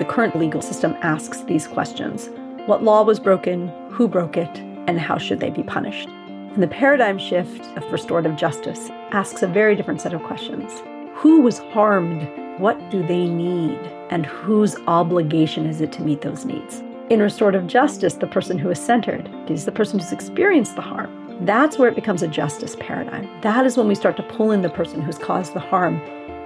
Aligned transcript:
The 0.00 0.06
current 0.06 0.34
legal 0.34 0.62
system 0.62 0.96
asks 1.02 1.42
these 1.42 1.66
questions 1.66 2.30
What 2.64 2.82
law 2.82 3.02
was 3.02 3.20
broken? 3.20 3.68
Who 3.90 4.08
broke 4.08 4.38
it? 4.38 4.48
And 4.86 4.98
how 4.98 5.18
should 5.18 5.40
they 5.40 5.50
be 5.50 5.62
punished? 5.62 6.08
And 6.08 6.62
the 6.62 6.68
paradigm 6.68 7.18
shift 7.18 7.66
of 7.76 7.92
restorative 7.92 8.34
justice 8.34 8.88
asks 9.10 9.42
a 9.42 9.46
very 9.46 9.76
different 9.76 10.00
set 10.00 10.14
of 10.14 10.22
questions. 10.22 10.82
Who 11.16 11.42
was 11.42 11.58
harmed? 11.58 12.26
What 12.58 12.78
do 12.90 13.06
they 13.06 13.28
need? 13.28 13.78
And 14.08 14.24
whose 14.24 14.74
obligation 14.86 15.66
is 15.66 15.82
it 15.82 15.92
to 15.92 16.02
meet 16.02 16.22
those 16.22 16.46
needs? 16.46 16.82
In 17.10 17.20
restorative 17.20 17.66
justice, 17.66 18.14
the 18.14 18.26
person 18.26 18.58
who 18.58 18.70
is 18.70 18.78
centered 18.78 19.28
is 19.50 19.66
the 19.66 19.72
person 19.72 19.98
who's 19.98 20.12
experienced 20.12 20.76
the 20.76 20.80
harm. 20.80 21.14
That's 21.42 21.78
where 21.78 21.90
it 21.90 21.94
becomes 21.94 22.22
a 22.22 22.28
justice 22.28 22.74
paradigm. 22.80 23.28
That 23.42 23.66
is 23.66 23.76
when 23.76 23.86
we 23.86 23.94
start 23.94 24.16
to 24.16 24.22
pull 24.22 24.50
in 24.50 24.62
the 24.62 24.70
person 24.70 25.02
who's 25.02 25.18
caused 25.18 25.52
the 25.52 25.60
harm. 25.60 26.00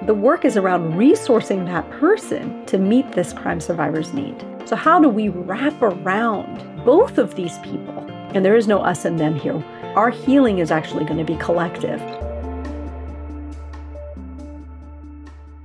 The 0.06 0.12
work 0.12 0.44
is 0.44 0.58
around 0.58 0.98
resourcing 0.98 1.64
that 1.64 1.90
person 1.92 2.66
to 2.66 2.76
meet 2.76 3.12
this 3.12 3.32
crime 3.32 3.58
survivor's 3.58 4.12
need. 4.12 4.36
So, 4.66 4.76
how 4.76 5.00
do 5.00 5.08
we 5.08 5.30
wrap 5.30 5.80
around 5.80 6.84
both 6.84 7.16
of 7.16 7.36
these 7.36 7.56
people? 7.60 8.00
And 8.34 8.44
there 8.44 8.54
is 8.54 8.68
no 8.68 8.80
us 8.80 9.06
and 9.06 9.18
them 9.18 9.34
here. 9.34 9.64
Our 9.96 10.10
healing 10.10 10.58
is 10.58 10.70
actually 10.70 11.06
going 11.06 11.16
to 11.16 11.24
be 11.24 11.38
collective. 11.38 12.02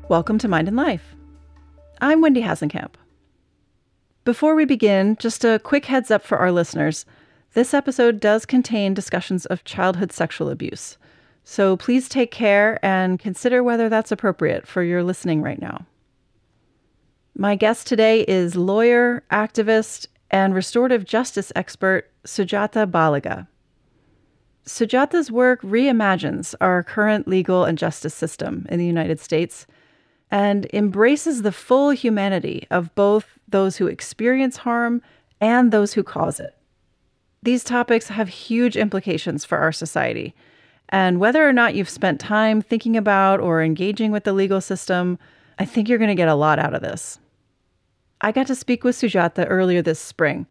Welcome 0.08 0.38
to 0.38 0.48
Mind 0.48 0.70
and 0.70 0.77
Life. 0.77 1.16
I'm 1.99 2.21
Wendy 2.21 2.41
Hasenkamp. 2.41 2.94
Before 4.24 4.55
we 4.55 4.63
begin, 4.63 5.18
just 5.20 5.44
a 5.44 5.60
quick 5.60 5.88
heads 5.88 6.12
up 6.12 6.24
for 6.24 6.38
our 6.38 6.54
listeners. 6.54 7.05
This 7.55 7.74
episode 7.74 8.21
does 8.21 8.46
contain 8.46 8.94
discussions 8.94 9.46
of 9.48 9.66
childhood 9.66 10.13
sexual 10.13 10.49
abuse. 10.49 10.98
So 11.52 11.76
please 11.76 12.08
take 12.08 12.30
care 12.30 12.77
and 12.85 13.17
consider 13.17 13.63
whether 13.63 13.90
that's 13.90 14.12
appropriate 14.12 14.67
for 14.67 14.84
your 14.84 15.02
listening 15.02 15.41
right 15.41 15.59
now. 15.59 15.88
My 17.35 17.55
guest 17.55 17.88
today 17.88 18.21
is 18.21 18.55
lawyer, 18.55 19.24
activist, 19.32 20.05
and 20.29 20.54
restorative 20.54 21.05
justice 21.05 21.51
expert 21.55 22.12
Sujatha 22.24 22.85
Baliga. 22.85 23.48
Sujatha's 24.63 25.32
work 25.32 25.59
reimagines 25.63 26.54
our 26.62 26.84
current 26.84 27.27
legal 27.27 27.65
and 27.65 27.79
justice 27.79 28.13
system 28.13 28.68
in 28.70 28.77
the 28.77 28.85
United 28.85 29.20
States 29.20 29.65
and 30.29 30.68
embraces 30.71 31.41
the 31.41 31.52
full 31.52 31.90
humanity 31.90 32.68
of 32.70 32.93
both 32.93 33.40
those 33.48 33.77
who 33.77 33.87
experience 33.87 34.57
harm 34.57 35.02
and 35.41 35.71
those 35.71 35.93
who 35.93 36.04
cause 36.04 36.40
it. 36.40 36.55
These 37.41 37.63
topics 37.63 38.09
have 38.09 38.29
huge 38.29 38.77
implications 38.77 39.46
for 39.46 39.57
our 39.57 39.71
society. 39.71 40.35
And 40.90 41.20
whether 41.20 41.48
or 41.48 41.54
not 41.54 41.76
you've 41.76 41.90
spent 41.90 42.20
time 42.20 42.62
thinking 42.62 42.98
about 42.98 43.40
or 43.40 43.62
engaging 43.62 44.12
with 44.12 44.23
the 44.23 44.34
legal 44.34 44.59
system, 44.59 45.20
I 45.59 45.65
think 45.65 45.87
you're 45.87 45.99
going 45.99 46.09
to 46.09 46.15
get 46.15 46.27
a 46.27 46.35
lot 46.35 46.59
out 46.59 46.73
of 46.73 46.81
this. 46.81 47.20
I 48.21 48.31
got 48.31 48.48
to 48.48 48.55
speak 48.55 48.84
with 48.84 48.96
Sujatha 48.96 49.46
earlier 49.48 49.81
this 49.81 49.99
spring, 49.99 50.48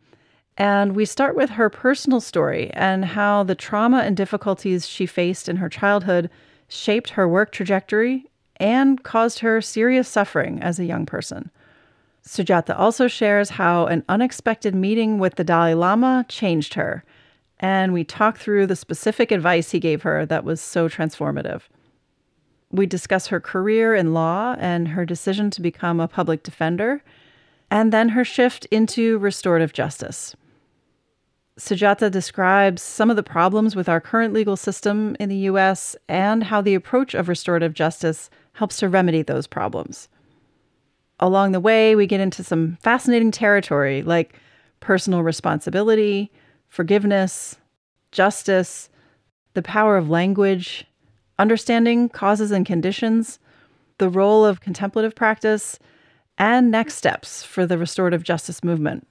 and 0.56 0.94
we 0.94 1.04
start 1.04 1.36
with 1.36 1.50
her 1.50 1.68
personal 1.68 2.20
story 2.20 2.70
and 2.72 3.04
how 3.04 3.42
the 3.42 3.54
trauma 3.54 3.98
and 3.98 4.16
difficulties 4.16 4.88
she 4.88 5.06
faced 5.06 5.48
in 5.48 5.56
her 5.56 5.68
childhood 5.68 6.30
shaped 6.68 7.10
her 7.10 7.28
work 7.28 7.52
trajectory 7.52 8.26
and 8.56 9.02
caused 9.02 9.40
her 9.40 9.60
serious 9.60 10.08
suffering 10.08 10.62
as 10.62 10.78
a 10.78 10.84
young 10.84 11.04
person. 11.04 11.50
Sujatha 12.24 12.78
also 12.78 13.08
shares 13.08 13.50
how 13.50 13.86
an 13.86 14.04
unexpected 14.08 14.74
meeting 14.74 15.18
with 15.18 15.36
the 15.36 15.44
Dalai 15.44 15.74
Lama 15.74 16.24
changed 16.28 16.74
her, 16.74 17.04
and 17.60 17.92
we 17.92 18.04
talk 18.04 18.38
through 18.38 18.66
the 18.66 18.76
specific 18.76 19.30
advice 19.30 19.70
he 19.70 19.80
gave 19.80 20.02
her 20.02 20.24
that 20.26 20.44
was 20.44 20.60
so 20.60 20.88
transformative. 20.88 21.62
We 22.70 22.86
discuss 22.86 23.28
her 23.28 23.40
career 23.40 23.94
in 23.94 24.12
law 24.12 24.56
and 24.58 24.88
her 24.88 25.04
decision 25.04 25.50
to 25.50 25.62
become 25.62 26.00
a 26.00 26.08
public 26.08 26.42
defender, 26.42 27.02
and 27.70 27.92
then 27.92 28.10
her 28.10 28.24
shift 28.24 28.66
into 28.66 29.18
restorative 29.18 29.72
justice. 29.72 30.36
Sujatha 31.58 32.10
describes 32.10 32.82
some 32.82 33.10
of 33.10 33.16
the 33.16 33.22
problems 33.22 33.74
with 33.74 33.88
our 33.88 34.00
current 34.00 34.32
legal 34.32 34.56
system 34.56 35.16
in 35.18 35.28
the 35.28 35.48
US 35.50 35.96
and 36.08 36.44
how 36.44 36.60
the 36.60 36.74
approach 36.74 37.14
of 37.14 37.28
restorative 37.28 37.74
justice 37.74 38.30
helps 38.52 38.76
to 38.78 38.88
remedy 38.88 39.22
those 39.22 39.48
problems. 39.48 40.08
Along 41.18 41.50
the 41.50 41.60
way, 41.60 41.96
we 41.96 42.06
get 42.06 42.20
into 42.20 42.44
some 42.44 42.78
fascinating 42.80 43.32
territory 43.32 44.02
like 44.02 44.38
personal 44.78 45.24
responsibility, 45.24 46.30
forgiveness, 46.68 47.56
justice, 48.12 48.88
the 49.54 49.62
power 49.62 49.96
of 49.96 50.10
language, 50.10 50.86
understanding 51.38 52.08
causes 52.08 52.50
and 52.50 52.66
conditions, 52.66 53.38
the 53.98 54.08
role 54.08 54.44
of 54.44 54.60
contemplative 54.60 55.14
practice, 55.14 55.78
and 56.36 56.70
next 56.70 56.94
steps 56.94 57.42
for 57.42 57.66
the 57.66 57.78
restorative 57.78 58.22
justice 58.22 58.62
movement. 58.62 59.06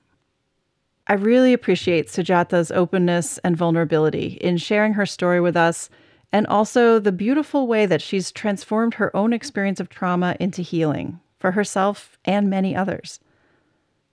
I 1.07 1.13
really 1.13 1.53
appreciate 1.53 2.09
Sujatha's 2.09 2.72
openness 2.72 3.38
and 3.40 3.56
vulnerability 3.56 4.38
in 4.41 4.57
sharing 4.57 4.94
her 4.94 5.06
story 5.06 5.40
with 5.40 5.56
us, 5.56 5.90
and 6.34 6.46
also 6.47 7.00
the 7.00 7.13
beautiful 7.13 7.67
way 7.67 7.85
that 7.85 8.01
she's 8.01 8.31
transformed 8.31 8.96
her 8.96 9.16
own 9.16 9.31
experience 9.31 9.79
of 9.79 9.90
trauma 9.90 10.35
into 10.40 10.62
healing 10.62 11.19
for 11.40 11.51
herself 11.51 12.17
and 12.25 12.50
many 12.50 12.75
others. 12.75 13.19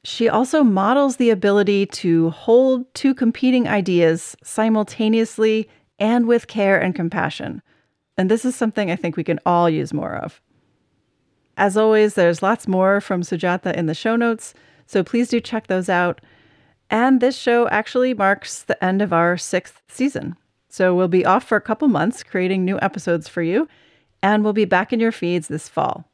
She 0.04 0.28
also 0.28 0.62
models 0.62 1.16
the 1.16 1.30
ability 1.30 1.86
to 1.86 2.28
hold 2.30 2.92
two 2.92 3.14
competing 3.14 3.66
ideas 3.66 4.36
simultaneously 4.44 5.68
and 5.98 6.26
with 6.26 6.46
care 6.46 6.78
and 6.78 6.94
compassion. 6.94 7.62
And 8.18 8.30
this 8.30 8.44
is 8.44 8.54
something 8.54 8.90
I 8.90 8.96
think 8.96 9.16
we 9.16 9.24
can 9.24 9.40
all 9.46 9.68
use 9.70 9.94
more 9.94 10.14
of. 10.14 10.42
As 11.56 11.76
always, 11.76 12.14
there's 12.14 12.42
lots 12.42 12.68
more 12.68 13.00
from 13.00 13.22
Sujatha 13.22 13.74
in 13.74 13.86
the 13.86 13.94
show 13.94 14.14
notes, 14.14 14.52
so 14.86 15.02
please 15.02 15.28
do 15.28 15.40
check 15.40 15.68
those 15.68 15.88
out. 15.88 16.20
And 16.90 17.20
this 17.20 17.36
show 17.36 17.66
actually 17.68 18.12
marks 18.12 18.62
the 18.62 18.82
end 18.84 19.00
of 19.00 19.12
our 19.12 19.38
sixth 19.38 19.82
season. 19.88 20.36
So 20.68 20.94
we'll 20.94 21.08
be 21.08 21.24
off 21.24 21.44
for 21.44 21.56
a 21.56 21.62
couple 21.62 21.88
months 21.88 22.22
creating 22.22 22.64
new 22.64 22.78
episodes 22.82 23.26
for 23.26 23.40
you, 23.40 23.68
and 24.22 24.44
we'll 24.44 24.52
be 24.52 24.66
back 24.66 24.92
in 24.92 25.00
your 25.00 25.12
feeds 25.12 25.48
this 25.48 25.68
fall. 25.68 26.04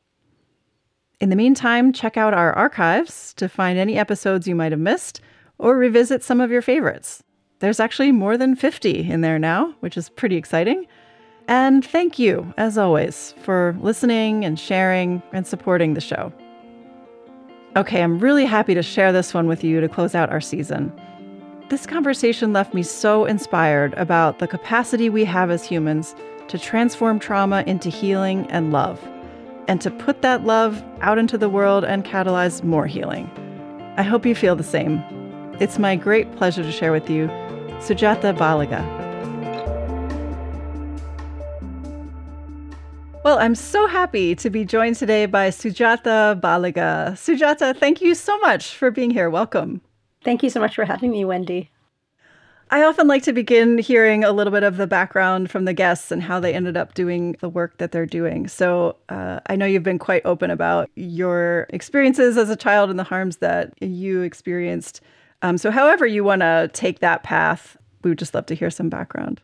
In 1.20 1.28
the 1.28 1.36
meantime, 1.36 1.92
check 1.92 2.16
out 2.16 2.32
our 2.32 2.54
archives 2.54 3.34
to 3.34 3.47
find 3.47 3.78
any 3.78 3.98
episodes 3.98 4.48
you 4.48 4.54
might 4.54 4.72
have 4.72 4.81
missed 4.81 5.20
or 5.58 5.76
revisit 5.76 6.25
some 6.25 6.41
of 6.41 6.50
your 6.50 6.62
favorites. 6.62 7.22
There's 7.58 7.78
actually 7.78 8.10
more 8.10 8.38
than 8.38 8.56
50 8.56 9.10
in 9.10 9.20
there 9.20 9.38
now, 9.38 9.75
which 9.81 9.98
is 9.98 10.08
pretty 10.08 10.36
exciting. 10.36 10.86
And 11.47 11.84
thank 11.84 12.19
you, 12.19 12.54
as 12.56 12.78
always, 12.78 13.34
for 13.42 13.76
listening 13.81 14.47
and 14.47 14.58
sharing 14.58 15.22
and 15.34 15.47
supporting 15.47 15.92
the 15.92 16.00
show. 16.00 16.32
Okay, 17.76 18.02
I'm 18.02 18.19
really 18.19 18.47
happy 18.47 18.72
to 18.72 18.82
share 18.82 19.12
this 19.12 19.34
one 19.34 19.47
with 19.47 19.62
you 19.62 19.78
to 19.82 19.91
close 19.91 20.14
out 20.14 20.31
our 20.31 20.41
season. 20.41 20.91
This 21.69 21.87
conversation 21.87 22.54
left 22.54 22.72
me 22.72 22.82
so 22.82 23.26
inspired 23.26 23.92
about 23.94 24.38
the 24.38 24.48
capacity 24.48 25.10
we 25.10 25.26
have 25.26 25.50
as 25.50 25.66
humans 25.66 26.14
to 26.48 26.58
transform 26.58 27.19
trauma 27.19 27.62
into 27.66 27.91
healing 27.91 28.50
and 28.50 28.72
love 28.72 28.98
and 29.70 29.81
to 29.81 29.88
put 29.88 30.20
that 30.20 30.42
love 30.42 30.82
out 31.00 31.16
into 31.16 31.38
the 31.38 31.48
world 31.48 31.84
and 31.84 32.04
catalyze 32.04 32.64
more 32.64 32.88
healing. 32.88 33.31
I 33.97 34.03
hope 34.03 34.26
you 34.26 34.34
feel 34.34 34.56
the 34.56 34.64
same. 34.64 35.00
It's 35.60 35.78
my 35.78 35.94
great 35.94 36.34
pleasure 36.34 36.64
to 36.64 36.72
share 36.72 36.91
with 36.91 37.08
you 37.08 37.28
Sujatha 37.78 38.36
Baliga. 38.36 38.82
Well, 43.22 43.38
I'm 43.38 43.54
so 43.54 43.86
happy 43.86 44.34
to 44.34 44.50
be 44.50 44.64
joined 44.64 44.97
today 44.97 45.26
by 45.26 45.50
Sujatha 45.50 46.41
Baliga. 46.41 47.12
Sujatha, 47.12 47.76
thank 47.76 48.00
you 48.00 48.16
so 48.16 48.37
much 48.38 48.75
for 48.75 48.91
being 48.91 49.12
here. 49.12 49.31
Welcome. 49.31 49.82
Thank 50.25 50.42
you 50.42 50.50
so 50.50 50.58
much 50.58 50.75
for 50.75 50.84
having 50.84 51.12
me, 51.12 51.25
Wendy. 51.25 51.70
I 52.72 52.84
often 52.84 53.08
like 53.08 53.25
to 53.25 53.32
begin 53.32 53.78
hearing 53.78 54.22
a 54.22 54.31
little 54.31 54.53
bit 54.53 54.62
of 54.62 54.76
the 54.76 54.86
background 54.86 55.50
from 55.50 55.64
the 55.64 55.72
guests 55.72 56.12
and 56.12 56.22
how 56.22 56.38
they 56.38 56.54
ended 56.54 56.76
up 56.76 56.94
doing 56.94 57.36
the 57.41 57.48
work 57.48 57.78
that 57.78 57.91
they're 57.91 58.06
doing. 58.06 58.47
So 58.47 58.97
uh, 59.08 59.41
I 59.47 59.56
know 59.56 59.66
you've 59.66 59.82
been 59.82 59.98
quite 59.98 60.22
open 60.25 60.53
about 60.53 60.88
your 60.94 61.67
experiences 61.70 62.37
as 62.37 62.49
a 62.49 62.55
child 62.55 62.88
and 62.88 62.99
the 62.99 63.05
harms 63.05 63.38
that 63.38 63.75
you 63.82 64.22
experienced. 64.22 65.00
Um, 65.43 65.58
so, 65.58 65.70
however, 65.70 66.06
you 66.06 66.22
want 66.22 66.43
to 66.43 66.70
take 66.72 67.00
that 67.00 67.22
path, 67.22 67.76
we 68.05 68.11
would 68.11 68.19
just 68.19 68.34
love 68.34 68.46
to 68.46 68.55
hear 68.55 68.70
some 68.70 68.88
background. 68.88 69.40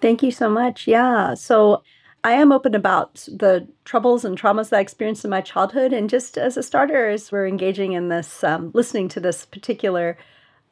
Thank 0.00 0.22
you 0.22 0.30
so 0.30 0.48
much. 0.48 0.88
Yeah. 0.88 1.34
So, 1.34 1.82
I 2.24 2.32
am 2.32 2.50
open 2.50 2.74
about 2.74 3.16
the 3.30 3.68
troubles 3.84 4.24
and 4.24 4.40
traumas 4.40 4.70
that 4.70 4.78
I 4.78 4.80
experienced 4.80 5.24
in 5.24 5.30
my 5.30 5.42
childhood. 5.42 5.92
And 5.92 6.08
just 6.08 6.38
as 6.38 6.56
a 6.56 6.62
starter, 6.62 7.10
as 7.10 7.30
we're 7.30 7.46
engaging 7.46 7.92
in 7.92 8.08
this, 8.08 8.42
um, 8.42 8.70
listening 8.72 9.08
to 9.10 9.20
this 9.20 9.44
particular 9.44 10.16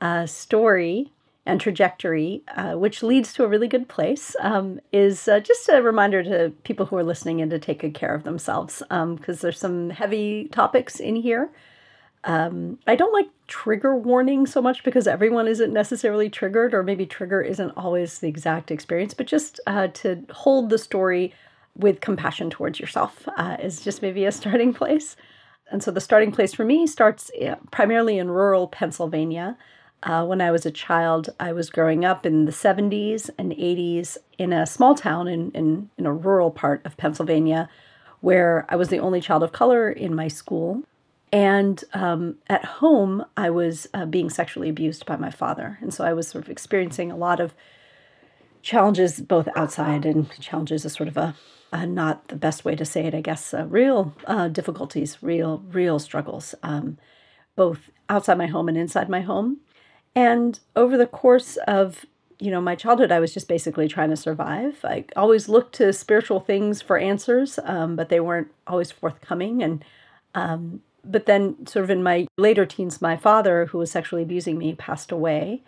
uh, 0.00 0.24
story, 0.24 1.12
and 1.44 1.60
trajectory, 1.60 2.42
uh, 2.56 2.74
which 2.74 3.02
leads 3.02 3.32
to 3.32 3.44
a 3.44 3.48
really 3.48 3.66
good 3.66 3.88
place, 3.88 4.36
um, 4.40 4.80
is 4.92 5.26
uh, 5.26 5.40
just 5.40 5.68
a 5.68 5.82
reminder 5.82 6.22
to 6.22 6.52
people 6.62 6.86
who 6.86 6.96
are 6.96 7.02
listening 7.02 7.40
and 7.40 7.50
to 7.50 7.58
take 7.58 7.80
good 7.80 7.94
care 7.94 8.14
of 8.14 8.22
themselves 8.22 8.78
because 8.88 8.90
um, 8.92 9.18
there's 9.40 9.58
some 9.58 9.90
heavy 9.90 10.48
topics 10.52 11.00
in 11.00 11.16
here. 11.16 11.50
Um, 12.24 12.78
I 12.86 12.94
don't 12.94 13.12
like 13.12 13.28
trigger 13.48 13.96
warning 13.96 14.46
so 14.46 14.62
much 14.62 14.84
because 14.84 15.08
everyone 15.08 15.48
isn't 15.48 15.72
necessarily 15.72 16.30
triggered, 16.30 16.72
or 16.72 16.84
maybe 16.84 17.06
trigger 17.06 17.42
isn't 17.42 17.72
always 17.72 18.20
the 18.20 18.28
exact 18.28 18.70
experience, 18.70 19.12
but 19.12 19.26
just 19.26 19.58
uh, 19.66 19.88
to 19.88 20.24
hold 20.30 20.70
the 20.70 20.78
story 20.78 21.34
with 21.76 22.00
compassion 22.00 22.50
towards 22.50 22.78
yourself 22.78 23.26
uh, 23.36 23.56
is 23.60 23.82
just 23.82 24.02
maybe 24.02 24.24
a 24.24 24.32
starting 24.40 24.72
place. 24.72 25.16
And 25.72 25.82
so 25.82 25.90
the 25.90 26.00
starting 26.00 26.30
place 26.30 26.54
for 26.54 26.64
me 26.64 26.86
starts 26.86 27.30
eh, 27.38 27.54
primarily 27.70 28.18
in 28.18 28.30
rural 28.30 28.68
Pennsylvania. 28.68 29.56
Uh, 30.02 30.24
when 30.24 30.40
I 30.40 30.50
was 30.50 30.66
a 30.66 30.70
child, 30.70 31.30
I 31.38 31.52
was 31.52 31.70
growing 31.70 32.04
up 32.04 32.26
in 32.26 32.44
the 32.44 32.52
70s 32.52 33.30
and 33.38 33.52
80s 33.52 34.16
in 34.36 34.52
a 34.52 34.66
small 34.66 34.94
town 34.94 35.28
in, 35.28 35.50
in, 35.52 35.90
in 35.96 36.06
a 36.06 36.12
rural 36.12 36.50
part 36.50 36.84
of 36.84 36.96
Pennsylvania 36.96 37.68
where 38.20 38.66
I 38.68 38.76
was 38.76 38.88
the 38.88 39.00
only 39.00 39.20
child 39.20 39.42
of 39.42 39.52
color 39.52 39.90
in 39.90 40.14
my 40.14 40.28
school. 40.28 40.82
And 41.32 41.82
um, 41.92 42.36
at 42.48 42.64
home, 42.64 43.24
I 43.36 43.50
was 43.50 43.88
uh, 43.94 44.06
being 44.06 44.30
sexually 44.30 44.68
abused 44.68 45.06
by 45.06 45.16
my 45.16 45.30
father. 45.30 45.78
And 45.80 45.92
so 45.92 46.04
I 46.04 46.12
was 46.12 46.28
sort 46.28 46.44
of 46.44 46.50
experiencing 46.50 47.10
a 47.10 47.16
lot 47.16 47.40
of 47.40 47.54
challenges, 48.62 49.20
both 49.20 49.48
outside 49.56 50.04
and 50.04 50.30
challenges 50.40 50.84
is 50.84 50.92
sort 50.92 51.08
of 51.08 51.16
a, 51.16 51.34
a, 51.72 51.86
not 51.86 52.28
the 52.28 52.36
best 52.36 52.64
way 52.64 52.76
to 52.76 52.84
say 52.84 53.06
it, 53.06 53.14
I 53.14 53.20
guess, 53.20 53.52
uh, 53.52 53.66
real 53.66 54.14
uh, 54.26 54.48
difficulties, 54.48 55.18
real, 55.20 55.64
real 55.70 55.98
struggles, 55.98 56.54
um, 56.62 56.98
both 57.56 57.90
outside 58.08 58.38
my 58.38 58.46
home 58.46 58.68
and 58.68 58.78
inside 58.78 59.08
my 59.08 59.20
home. 59.20 59.58
And 60.14 60.60
over 60.76 60.96
the 60.96 61.06
course 61.06 61.56
of 61.66 62.04
you 62.38 62.50
know 62.50 62.60
my 62.60 62.74
childhood, 62.74 63.12
I 63.12 63.20
was 63.20 63.32
just 63.32 63.48
basically 63.48 63.88
trying 63.88 64.10
to 64.10 64.16
survive. 64.16 64.84
I 64.84 65.04
always 65.16 65.48
looked 65.48 65.74
to 65.76 65.92
spiritual 65.92 66.40
things 66.40 66.82
for 66.82 66.98
answers, 66.98 67.58
um, 67.64 67.96
but 67.96 68.08
they 68.08 68.20
weren't 68.20 68.48
always 68.66 68.90
forthcoming. 68.90 69.62
And 69.62 69.84
um, 70.34 70.82
but 71.04 71.26
then, 71.26 71.66
sort 71.66 71.84
of 71.84 71.90
in 71.90 72.02
my 72.02 72.26
later 72.36 72.66
teens, 72.66 73.02
my 73.02 73.16
father, 73.16 73.66
who 73.66 73.78
was 73.78 73.90
sexually 73.90 74.22
abusing 74.22 74.58
me, 74.58 74.74
passed 74.74 75.12
away. 75.12 75.62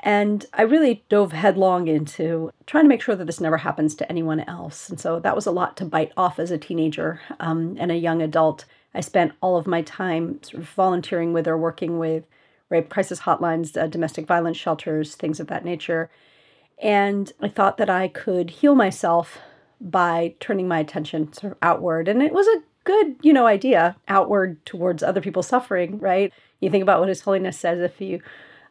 And 0.00 0.46
I 0.54 0.62
really 0.62 1.02
dove 1.08 1.32
headlong 1.32 1.88
into 1.88 2.52
trying 2.66 2.84
to 2.84 2.88
make 2.88 3.02
sure 3.02 3.16
that 3.16 3.24
this 3.24 3.40
never 3.40 3.56
happens 3.56 3.96
to 3.96 4.08
anyone 4.08 4.40
else. 4.40 4.88
And 4.88 5.00
so 5.00 5.18
that 5.18 5.34
was 5.34 5.46
a 5.46 5.50
lot 5.50 5.76
to 5.78 5.84
bite 5.84 6.12
off 6.16 6.38
as 6.38 6.52
a 6.52 6.58
teenager 6.58 7.20
um, 7.40 7.76
and 7.80 7.90
a 7.90 7.96
young 7.96 8.22
adult. 8.22 8.64
I 8.94 9.00
spent 9.00 9.32
all 9.40 9.56
of 9.56 9.66
my 9.66 9.82
time 9.82 10.40
sort 10.42 10.62
of 10.62 10.68
volunteering 10.68 11.32
with 11.32 11.48
or 11.48 11.58
working 11.58 11.98
with 11.98 12.24
rape 12.70 12.88
crisis 12.88 13.20
hotlines, 13.20 13.76
uh, 13.76 13.86
domestic 13.86 14.26
violence 14.26 14.56
shelters, 14.56 15.14
things 15.14 15.40
of 15.40 15.46
that 15.48 15.64
nature. 15.64 16.10
And 16.82 17.32
I 17.40 17.48
thought 17.48 17.76
that 17.78 17.90
I 17.90 18.08
could 18.08 18.50
heal 18.50 18.74
myself 18.74 19.38
by 19.80 20.34
turning 20.40 20.68
my 20.68 20.78
attention 20.78 21.32
sort 21.32 21.52
of 21.52 21.58
outward. 21.62 22.08
And 22.08 22.22
it 22.22 22.32
was 22.32 22.46
a 22.46 22.62
good, 22.84 23.16
you 23.22 23.32
know, 23.32 23.46
idea 23.46 23.96
outward 24.08 24.64
towards 24.64 25.02
other 25.02 25.20
people's 25.20 25.48
suffering, 25.48 25.98
right? 25.98 26.32
You 26.60 26.70
think 26.70 26.82
about 26.82 27.00
what 27.00 27.08
His 27.08 27.20
Holiness 27.20 27.58
says 27.58 27.80
if 27.80 28.00
you 28.00 28.20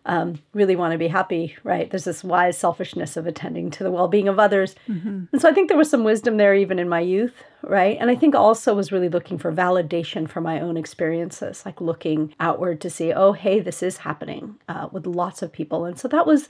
um, 0.08 0.40
really 0.54 0.78
want 0.78 0.94
to 0.94 0.98
be 0.98 1.10
happy, 1.10 1.56
right? 1.64 1.90
There's 1.90 2.06
this 2.06 2.24
wise 2.24 2.58
selfishness 2.58 3.18
of 3.18 3.28
attending 3.28 3.70
to 3.72 3.84
the 3.84 3.92
well 3.92 4.08
being 4.08 4.30
of 4.30 4.40
others. 4.40 4.74
Mm-hmm. 4.88 5.26
And 5.32 5.42
so 5.42 5.50
I 5.50 5.54
think 5.54 5.68
there 5.68 5.78
was 5.78 5.90
some 5.90 6.06
wisdom 6.06 6.38
there 6.38 6.56
even 6.56 6.80
in 6.80 6.88
my 6.88 7.02
youth, 7.02 7.44
right? 7.62 7.98
And 8.00 8.10
I 8.10 8.16
think 8.16 8.34
also 8.34 8.74
was 8.74 8.92
really 8.92 9.10
looking 9.10 9.38
for 9.38 9.52
validation 9.52 10.28
for 10.28 10.40
my 10.40 10.62
own 10.62 10.78
experiences, 10.78 11.64
like 11.66 11.82
looking 11.82 12.34
outward 12.40 12.80
to 12.82 12.90
see, 12.90 13.12
oh, 13.12 13.34
hey, 13.34 13.60
this 13.60 13.84
is 13.84 13.98
happening 13.98 14.56
uh, 14.70 14.88
with 14.92 15.06
lots 15.06 15.42
of 15.42 15.52
people. 15.52 15.86
And 15.86 16.00
so 16.00 16.08
that 16.08 16.26
was. 16.26 16.48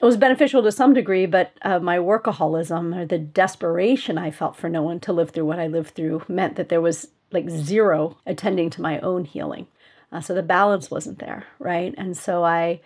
It 0.00 0.06
was 0.06 0.16
beneficial 0.16 0.64
to 0.64 0.72
some 0.72 0.94
degree, 0.94 1.26
but 1.26 1.52
uh, 1.62 1.78
my 1.78 1.98
workaholism 1.98 2.96
or 2.96 3.06
the 3.06 3.18
desperation 3.18 4.18
I 4.18 4.32
felt 4.32 4.56
for 4.56 4.68
no 4.68 4.82
one 4.82 4.98
to 4.98 5.12
live 5.12 5.30
through 5.30 5.46
what 5.46 5.60
I 5.60 5.68
lived 5.68 5.94
through 5.94 6.24
meant 6.26 6.56
that 6.56 6.70
there 6.70 6.80
was 6.80 7.06
like 7.30 7.48
zero 7.48 8.18
attending 8.26 8.68
to 8.70 8.82
my 8.82 8.98
own 8.98 9.24
healing. 9.24 9.68
Uh, 10.12 10.20
so 10.20 10.34
the 10.34 10.42
balance 10.42 10.90
wasn't 10.90 11.18
there, 11.18 11.46
right? 11.58 11.94
And 11.96 12.16
so 12.16 12.44
I, 12.44 12.80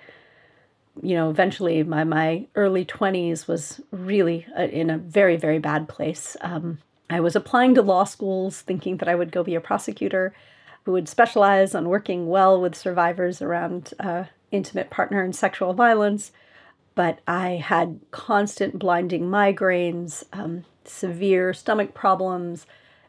you 1.03 1.15
know, 1.15 1.29
eventually 1.29 1.83
my, 1.83 2.05
my 2.05 2.47
early 2.55 2.85
20s 2.85 3.49
was 3.49 3.81
really 3.91 4.47
a, 4.57 4.63
uh, 4.63 4.67
in 4.67 4.91
a 4.91 4.99
very, 4.99 5.37
very 5.37 5.59
bad 5.59 5.89
place. 5.89 6.37
Um, 6.41 6.79
I 7.11 7.21
was 7.21 7.37
applying 7.37 7.75
to 7.75 7.83
law 7.83 8.05
schools 8.05 8.61
thinking 8.61 8.99
that 8.99 9.09
I 9.09 9.15
would 9.15 9.33
go 9.33 9.43
be 9.43 9.55
a 9.55 9.61
prosecutor 9.61 10.35
who 10.85 10.93
would 10.93 11.09
specialize 11.09 11.75
on 11.75 11.89
working 11.89 12.29
well 12.29 12.61
with 12.61 12.77
survivors 12.77 13.43
around 13.43 13.93
uh, 13.99 14.25
intimate 14.53 14.89
partner 14.89 15.23
and 15.23 15.35
sexual 15.35 15.75
violence. 15.75 16.31
But 16.95 17.21
I 17.27 17.51
had 17.57 18.01
constant 18.13 18.79
blinding 18.79 19.25
migraines, 19.25 20.25
um, 20.33 20.65
severe 20.85 21.53
stomach 21.53 21.93
problems, 21.93 22.67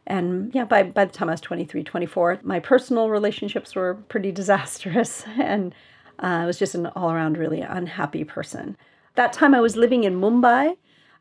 and 0.08 0.56
yeah, 0.56 0.64
by, 0.64 0.84
by 0.84 1.06
the 1.06 1.12
time 1.12 1.30
I 1.30 1.34
was 1.34 1.42
23, 1.42 1.84
24, 1.84 2.40
my 2.44 2.60
personal 2.60 3.10
relationships 3.10 3.76
were 3.76 3.96
pretty 4.08 4.32
disastrous. 4.42 5.26
And 5.38 5.76
uh, 6.24 6.26
I 6.26 6.46
was 6.46 6.58
just 6.58 6.74
an 6.74 6.88
all 6.88 7.12
around 7.12 7.38
really 7.38 7.62
unhappy 7.62 8.24
person. 8.24 8.78
That 9.16 9.34
time 9.34 9.54
I 9.54 9.60
was 9.60 9.76
living 9.76 10.06
in 10.06 10.20
Mumbai. 10.20 10.78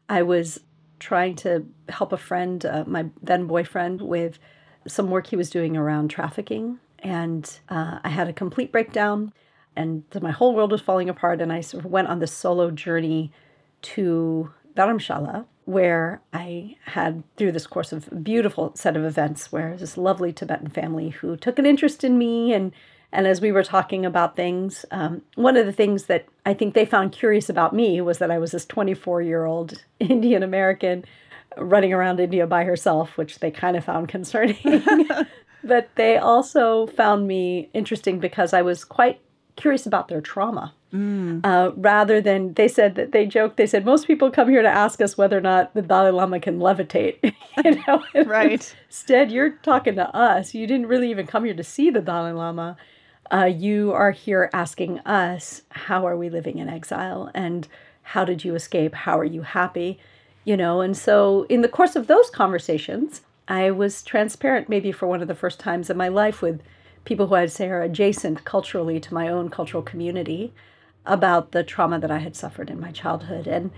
I 0.08 0.22
was 0.22 0.60
trying 1.00 1.34
to 1.36 1.66
help 1.88 2.12
a 2.12 2.16
friend, 2.16 2.64
uh, 2.64 2.84
my 2.86 3.06
then 3.20 3.46
boyfriend, 3.46 4.00
with 4.00 4.38
some 4.86 5.10
work 5.10 5.26
he 5.26 5.36
was 5.36 5.50
doing 5.50 5.76
around 5.76 6.08
trafficking. 6.08 6.78
And 7.00 7.58
uh, 7.68 7.98
I 8.04 8.08
had 8.08 8.28
a 8.28 8.32
complete 8.32 8.70
breakdown, 8.72 9.32
and 9.74 10.04
my 10.22 10.30
whole 10.30 10.54
world 10.54 10.70
was 10.70 10.80
falling 10.80 11.08
apart. 11.08 11.40
And 11.40 11.52
I 11.52 11.60
sort 11.60 11.84
of 11.84 11.90
went 11.90 12.08
on 12.08 12.20
this 12.20 12.32
solo 12.32 12.70
journey 12.70 13.32
to 13.82 14.52
Dharamshala, 14.76 15.44
where 15.66 16.22
I 16.32 16.76
had, 16.86 17.22
through 17.36 17.52
this 17.52 17.66
course 17.66 17.92
of 17.92 18.10
a 18.10 18.14
beautiful 18.14 18.72
set 18.74 18.96
of 18.96 19.04
events, 19.04 19.52
where 19.52 19.76
this 19.76 19.98
lovely 19.98 20.32
Tibetan 20.32 20.68
family 20.68 21.10
who 21.10 21.36
took 21.36 21.58
an 21.58 21.66
interest 21.66 22.02
in 22.02 22.16
me 22.16 22.54
and 22.54 22.72
and 23.12 23.26
as 23.26 23.40
we 23.40 23.52
were 23.52 23.62
talking 23.62 24.04
about 24.04 24.36
things, 24.36 24.84
um, 24.90 25.22
one 25.36 25.56
of 25.56 25.64
the 25.64 25.72
things 25.72 26.04
that 26.06 26.26
I 26.44 26.54
think 26.54 26.74
they 26.74 26.84
found 26.84 27.12
curious 27.12 27.48
about 27.48 27.74
me 27.74 28.00
was 28.00 28.18
that 28.18 28.30
I 28.30 28.38
was 28.38 28.50
this 28.50 28.66
24 28.66 29.22
year 29.22 29.44
old 29.44 29.84
Indian 30.00 30.42
American 30.42 31.04
running 31.56 31.92
around 31.92 32.20
India 32.20 32.46
by 32.46 32.64
herself, 32.64 33.16
which 33.16 33.38
they 33.38 33.50
kind 33.50 33.76
of 33.76 33.84
found 33.84 34.08
concerning. 34.16 34.82
but 35.64 35.88
they 35.94 36.18
also 36.18 36.86
found 36.88 37.26
me 37.26 37.70
interesting 37.72 38.18
because 38.18 38.52
I 38.52 38.62
was 38.62 38.84
quite 38.84 39.20
curious 39.56 39.86
about 39.86 40.08
their 40.08 40.20
trauma. 40.20 40.74
Mm. 40.92 41.44
Uh, 41.44 41.72
rather 41.76 42.20
than 42.20 42.54
they 42.54 42.68
said 42.68 42.94
that 42.94 43.10
they 43.10 43.26
joked 43.26 43.56
they 43.56 43.66
said 43.66 43.84
most 43.84 44.06
people 44.06 44.30
come 44.30 44.48
here 44.48 44.62
to 44.62 44.68
ask 44.68 45.00
us 45.00 45.18
whether 45.18 45.36
or 45.36 45.40
not 45.40 45.74
the 45.74 45.82
dalai 45.82 46.10
lama 46.10 46.40
can 46.40 46.58
levitate. 46.58 47.34
You 47.64 47.82
know 47.86 48.04
right. 48.26 48.74
instead 48.86 49.32
you're 49.32 49.52
talking 49.62 49.94
to 49.94 50.14
us. 50.14 50.52
You 50.54 50.66
didn't 50.66 50.88
really 50.88 51.10
even 51.10 51.26
come 51.26 51.44
here 51.44 51.54
to 51.54 51.64
see 51.64 51.88
the 51.88 52.02
dalai 52.02 52.32
lama. 52.32 52.76
Uh, 53.32 53.46
you 53.46 53.92
are 53.92 54.10
here 54.10 54.50
asking 54.52 54.98
us 55.00 55.62
how 55.70 56.06
are 56.06 56.18
we 56.18 56.28
living 56.28 56.58
in 56.58 56.68
exile? 56.68 57.30
And 57.34 57.66
how 58.02 58.26
did 58.26 58.44
you 58.44 58.54
escape? 58.54 58.94
How 58.94 59.18
are 59.18 59.24
you 59.24 59.40
happy? 59.40 59.98
You 60.44 60.56
know 60.56 60.82
and 60.82 60.96
so 60.96 61.46
in 61.48 61.62
the 61.62 61.68
course 61.68 61.96
of 61.96 62.06
those 62.06 62.30
conversations 62.30 63.22
i 63.48 63.68
was 63.68 64.02
transparent 64.04 64.68
maybe 64.68 64.92
for 64.92 65.08
one 65.08 65.20
of 65.20 65.26
the 65.26 65.34
first 65.34 65.58
times 65.58 65.90
in 65.90 65.96
my 65.96 66.06
life 66.06 66.40
with 66.40 66.62
people 67.06 67.28
who 67.28 67.34
I'd 67.36 67.50
say 67.50 67.68
are 67.68 67.80
adjacent 67.80 68.44
culturally 68.44 69.00
to 69.00 69.14
my 69.14 69.28
own 69.28 69.48
cultural 69.48 69.82
community 69.82 70.52
about 71.06 71.52
the 71.52 71.62
trauma 71.62 71.98
that 71.98 72.10
I 72.10 72.18
had 72.18 72.36
suffered 72.36 72.70
in 72.70 72.80
my 72.80 72.90
childhood. 72.90 73.46
And 73.46 73.70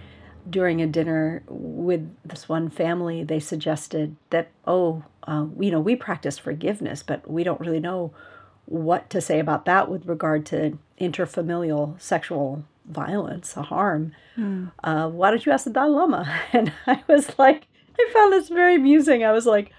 during 0.49 0.81
a 0.81 0.87
dinner 0.87 1.43
with 1.47 2.11
this 2.25 2.49
one 2.49 2.71
family, 2.71 3.23
they 3.23 3.39
suggested 3.39 4.17
that, 4.31 4.51
oh, 4.67 5.05
uh, 5.25 5.47
you 5.59 5.71
know, 5.71 5.81
we 5.81 5.95
practice 5.95 6.39
forgiveness, 6.39 7.03
but 7.03 7.31
we 7.31 7.45
don't 7.45 7.61
really 7.61 7.81
know 7.81 8.13
what 8.65 9.09
to 9.11 9.21
say 9.21 9.39
about 9.39 9.65
that 9.67 9.91
with 9.91 10.07
regard 10.07 10.45
to 10.47 10.79
interfamilial 11.01 12.01
sexual 12.01 12.65
violence, 12.87 13.57
a 13.57 13.63
harm. 13.63 14.13
Mm. 14.37 14.73
Uh, 14.83 15.09
why 15.09 15.31
don't 15.31 15.45
you 15.45 15.53
ask 15.53 15.65
the 15.65 15.71
Dalai 15.71 15.91
Lama? 15.91 16.41
And 16.53 16.73
I 16.87 17.03
was 17.09 17.39
like, 17.39 17.67
I 17.99 18.11
found 18.13 18.33
this 18.33 18.49
very 18.49 18.77
amusing. 18.77 19.25
I 19.25 19.33
was 19.33 19.47
like, 19.47 19.73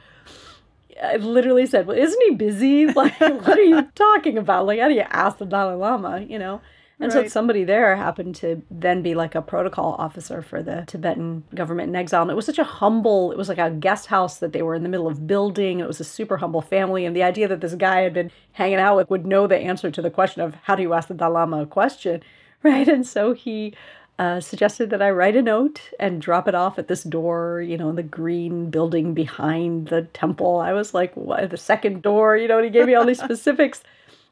I 1.02 1.16
literally 1.16 1.66
said, 1.66 1.88
"Well, 1.88 1.98
isn't 1.98 2.22
he 2.24 2.36
busy? 2.36 2.86
Like, 2.94 3.18
what 3.20 3.58
are 3.58 3.64
you 3.64 3.84
talking 3.96 4.38
about? 4.38 4.66
Like, 4.66 4.82
how 4.82 4.90
do 4.90 4.94
you 4.94 5.06
ask 5.10 5.38
the 5.38 5.46
Dalai 5.46 5.76
Lama? 5.76 6.20
You 6.22 6.38
know?" 6.38 6.62
And 7.02 7.14
right. 7.14 7.26
so 7.26 7.30
somebody 7.30 7.64
there 7.64 7.96
happened 7.96 8.36
to 8.36 8.62
then 8.70 9.02
be 9.02 9.16
like 9.16 9.34
a 9.34 9.42
protocol 9.42 9.96
officer 9.98 10.42
for 10.42 10.62
the 10.62 10.84
Tibetan 10.86 11.44
government 11.56 11.90
in 11.90 11.96
exile. 11.96 12.24
And 12.24 12.32
it 12.32 12.36
was 12.36 12.46
such 12.46 12.60
a 12.60 12.64
humble, 12.66 13.32
it 13.32 13.38
was 13.38 13.48
like 13.48 13.58
a 13.58 13.72
guest 13.72 14.08
house 14.08 14.40
that 14.40 14.52
they 14.52 14.62
were 14.62 14.76
in 14.76 14.84
the 14.84 14.90
middle 14.90 15.08
of 15.08 15.26
building. 15.26 15.80
It 15.80 15.88
was 15.88 16.02
a 16.02 16.04
super 16.04 16.38
humble 16.38 16.62
family. 16.62 17.06
And 17.06 17.16
the 17.16 17.24
idea 17.24 17.48
that 17.48 17.62
this 17.62 17.76
guy 17.76 18.02
had 18.02 18.14
been 18.14 18.32
hanging 18.52 18.80
out 18.80 18.98
with 18.98 19.10
would 19.10 19.26
know 19.26 19.48
the 19.48 19.58
answer 19.58 19.90
to 19.90 20.02
the 20.02 20.10
question 20.10 20.42
of 20.42 20.56
how 20.64 20.76
do 20.76 20.82
you 20.82 20.94
ask 20.94 21.08
the 21.08 21.14
Dalai 21.14 21.34
Lama 21.36 21.62
a 21.62 21.66
question, 21.66 22.22
right? 22.64 22.88
And 22.88 23.08
so 23.08 23.34
he 23.34 23.74
uh, 24.20 24.42
suggested 24.42 24.90
that 24.90 25.02
I 25.02 25.12
write 25.12 25.38
a 25.38 25.42
note 25.42 25.82
and 26.02 26.22
drop 26.22 26.50
it 26.50 26.56
off 26.56 26.78
at 26.78 26.90
this 26.90 27.04
door, 27.04 27.62
you 27.62 27.78
know, 27.78 27.90
in 27.90 27.96
the 27.96 28.04
green 28.04 28.70
building 28.70 29.14
behind 29.14 29.88
the 29.88 30.02
temple. 30.02 30.58
I 30.58 30.74
was 30.74 30.94
like, 30.94 31.16
what, 31.16 31.50
the 31.50 31.56
second 31.56 32.02
door, 32.02 32.36
you 32.36 32.50
know, 32.50 32.58
and 32.58 32.66
he 32.66 32.72
gave 32.72 32.88
me 32.88 32.96
all 32.96 33.06
these 33.06 33.20
specifics. 33.24 33.82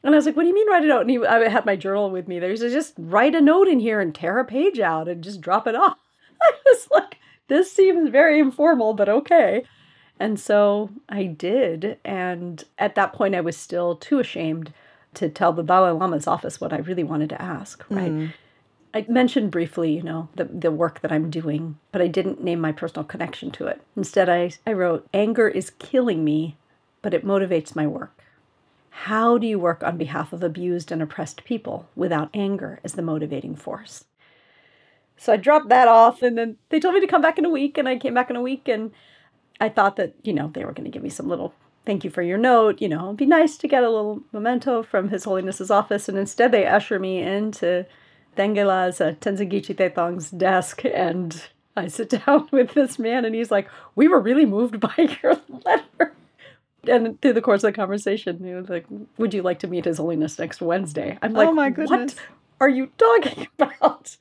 And 0.07 0.15
I 0.15 0.19
was 0.19 0.25
like, 0.25 0.37
what 0.37 0.43
do 0.43 0.47
you 0.47 0.55
mean 0.55 0.69
write 0.69 0.85
a 0.85 0.87
note? 0.87 1.01
And 1.01 1.09
he, 1.09 1.25
I 1.25 1.49
had 1.49 1.65
my 1.65 1.75
journal 1.75 2.09
with 2.09 2.29
me 2.29 2.39
there. 2.39 2.49
He 2.49 2.55
said, 2.55 2.71
just 2.71 2.93
write 2.97 3.35
a 3.35 3.41
note 3.41 3.67
in 3.67 3.81
here 3.81 3.99
and 3.99 4.15
tear 4.15 4.39
a 4.39 4.45
page 4.45 4.79
out 4.79 5.09
and 5.09 5.21
just 5.21 5.41
drop 5.41 5.67
it 5.67 5.75
off. 5.75 5.97
I 6.41 6.53
was 6.65 6.87
like, 6.89 7.17
this 7.49 7.69
seems 7.69 8.09
very 8.09 8.39
informal, 8.39 8.93
but 8.93 9.09
okay. 9.09 9.65
And 10.17 10.39
so 10.39 10.91
I 11.09 11.25
did. 11.25 11.99
And 12.05 12.63
at 12.77 12.95
that 12.95 13.11
point, 13.11 13.35
I 13.35 13.41
was 13.41 13.57
still 13.57 13.97
too 13.97 14.19
ashamed 14.19 14.71
to 15.15 15.27
tell 15.27 15.51
the 15.51 15.61
Dalai 15.61 15.91
Lama's 15.91 16.25
office 16.25 16.61
what 16.61 16.71
I 16.71 16.77
really 16.77 17.03
wanted 17.03 17.27
to 17.31 17.41
ask, 17.41 17.83
right? 17.89 18.09
Mm. 18.09 18.33
I 18.93 19.05
mentioned 19.09 19.51
briefly, 19.51 19.91
you 19.91 20.03
know, 20.03 20.29
the, 20.35 20.45
the 20.45 20.71
work 20.71 21.01
that 21.01 21.11
I'm 21.11 21.29
doing, 21.29 21.79
but 21.91 22.01
I 22.01 22.07
didn't 22.07 22.41
name 22.41 22.61
my 22.61 22.71
personal 22.71 23.03
connection 23.03 23.51
to 23.51 23.67
it. 23.67 23.81
Instead, 23.97 24.29
I, 24.29 24.51
I 24.65 24.71
wrote, 24.71 25.05
Anger 25.13 25.49
is 25.49 25.71
killing 25.71 26.23
me, 26.23 26.55
but 27.01 27.13
it 27.13 27.25
motivates 27.25 27.75
my 27.75 27.85
work. 27.85 28.23
How 28.89 29.37
do 29.37 29.47
you 29.47 29.59
work 29.59 29.83
on 29.83 29.97
behalf 29.97 30.33
of 30.33 30.43
abused 30.43 30.91
and 30.91 31.01
oppressed 31.01 31.43
people 31.45 31.87
without 31.95 32.29
anger 32.33 32.79
as 32.83 32.93
the 32.93 33.01
motivating 33.01 33.55
force? 33.55 34.05
So 35.17 35.33
I 35.33 35.37
dropped 35.37 35.69
that 35.69 35.87
off, 35.87 36.21
and 36.21 36.37
then 36.37 36.57
they 36.69 36.79
told 36.79 36.93
me 36.93 37.01
to 37.01 37.07
come 37.07 37.21
back 37.21 37.37
in 37.37 37.45
a 37.45 37.49
week, 37.49 37.77
and 37.77 37.87
I 37.87 37.97
came 37.97 38.13
back 38.13 38.29
in 38.29 38.35
a 38.35 38.41
week, 38.41 38.67
and 38.67 38.91
I 39.59 39.69
thought 39.69 39.95
that, 39.95 40.13
you 40.23 40.33
know, 40.33 40.51
they 40.53 40.63
were 40.63 40.73
going 40.73 40.85
to 40.85 40.91
give 40.91 41.03
me 41.03 41.09
some 41.09 41.27
little 41.27 41.53
thank 41.87 42.03
you 42.03 42.09
for 42.09 42.21
your 42.21 42.37
note, 42.37 42.81
you 42.81 42.89
know, 42.89 43.05
it'd 43.05 43.17
be 43.17 43.25
nice 43.25 43.55
to 43.55 43.67
get 43.67 43.81
a 43.81 43.89
little 43.89 44.21
memento 44.33 44.83
from 44.83 45.07
His 45.07 45.23
Holiness's 45.23 45.71
office. 45.71 46.09
And 46.09 46.17
instead, 46.17 46.51
they 46.51 46.67
usher 46.67 46.99
me 46.99 47.19
into 47.19 47.85
Tengela's 48.35 48.99
uh, 48.99 49.13
Tenzin 49.21 49.49
Geyche 49.49 49.73
Tethong's 49.73 50.29
desk, 50.29 50.83
and 50.83 51.47
I 51.77 51.87
sit 51.87 52.09
down 52.25 52.49
with 52.51 52.73
this 52.73 52.99
man, 52.99 53.23
and 53.23 53.33
he's 53.33 53.51
like, 53.51 53.69
We 53.95 54.09
were 54.09 54.19
really 54.19 54.45
moved 54.45 54.81
by 54.81 55.17
your 55.23 55.37
letter. 55.65 56.13
And 56.87 57.21
through 57.21 57.33
the 57.33 57.41
course 57.41 57.63
of 57.63 57.73
the 57.73 57.75
conversation, 57.75 58.43
he 58.43 58.53
was 58.53 58.69
like, 58.69 58.85
Would 59.17 59.33
you 59.33 59.41
like 59.41 59.59
to 59.59 59.67
meet 59.67 59.85
His 59.85 59.97
Holiness 59.97 60.39
next 60.39 60.61
Wednesday? 60.61 61.17
I'm 61.21 61.33
like, 61.33 61.47
oh 61.47 61.53
my 61.53 61.69
goodness. 61.69 62.15
What 62.15 62.21
are 62.59 62.69
you 62.69 62.89
talking 62.97 63.47
about? 63.59 64.17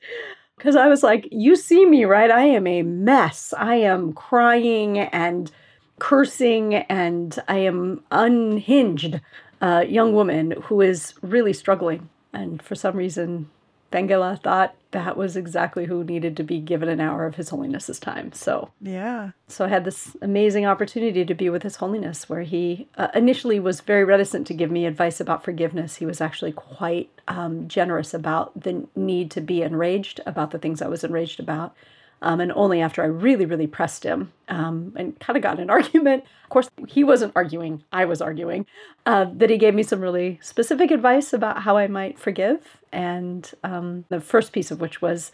Because 0.57 0.75
I 0.75 0.87
was 0.87 1.03
like, 1.03 1.27
You 1.31 1.55
see 1.55 1.85
me, 1.85 2.05
right? 2.05 2.31
I 2.31 2.43
am 2.43 2.67
a 2.67 2.81
mess. 2.81 3.53
I 3.57 3.75
am 3.75 4.13
crying 4.13 4.99
and 4.99 5.51
cursing, 5.99 6.75
and 6.75 7.37
I 7.47 7.57
am 7.57 8.03
unhinged 8.11 9.19
uh, 9.61 9.83
young 9.87 10.13
woman 10.13 10.51
who 10.63 10.81
is 10.81 11.13
really 11.21 11.53
struggling. 11.53 12.09
And 12.33 12.61
for 12.61 12.75
some 12.75 12.95
reason, 12.95 13.49
Tengela 13.91 14.41
thought 14.41 14.75
that 14.91 15.17
was 15.17 15.35
exactly 15.35 15.85
who 15.85 16.03
needed 16.03 16.35
to 16.37 16.43
be 16.43 16.59
given 16.59 16.89
an 16.89 16.99
hour 16.99 17.25
of 17.25 17.35
His 17.35 17.49
Holiness's 17.49 17.99
time. 17.99 18.31
So, 18.33 18.71
Yeah. 18.81 19.31
so 19.47 19.65
I 19.65 19.69
had 19.69 19.85
this 19.85 20.15
amazing 20.21 20.65
opportunity 20.65 21.23
to 21.25 21.33
be 21.33 21.49
with 21.49 21.63
His 21.63 21.77
Holiness, 21.77 22.29
where 22.29 22.41
he 22.41 22.87
uh, 22.97 23.09
initially 23.13 23.59
was 23.59 23.81
very 23.81 24.03
reticent 24.03 24.47
to 24.47 24.53
give 24.53 24.71
me 24.71 24.85
advice 24.85 25.19
about 25.19 25.43
forgiveness. 25.43 25.97
He 25.97 26.05
was 26.05 26.21
actually 26.21 26.51
quite 26.53 27.09
um, 27.27 27.67
generous 27.67 28.13
about 28.13 28.61
the 28.61 28.87
need 28.95 29.31
to 29.31 29.41
be 29.41 29.61
enraged 29.61 30.21
about 30.25 30.51
the 30.51 30.59
things 30.59 30.81
I 30.81 30.87
was 30.87 31.03
enraged 31.03 31.39
about. 31.39 31.75
Um, 32.21 32.39
and 32.41 32.51
only 32.53 32.81
after 32.81 33.03
I 33.03 33.05
really, 33.05 33.45
really 33.45 33.67
pressed 33.67 34.03
him 34.03 34.33
um, 34.47 34.91
and 34.95 35.19
kind 35.19 35.37
of 35.37 35.43
got 35.43 35.59
an 35.59 35.69
argument. 35.77 36.23
Of 36.43 36.49
course, 36.49 36.69
he 36.87 37.03
wasn't 37.03 37.33
arguing, 37.35 37.83
I 37.91 38.05
was 38.05 38.21
arguing, 38.21 38.65
uh, 39.05 39.27
that 39.33 39.51
he 39.51 39.57
gave 39.57 39.75
me 39.75 39.83
some 39.83 40.01
really 40.01 40.39
specific 40.41 40.89
advice 40.89 41.31
about 41.31 41.61
how 41.61 41.77
I 41.77 41.87
might 41.87 42.17
forgive. 42.17 42.77
And 42.91 43.49
um, 43.63 44.05
the 44.09 44.19
first 44.19 44.51
piece 44.51 44.71
of 44.71 44.81
which 44.81 45.01
was 45.01 45.31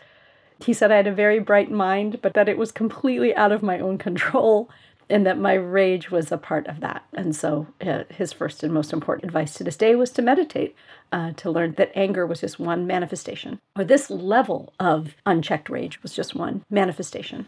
he 0.63 0.74
said 0.74 0.92
I 0.92 0.98
had 0.98 1.08
a 1.08 1.13
very 1.13 1.40
bright 1.40 1.72
mind, 1.72 2.22
but 2.22 2.34
that 2.34 2.50
it 2.50 2.58
was 2.58 2.72
completely 2.72 3.36
out 3.36 3.52
of 3.52 3.63
my 3.63 3.80
own 3.80 3.98
control 3.98 4.70
and 5.10 5.26
that 5.26 5.38
my 5.38 5.54
rage 5.54 6.12
was 6.12 6.32
a 6.32 6.38
part 6.38 6.68
of 6.68 6.80
that. 6.80 7.04
And 7.14 7.36
so 7.36 7.68
uh, 7.82 8.04
his 8.10 8.32
first 8.34 8.64
and 8.64 8.74
most 8.74 8.94
important 8.94 9.26
advice 9.26 9.54
to 9.56 9.64
this 9.64 9.78
day 9.78 9.96
was 9.96 10.12
to 10.12 10.22
meditate, 10.22 10.76
uh, 11.12 11.32
to 11.34 11.52
learn 11.52 11.74
that 11.74 11.92
anger 11.96 12.26
was 12.26 12.42
just 12.42 12.60
one 12.60 12.88
manifestation, 12.88 13.60
or 13.76 13.84
this 13.84 14.10
level 14.10 14.74
of 14.80 15.16
unchecked 15.26 15.70
rage 15.70 16.02
was 16.04 16.14
just 16.14 16.36
one 16.36 16.64
manifestation. 16.70 17.48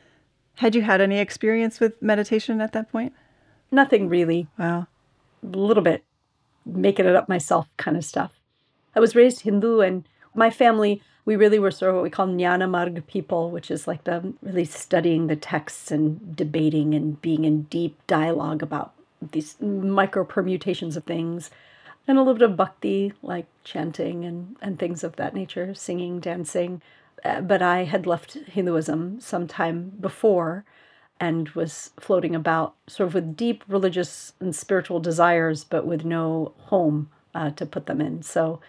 Had 0.56 0.76
you 0.76 0.82
had 0.84 1.02
any 1.02 1.18
experience 1.20 1.80
with 1.80 2.02
meditation 2.02 2.62
at 2.62 2.72
that 2.74 2.92
point? 2.92 3.14
Nothing 3.72 4.08
really, 4.10 4.48
Wow. 4.58 4.88
a 5.44 5.48
little 5.58 5.84
bit 5.84 6.04
making 6.66 7.06
it 7.06 7.16
up 7.16 7.30
myself 7.30 7.68
kind 7.78 7.96
of 7.98 8.04
stuff. 8.06 8.40
I 8.96 9.00
was 9.00 9.16
raised 9.16 9.42
Hindu, 9.42 9.82
and 9.82 10.08
my 10.34 10.50
family, 10.50 11.02
we 11.26 11.36
really 11.36 11.60
were 11.60 11.72
sort 11.72 11.90
of 11.90 11.96
what 11.96 12.04
we 12.04 12.10
call 12.10 12.28
Jnana 12.28 12.70
Marg 12.70 13.06
people, 13.08 13.50
which 13.50 13.72
is 13.72 13.88
like 13.88 14.04
the 14.04 14.34
really 14.42 14.66
studying 14.66 15.28
the 15.28 15.36
texts 15.36 15.92
and 15.92 16.36
debating 16.36 16.94
and 16.94 17.20
being 17.22 17.46
in 17.46 17.64
deep 17.64 18.00
dialogue 18.08 18.62
about 18.62 18.94
these 19.32 19.60
micro 19.60 20.24
permutations 20.24 20.96
of 20.96 21.04
things. 21.04 21.50
And 22.08 22.20
a 22.20 22.22
little 22.22 22.36
bit 22.36 22.50
of 22.50 22.56
bhakti, 22.56 23.14
like 23.24 23.48
chanting 23.64 24.26
and, 24.26 24.56
and 24.62 24.78
things 24.78 25.04
of 25.04 25.16
that 25.16 25.34
nature, 25.34 25.74
singing, 25.74 26.20
dancing. 26.20 26.84
Uh, 27.24 27.42
but 27.42 27.64
I 27.64 27.86
had 27.86 28.06
left 28.06 28.34
Hinduism 28.34 29.20
some 29.20 29.48
time 29.48 29.94
before 30.00 30.64
and 31.20 31.50
was 31.50 31.92
floating 32.00 32.36
about 32.36 32.76
sort 32.86 33.08
of 33.08 33.16
with 33.16 33.36
deep 33.36 33.64
religious 33.68 34.34
and 34.40 34.56
spiritual 34.56 35.00
desires, 35.00 35.64
but 35.64 35.88
with 35.88 36.06
no 36.06 36.54
home 36.66 37.10
uh, 37.34 37.50
to 37.52 37.66
put 37.66 37.88
them 37.88 38.02
in. 38.02 38.22
So, 38.22 38.60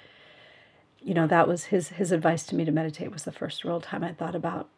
you 1.06 1.14
know, 1.14 1.28
that 1.28 1.46
was 1.46 1.66
his 1.66 1.90
his 1.90 2.10
advice 2.10 2.42
to 2.46 2.56
me 2.56 2.64
to 2.64 2.72
meditate 2.72 3.12
was 3.12 3.22
the 3.22 3.30
first 3.30 3.64
real 3.64 3.80
time 3.80 4.02
I 4.02 4.12
thought 4.12 4.34
about. 4.34 4.68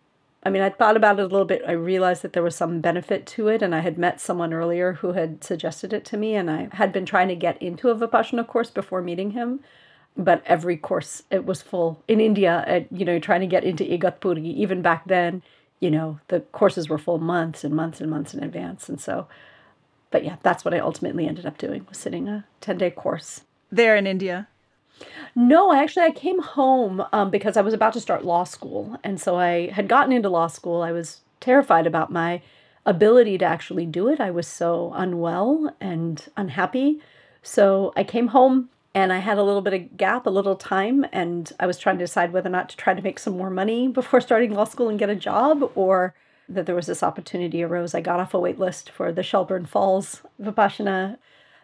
I 0.42 0.50
mean, 0.50 0.62
I 0.62 0.68
thought 0.68 0.97
about 0.97 1.18
it 1.18 1.23
a 1.23 1.26
little 1.26 1.47
bit. 1.47 1.62
I 1.66 1.73
realized 1.73 2.20
that 2.23 2.35
there 2.35 2.42
was 2.42 2.54
some 2.54 2.80
benefit 2.80 3.26
to 3.28 3.49
it, 3.49 3.62
and 3.62 3.75
I 3.75 3.80
had 3.80 3.97
met 3.97 4.20
someone 4.20 4.52
earlier 4.52 4.92
who 4.94 5.14
had 5.14 5.42
suggested 5.42 5.92
it 5.94 6.04
to 6.04 6.18
me, 6.18 6.35
and 6.35 6.50
I 6.50 6.68
had 6.73 6.92
been 6.92 7.06
trying 7.06 7.28
to 7.28 7.35
get 7.35 7.61
into 7.62 7.88
a 7.88 7.97
Vipassana 7.97 8.47
course 8.47 8.70
before 8.70 9.00
meeting 9.00 9.30
him. 9.30 9.61
But 10.16 10.42
every 10.44 10.76
course, 10.76 11.23
it 11.30 11.47
was 11.47 11.62
full. 11.62 12.02
In 12.06 12.20
India, 12.20 12.62
at, 12.66 12.92
you 12.92 13.04
know, 13.04 13.18
trying 13.18 13.40
to 13.40 13.47
get 13.47 13.64
into 13.64 13.85
Igatpuri, 13.85 14.44
even 14.44 14.82
back 14.82 15.06
then, 15.06 15.42
you 15.80 15.90
know, 15.90 16.20
the 16.28 16.40
courses 16.40 16.88
were 16.88 16.99
full 16.99 17.18
months 17.18 17.64
and 17.64 17.75
months 17.75 18.00
and 18.00 18.11
months 18.11 18.35
in 18.35 18.42
advance. 18.42 18.88
And 18.88 19.00
so, 19.00 19.28
but 20.11 20.25
yeah, 20.25 20.37
that's 20.42 20.64
what 20.64 20.75
I 20.75 20.78
ultimately 20.78 21.26
ended 21.26 21.47
up 21.47 21.56
doing 21.56 21.87
was 21.88 21.99
sitting 21.99 22.28
a 22.28 22.44
10 22.61 22.78
day 22.78 22.90
course. 22.90 23.42
There 23.70 23.97
in 23.97 24.06
India. 24.06 24.49
No, 25.35 25.73
actually 25.73 26.07
I 26.07 26.11
came 26.11 26.40
home 26.40 27.05
um, 27.12 27.31
because 27.31 27.57
I 27.57 27.62
was 27.62 27.75
about 27.75 27.93
to 27.95 28.00
start 28.00 28.25
law 28.25 28.45
school, 28.45 28.99
and 29.05 29.21
so 29.21 29.37
I 29.37 29.69
had 29.71 29.88
gotten 29.88 30.12
into 30.12 30.28
law 30.28 30.47
school. 30.47 30.83
I 30.83 30.93
was 30.93 31.21
terrified 31.40 31.87
about 31.87 32.12
my 32.12 32.43
ability 32.85 33.38
to 33.38 33.45
actually 33.45 33.87
do 33.87 34.09
it. 34.09 34.21
I 34.21 34.31
was 34.31 34.47
so 34.47 34.93
unwell 34.95 35.75
and 35.81 36.25
unhappy, 36.37 37.00
so 37.43 37.93
I 37.97 38.05
came 38.05 38.28
home 38.28 38.71
and 38.95 39.12
I 39.12 39.19
had 39.19 39.38
a 39.38 39.45
little 39.45 39.62
bit 39.62 39.75
of 39.75 39.97
gap, 39.97 40.26
a 40.26 40.31
little 40.31 40.57
time, 40.57 41.07
and 41.12 41.52
I 41.61 41.67
was 41.67 41.78
trying 41.78 41.99
to 41.99 42.05
decide 42.05 42.33
whether 42.33 42.49
or 42.49 42.52
not 42.52 42.69
to 42.71 42.76
try 42.76 42.95
to 42.95 43.02
make 43.02 43.19
some 43.19 43.37
more 43.37 43.50
money 43.50 43.88
before 44.00 44.21
starting 44.21 44.55
law 44.55 44.64
school 44.64 44.88
and 44.88 44.99
get 44.99 45.11
a 45.11 45.14
job, 45.14 45.71
or 45.75 46.14
that 46.49 46.67
there 46.67 46.75
was 46.75 46.87
this 46.87 47.02
opportunity 47.02 47.62
arose. 47.62 47.95
I 47.95 48.00
got 48.00 48.21
off 48.21 48.35
a 48.35 48.40
wait 48.40 48.59
list 48.59 48.90
for 48.90 49.12
the 49.12 49.23
Shelburne 49.23 49.67
Falls 49.67 50.23
Vipassana, 50.40 51.19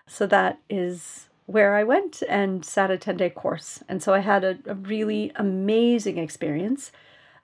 so 0.07 0.27
that 0.27 0.61
is 0.69 1.29
where 1.47 1.75
I 1.77 1.85
went 1.85 2.23
and 2.29 2.65
sat 2.65 2.91
a 2.91 2.99
10 2.99 3.17
day 3.17 3.31
course. 3.31 3.83
And 3.89 4.03
so 4.03 4.15
I 4.15 4.21
had 4.21 4.45
a, 4.45 4.59
a 4.67 4.75
really 4.75 5.33
amazing 5.37 6.19
experience. 6.19 6.91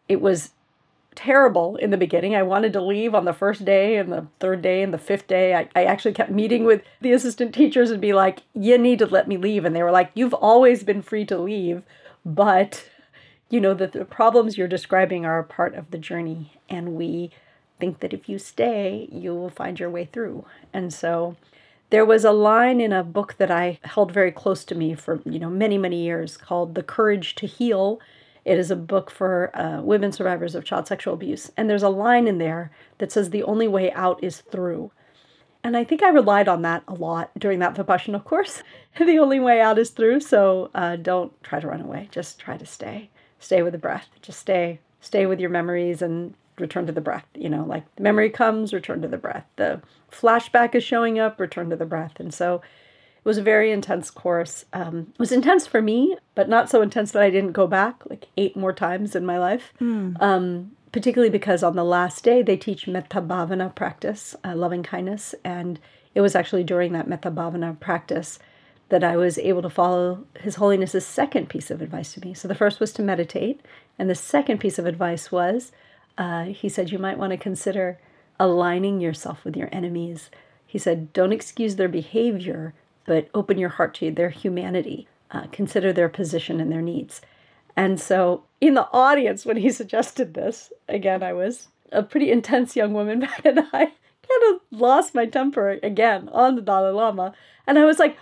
It 0.08 0.20
was 0.20 0.50
terrible 1.14 1.76
in 1.76 1.90
the 1.90 1.96
beginning. 1.96 2.34
I 2.34 2.42
wanted 2.42 2.72
to 2.72 2.80
leave 2.80 3.14
on 3.14 3.24
the 3.24 3.32
first 3.32 3.64
day 3.64 3.96
and 3.96 4.10
the 4.10 4.26
third 4.38 4.62
day 4.62 4.82
and 4.82 4.94
the 4.94 4.98
fifth 4.98 5.26
day. 5.26 5.54
I, 5.54 5.68
I 5.74 5.84
actually 5.84 6.14
kept 6.14 6.30
meeting 6.30 6.64
with 6.64 6.82
the 7.00 7.12
assistant 7.12 7.54
teachers 7.54 7.90
and 7.90 8.00
be 8.00 8.12
like, 8.12 8.42
you 8.54 8.78
need 8.78 9.00
to 9.00 9.06
let 9.06 9.28
me 9.28 9.36
leave. 9.36 9.64
And 9.64 9.74
they 9.74 9.82
were 9.82 9.90
like, 9.90 10.10
you've 10.14 10.34
always 10.34 10.82
been 10.82 11.02
free 11.02 11.26
to 11.26 11.38
leave, 11.38 11.82
but 12.24 12.88
you 13.50 13.60
know, 13.60 13.74
that 13.74 13.92
the 13.92 14.04
problems 14.04 14.56
you're 14.56 14.68
describing 14.68 15.26
are 15.26 15.40
a 15.40 15.44
part 15.44 15.74
of 15.74 15.90
the 15.90 15.98
journey. 15.98 16.52
And 16.68 16.94
we 16.94 17.32
think 17.80 17.98
that 18.00 18.12
if 18.12 18.28
you 18.28 18.38
stay, 18.38 19.08
you 19.10 19.34
will 19.34 19.50
find 19.50 19.80
your 19.80 19.90
way 19.90 20.04
through. 20.04 20.44
And 20.72 20.94
so 20.94 21.36
there 21.90 22.04
was 22.04 22.24
a 22.24 22.32
line 22.32 22.80
in 22.80 22.92
a 22.92 23.04
book 23.04 23.36
that 23.38 23.50
I 23.50 23.78
held 23.82 24.12
very 24.12 24.32
close 24.32 24.64
to 24.64 24.74
me 24.74 24.94
for, 24.94 25.20
you 25.24 25.38
know, 25.38 25.50
many, 25.50 25.76
many 25.76 26.02
years 26.02 26.36
called 26.36 26.74
The 26.74 26.82
Courage 26.82 27.34
to 27.36 27.46
Heal. 27.46 28.00
It 28.44 28.58
is 28.58 28.70
a 28.70 28.76
book 28.76 29.10
for 29.10 29.54
uh, 29.56 29.82
women 29.82 30.12
survivors 30.12 30.54
of 30.54 30.64
child 30.64 30.86
sexual 30.86 31.14
abuse. 31.14 31.50
And 31.56 31.68
there's 31.68 31.82
a 31.82 31.88
line 31.88 32.26
in 32.26 32.38
there 32.38 32.70
that 32.98 33.12
says, 33.12 33.30
The 33.30 33.42
only 33.42 33.68
way 33.68 33.92
out 33.92 34.22
is 34.22 34.40
through. 34.40 34.92
And 35.62 35.76
I 35.76 35.84
think 35.84 36.02
I 36.02 36.08
relied 36.08 36.48
on 36.48 36.62
that 36.62 36.84
a 36.88 36.94
lot 36.94 37.30
during 37.38 37.58
that 37.58 37.74
Vipassana 37.74 38.24
course. 38.24 38.62
the 38.98 39.18
only 39.18 39.40
way 39.40 39.60
out 39.60 39.78
is 39.78 39.90
through. 39.90 40.20
So 40.20 40.70
uh, 40.74 40.96
don't 40.96 41.32
try 41.42 41.60
to 41.60 41.66
run 41.66 41.82
away. 41.82 42.08
Just 42.10 42.38
try 42.38 42.56
to 42.56 42.66
stay. 42.66 43.10
Stay 43.38 43.62
with 43.62 43.72
the 43.72 43.78
breath. 43.78 44.08
Just 44.22 44.38
stay. 44.38 44.80
Stay 45.00 45.26
with 45.26 45.40
your 45.40 45.50
memories 45.50 46.02
and 46.02 46.34
return 46.58 46.86
to 46.86 46.92
the 46.92 47.00
breath. 47.00 47.26
You 47.34 47.48
know, 47.48 47.64
like 47.64 47.84
the 47.96 48.02
memory 48.02 48.30
comes, 48.30 48.72
return 48.72 49.02
to 49.02 49.08
the 49.08 49.18
breath. 49.18 49.46
The 49.56 49.80
flashback 50.10 50.74
is 50.74 50.84
showing 50.84 51.18
up, 51.18 51.38
return 51.40 51.70
to 51.70 51.76
the 51.76 51.86
breath. 51.86 52.18
And 52.18 52.32
so 52.32 52.56
it 52.56 53.24
was 53.24 53.38
a 53.38 53.42
very 53.42 53.70
intense 53.70 54.10
course. 54.10 54.64
Um, 54.72 55.08
it 55.12 55.18
was 55.18 55.32
intense 55.32 55.66
for 55.66 55.82
me, 55.82 56.16
but 56.34 56.48
not 56.48 56.70
so 56.70 56.82
intense 56.82 57.12
that 57.12 57.22
I 57.22 57.30
didn't 57.30 57.52
go 57.52 57.66
back 57.66 58.02
like 58.08 58.26
eight 58.36 58.56
more 58.56 58.72
times 58.72 59.14
in 59.14 59.26
my 59.26 59.38
life. 59.38 59.72
Um, 60.20 60.72
particularly 60.92 61.30
because 61.30 61.62
on 61.62 61.76
the 61.76 61.84
last 61.84 62.24
day 62.24 62.42
they 62.42 62.56
teach 62.56 62.88
metta 62.88 63.20
bhavana 63.20 63.74
practice, 63.74 64.34
uh, 64.44 64.54
loving 64.56 64.82
kindness, 64.82 65.34
and 65.44 65.78
it 66.14 66.20
was 66.20 66.34
actually 66.34 66.64
during 66.64 66.92
that 66.92 67.08
metta 67.08 67.30
bhavana 67.30 67.78
practice 67.78 68.38
that 68.88 69.04
I 69.04 69.16
was 69.16 69.38
able 69.38 69.62
to 69.62 69.70
follow 69.70 70.26
His 70.40 70.56
Holiness's 70.56 71.06
second 71.06 71.48
piece 71.48 71.70
of 71.70 71.80
advice 71.80 72.12
to 72.14 72.20
me. 72.20 72.34
So 72.34 72.48
the 72.48 72.56
first 72.56 72.80
was 72.80 72.92
to 72.94 73.02
meditate, 73.02 73.60
and 73.98 74.10
the 74.10 74.16
second 74.16 74.58
piece 74.58 74.78
of 74.80 74.86
advice 74.86 75.30
was 75.30 75.70
uh, 76.20 76.44
he 76.44 76.68
said 76.68 76.92
you 76.92 76.98
might 76.98 77.16
want 77.16 77.30
to 77.30 77.38
consider 77.38 77.98
aligning 78.38 79.00
yourself 79.00 79.42
with 79.42 79.56
your 79.56 79.70
enemies. 79.72 80.30
He 80.66 80.78
said, 80.78 81.14
don't 81.14 81.32
excuse 81.32 81.76
their 81.76 81.88
behavior, 81.88 82.74
but 83.06 83.30
open 83.32 83.56
your 83.56 83.70
heart 83.70 83.94
to 83.94 84.10
their 84.10 84.28
humanity. 84.28 85.08
Uh, 85.30 85.46
consider 85.50 85.94
their 85.94 86.10
position 86.10 86.60
and 86.60 86.70
their 86.70 86.82
needs. 86.82 87.22
And 87.74 87.98
so, 87.98 88.44
in 88.60 88.74
the 88.74 88.88
audience, 88.92 89.46
when 89.46 89.56
he 89.56 89.70
suggested 89.70 90.34
this, 90.34 90.70
again, 90.88 91.22
I 91.22 91.32
was 91.32 91.68
a 91.90 92.02
pretty 92.02 92.30
intense 92.30 92.76
young 92.76 92.92
woman 92.92 93.20
back, 93.20 93.44
and 93.46 93.60
I 93.72 93.86
kind 93.86 94.54
of 94.54 94.60
lost 94.70 95.14
my 95.14 95.24
temper 95.24 95.78
again 95.82 96.28
on 96.32 96.54
the 96.54 96.62
Dalai 96.62 96.90
Lama. 96.90 97.32
And 97.66 97.78
I 97.78 97.86
was 97.86 97.98
like, 97.98 98.18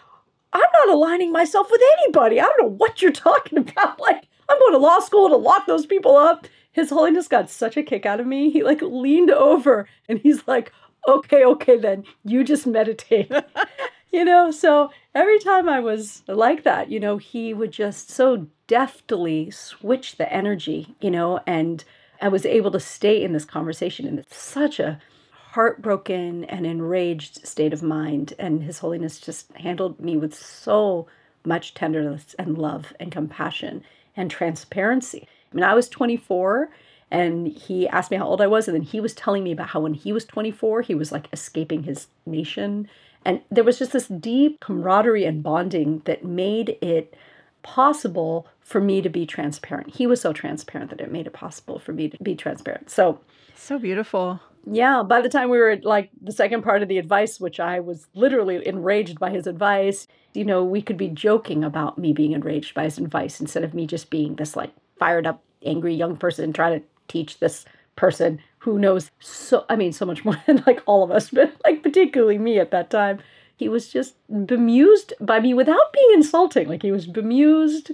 I'm 0.53 0.63
not 0.73 0.95
aligning 0.95 1.33
myself 1.33 1.69
with 1.69 1.81
anybody. 1.99 2.41
I 2.41 2.45
don't 2.45 2.63
know 2.63 2.77
what 2.77 3.03
you're 3.03 3.11
talking 3.11 3.59
about. 3.59 3.99
Like, 3.99 4.29
I'm 4.49 4.59
going 4.61 4.73
to 4.73 4.79
law 4.79 5.01
school 5.01 5.29
to 5.31 5.37
lock 5.37 5.67
those 5.67 5.85
people 5.85 6.17
up. 6.17 6.47
His 6.73 6.91
Holiness 6.91 7.29
got 7.29 7.51
such 7.51 7.77
a 7.77 7.83
kick 7.83 8.07
out 8.07 8.21
of 8.21 8.27
me. 8.27 8.51
He 8.51 8.63
like 8.63 8.83
leaned 8.83 9.31
over 9.31 9.89
and 10.09 10.19
he's 10.19 10.47
like, 10.47 10.73
okay, 11.07 11.45
okay, 11.45 11.79
then 11.79 12.05
you 12.25 12.45
just 12.45 12.67
meditate. 12.67 13.33
you 14.13 14.25
know, 14.25 14.51
so 14.51 14.91
every 15.15 15.39
time 15.39 15.69
I 15.69 15.81
was 15.81 16.23
like 16.27 16.65
that, 16.65 16.91
you 16.91 17.01
know, 17.01 17.17
he 17.17 17.55
would 17.55 17.73
just 17.73 18.11
so 18.11 18.47
deftly 18.67 19.51
switch 19.51 20.17
the 20.17 20.33
energy, 20.33 20.95
you 21.01 21.11
know, 21.11 21.41
and 21.47 21.85
I 22.21 22.29
was 22.29 22.45
able 22.45 22.71
to 22.73 22.81
stay 22.81 23.23
in 23.23 23.33
this 23.33 23.45
conversation 23.45 24.07
in 24.07 24.25
such 24.31 24.81
a 24.81 25.01
heartbroken 25.33 26.45
and 26.45 26.67
enraged 26.67 27.47
state 27.47 27.73
of 27.73 27.83
mind. 27.83 28.35
And 28.39 28.63
His 28.63 28.79
Holiness 28.79 29.19
just 29.19 29.51
handled 29.53 30.01
me 30.01 30.17
with 30.17 30.35
so 30.35 31.07
much 31.45 31.75
tenderness 31.75 32.35
and 32.39 32.59
love 32.59 32.93
and 33.01 33.11
compassion 33.11 33.83
and 34.17 34.31
transparency. 34.31 35.27
I 35.53 35.57
mean, 35.57 35.65
I 35.65 35.75
was 35.75 35.89
24 35.89 36.71
and 37.11 37.49
he 37.49 37.89
asked 37.89 38.11
me 38.11 38.17
how 38.17 38.27
old 38.27 38.41
I 38.41 38.47
was. 38.47 38.69
And 38.69 38.75
then 38.75 38.83
he 38.83 39.01
was 39.01 39.15
telling 39.15 39.43
me 39.43 39.53
about 39.53 39.69
how 39.69 39.81
when 39.81 39.95
he 39.95 40.13
was 40.13 40.25
24, 40.25 40.83
he 40.83 40.95
was 40.95 41.13
like 41.13 41.29
escaping 41.33 41.85
his 41.85 42.09
nation. 42.27 42.89
And 43.25 43.41
there 43.51 43.65
was 43.65 43.79
just 43.79 43.93
this 43.93 44.09
deep 44.09 44.61
camaraderie 44.61 45.25
and 45.25 45.43
bonding 45.43 46.03
that 46.05 46.25
made 46.25 46.77
it 46.81 47.15
possible 47.63 48.47
for 48.61 48.81
me 48.81 49.03
to 49.03 49.09
be 49.09 49.27
transparent. 49.27 49.95
He 49.95 50.07
was 50.07 50.21
so 50.21 50.33
transparent 50.33 50.91
that 50.91 51.01
it 51.01 51.11
made 51.11 51.27
it 51.27 51.33
possible 51.33 51.79
for 51.79 51.93
me 51.93 52.09
to 52.09 52.17
be 52.23 52.35
transparent. 52.35 52.91
So, 52.91 53.21
so 53.55 53.79
beautiful. 53.79 54.41
Yeah, 54.71 55.03
by 55.03 55.21
the 55.23 55.29
time 55.29 55.51
we 55.51 55.59
were 55.59 55.71
at 55.71 55.85
like 55.85 56.11
the 56.21 56.33
second 56.33 56.63
part 56.63 56.83
of 56.83 56.89
the 56.89 56.99
advice, 56.99 57.41
which 57.41 57.59
I 57.59 57.81
was 57.81 58.07
literally 58.15 58.67
enraged 58.67 59.19
by 59.19 59.31
his 59.31 59.47
advice, 59.47 60.07
you 60.35 60.45
know, 60.45 60.63
we 60.63 60.83
could 60.83 60.97
be 60.97 61.09
joking 61.09 61.65
about 61.65 61.99
me 61.99 62.13
being 62.13 62.33
enraged 62.33 62.75
by 62.75 62.85
his 62.85 62.99
advice 62.99 63.41
instead 63.41 63.65
of 63.65 63.75
me 63.75 63.87
just 63.87 64.11
being 64.11 64.37
this 64.37 64.57
like 64.57 64.73
fired 64.99 65.27
up, 65.27 65.43
angry 65.65 65.95
young 65.95 66.17
person 66.17 66.53
trying 66.53 66.81
to 66.81 66.87
teach 67.09 67.39
this 67.39 67.65
person 67.97 68.39
who 68.59 68.79
knows 68.79 69.11
so, 69.19 69.65
I 69.69 69.77
mean, 69.77 69.93
so 69.93 70.07
much 70.07 70.25
more 70.27 70.37
than 70.47 70.63
like 70.67 70.83
all 70.87 71.03
of 71.03 71.11
us, 71.11 71.31
but 71.31 71.55
like 71.65 71.83
particularly 71.83 72.39
me 72.39 72.59
at 72.59 72.71
that 72.71 72.91
time. 72.91 73.21
He 73.57 73.69
was 73.69 73.89
just 73.89 74.15
bemused 74.47 75.15
by 75.19 75.41
me 75.41 75.53
without 75.53 75.93
being 75.93 76.11
insulting. 76.15 76.69
Like 76.69 76.83
he 76.83 76.93
was 76.93 77.09
bemused 77.09 77.91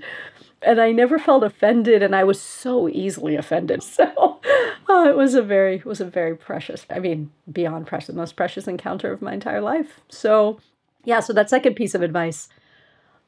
and 0.64 0.80
I 0.80 0.92
never 0.92 1.18
felt 1.18 1.44
offended, 1.44 2.02
and 2.02 2.16
I 2.16 2.24
was 2.24 2.40
so 2.40 2.88
easily 2.88 3.36
offended. 3.36 3.82
So 3.94 4.40
uh, 4.88 5.08
it 5.08 5.16
was 5.16 5.34
a 5.34 5.42
very, 5.42 5.76
it 5.76 5.84
was 5.84 6.00
a 6.00 6.04
very 6.04 6.36
precious. 6.36 6.84
I 6.90 6.98
mean, 6.98 7.30
beyond 7.50 7.86
precious, 7.86 8.14
most 8.14 8.36
precious 8.36 8.66
encounter 8.66 9.12
of 9.12 9.22
my 9.22 9.32
entire 9.32 9.60
life. 9.60 10.00
So, 10.08 10.58
yeah. 11.04 11.20
So 11.20 11.32
that 11.32 11.50
second 11.50 11.74
piece 11.74 11.94
of 11.94 12.02
advice: 12.02 12.48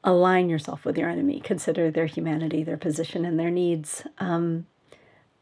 align 0.07 0.49
yourself 0.49 0.85
with 0.85 0.97
your 0.97 1.09
enemy. 1.09 1.41
Consider 1.41 1.91
their 1.91 2.05
humanity, 2.05 2.63
their 2.63 2.77
position, 2.77 3.25
and 3.25 3.37
their 3.37 3.51
needs. 3.51 4.03
Um, 4.19 4.65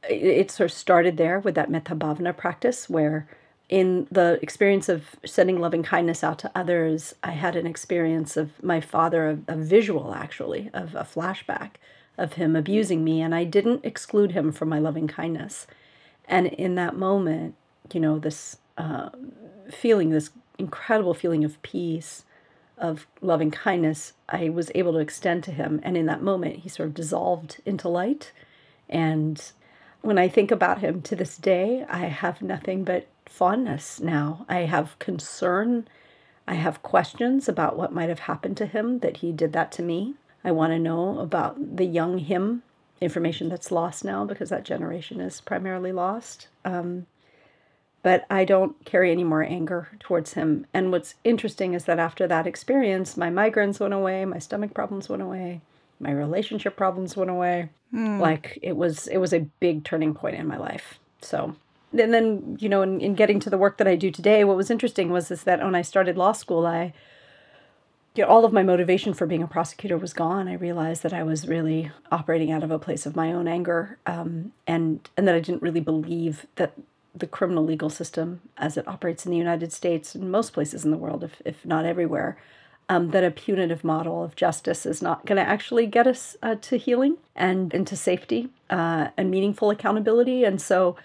it, 0.10 0.24
it 0.24 0.52
sort 0.52 0.72
of 0.72 0.76
started 0.76 1.18
there 1.18 1.40
with 1.40 1.54
that 1.56 1.70
metta 1.70 1.96
bhavana 1.96 2.36
practice, 2.36 2.90
where 2.90 3.28
in 3.70 4.08
the 4.12 4.40
experience 4.42 4.90
of 4.90 5.16
sending 5.24 5.60
loving 5.60 5.84
kindness 5.84 6.24
out 6.24 6.40
to 6.40 6.52
others, 6.56 7.14
I 7.24 7.32
had 7.32 7.56
an 7.56 7.68
experience 7.68 8.36
of 8.36 8.62
my 8.64 8.82
father, 8.82 9.30
a, 9.48 9.54
a, 9.54 9.56
visual 9.56 10.16
actually, 10.16 10.72
of 10.74 10.96
a 10.96 11.04
flashback 11.04 11.72
of 12.18 12.34
him 12.34 12.56
abusing 12.56 13.04
me, 13.04 13.22
and 13.22 13.36
I 13.36 13.44
didn't 13.44 13.86
exclude 13.86 14.32
him 14.32 14.52
from 14.52 14.70
my 14.70 14.80
loving 14.80 15.08
kindness. 15.08 15.68
And 16.28 16.48
in 16.48 16.74
that 16.76 16.96
moment, 16.96 17.54
you 17.94 18.00
know, 18.00 18.18
this 18.18 18.58
uh, 18.80 19.10
feeling, 19.70 20.10
this 20.10 20.32
incredible 20.58 21.14
feeling 21.14 21.44
of 21.44 21.62
peace, 21.62 22.24
of 22.78 23.08
loving 23.22 23.52
kindness, 23.52 24.14
I 24.30 24.50
was 24.50 24.72
able 24.76 24.94
to 24.94 25.00
extend 25.00 25.44
to 25.46 25.52
him. 25.52 25.80
And 25.84 25.96
in 25.96 26.06
that 26.08 26.22
moment, 26.22 26.58
he 26.58 26.70
sort 26.70 26.88
of 26.88 26.96
dissolved 26.96 27.62
into 27.66 27.90
light. 27.90 28.32
And 28.90 29.42
when 30.02 30.18
I 30.18 30.28
think 30.28 30.52
about 30.52 30.80
him 30.80 31.02
to 31.04 31.16
this 31.16 31.38
day, 31.38 31.86
I 31.90 32.06
have 32.06 32.42
nothing 32.42 32.84
but 32.84 33.08
fondness 33.26 34.00
now. 34.00 34.46
I 34.48 34.60
have 34.60 35.00
concern. 35.00 35.88
I 36.48 36.56
have 36.56 36.84
questions 36.84 37.50
about 37.50 37.78
what 37.78 37.94
might 37.94 38.10
have 38.10 38.20
happened 38.20 38.58
to 38.58 38.66
him 38.66 39.00
that 39.00 39.18
he 39.18 39.32
did 39.32 39.54
that 39.54 39.72
to 39.74 39.82
me. 39.82 40.16
I 40.44 40.52
want 40.52 40.74
to 40.74 40.80
know 40.80 41.20
about 41.20 41.78
the 41.78 41.86
young 41.86 42.20
him, 42.20 42.62
information 43.02 43.50
that's 43.50 43.72
lost 43.72 44.06
now 44.06 44.26
because 44.26 44.50
that 44.50 44.64
generation 44.64 45.20
is 45.20 45.42
primarily 45.42 45.92
lost. 45.92 46.50
Um, 46.64 47.08
but 48.06 48.24
I 48.30 48.46
don't 48.46 48.86
carry 48.86 49.12
any 49.12 49.24
more 49.24 49.42
anger 49.42 49.90
towards 50.00 50.34
him. 50.34 50.68
And 50.76 50.92
what's 50.92 51.16
interesting 51.24 51.74
is 51.74 51.86
that 51.86 51.98
after 51.98 52.28
that 52.28 52.46
experience, 52.46 53.18
my 53.18 53.32
migraines 53.32 53.80
went 53.80 53.96
away, 53.96 54.24
my 54.26 54.38
stomach 54.38 54.76
problems 54.76 55.10
went 55.10 55.24
away, 55.24 55.62
my 56.00 56.12
relationship 56.12 56.78
problems 56.78 57.18
went 57.18 57.32
away. 57.32 57.70
Mm. 57.92 58.20
Like 58.20 58.60
it 58.62 58.78
was, 58.78 59.08
it 59.08 59.18
was 59.18 59.34
a 59.34 59.50
big 59.60 59.86
turning 59.86 60.14
point 60.14 60.36
in 60.36 60.46
my 60.46 60.58
life. 60.58 61.00
So 61.22 61.56
and 61.94 62.14
then 62.14 62.58
you 62.60 62.70
know 62.70 62.84
in, 62.84 63.02
in 63.02 63.16
getting 63.16 63.40
to 63.40 63.50
the 63.50 63.58
work 63.58 63.78
that 63.78 63.88
i 63.88 63.96
do 63.96 64.12
today 64.12 64.44
what 64.44 64.58
was 64.58 64.70
interesting 64.70 65.10
was 65.12 65.32
is 65.32 65.44
that 65.44 65.64
when 65.64 65.76
i 65.76 65.82
started 65.82 66.18
law 66.18 66.34
school 66.34 66.68
i 66.68 66.92
you 68.16 68.24
know, 68.24 68.30
all 68.30 68.44
of 68.44 68.52
my 68.52 68.64
motivation 68.64 69.14
for 69.14 69.26
being 69.26 69.44
a 69.44 69.48
prosecutor 69.48 69.98
was 69.98 70.14
gone. 70.14 70.48
I 70.48 70.54
realized 70.54 71.04
that 71.04 71.14
I 71.14 71.24
was 71.24 71.48
really 71.48 71.92
operating 72.12 72.52
out 72.52 72.64
of 72.64 72.72
a 72.72 72.80
place 72.80 73.06
of 73.06 73.14
my 73.16 73.34
own 73.34 73.46
anger, 73.46 73.98
um, 74.06 74.54
and 74.66 75.08
and 75.18 75.28
that 75.28 75.36
I 75.36 75.42
didn't 75.42 75.62
really 75.62 75.82
believe 75.82 76.46
that 76.56 76.74
the 77.16 77.28
criminal 77.28 77.64
legal 77.64 77.90
system, 77.90 78.42
as 78.58 78.78
it 78.78 78.88
operates 78.88 79.26
in 79.26 79.32
the 79.32 79.38
United 79.38 79.72
States 79.72 80.16
and 80.16 80.32
most 80.32 80.54
places 80.54 80.84
in 80.84 80.92
the 80.92 80.98
world, 80.98 81.24
if 81.24 81.42
if 81.46 81.66
not 81.66 81.86
everywhere, 81.86 82.38
um, 82.90 83.12
that 83.12 83.24
a 83.24 83.32
punitive 83.32 83.84
model 83.84 84.24
of 84.24 84.36
justice 84.36 84.86
is 84.86 85.02
not 85.02 85.26
going 85.26 85.44
to 85.44 85.50
actually 85.50 85.88
get 85.88 86.08
us 86.08 86.36
uh, 86.44 86.56
to 86.56 86.78
healing 86.78 87.18
and 87.36 87.74
into 87.74 87.96
safety 87.96 88.50
uh, 88.70 89.08
and 89.18 89.32
meaningful 89.32 89.70
accountability. 89.70 90.44
And 90.44 90.62
so 90.62 90.96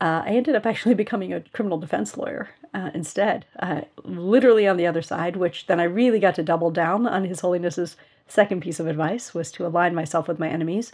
uh, 0.00 0.22
I 0.24 0.30
ended 0.30 0.54
up 0.54 0.66
actually 0.66 0.94
becoming 1.04 1.32
a 1.32 1.40
criminal 1.40 1.78
defense 1.78 2.16
lawyer 2.16 2.50
uh, 2.72 2.90
instead, 2.94 3.46
uh, 3.58 3.82
literally 4.02 4.66
on 4.66 4.76
the 4.76 4.86
other 4.86 5.02
side, 5.02 5.36
which 5.36 5.66
then 5.66 5.80
I 5.80 5.84
really 5.84 6.18
got 6.18 6.34
to 6.36 6.42
double 6.42 6.70
down 6.70 7.06
on 7.06 7.24
His 7.24 7.40
Holiness's 7.40 7.96
second 8.28 8.60
piece 8.62 8.80
of 8.80 8.86
advice 8.86 9.34
was 9.34 9.52
to 9.52 9.66
align 9.66 9.94
myself 9.94 10.28
with 10.28 10.38
my 10.38 10.48
enemies, 10.48 10.92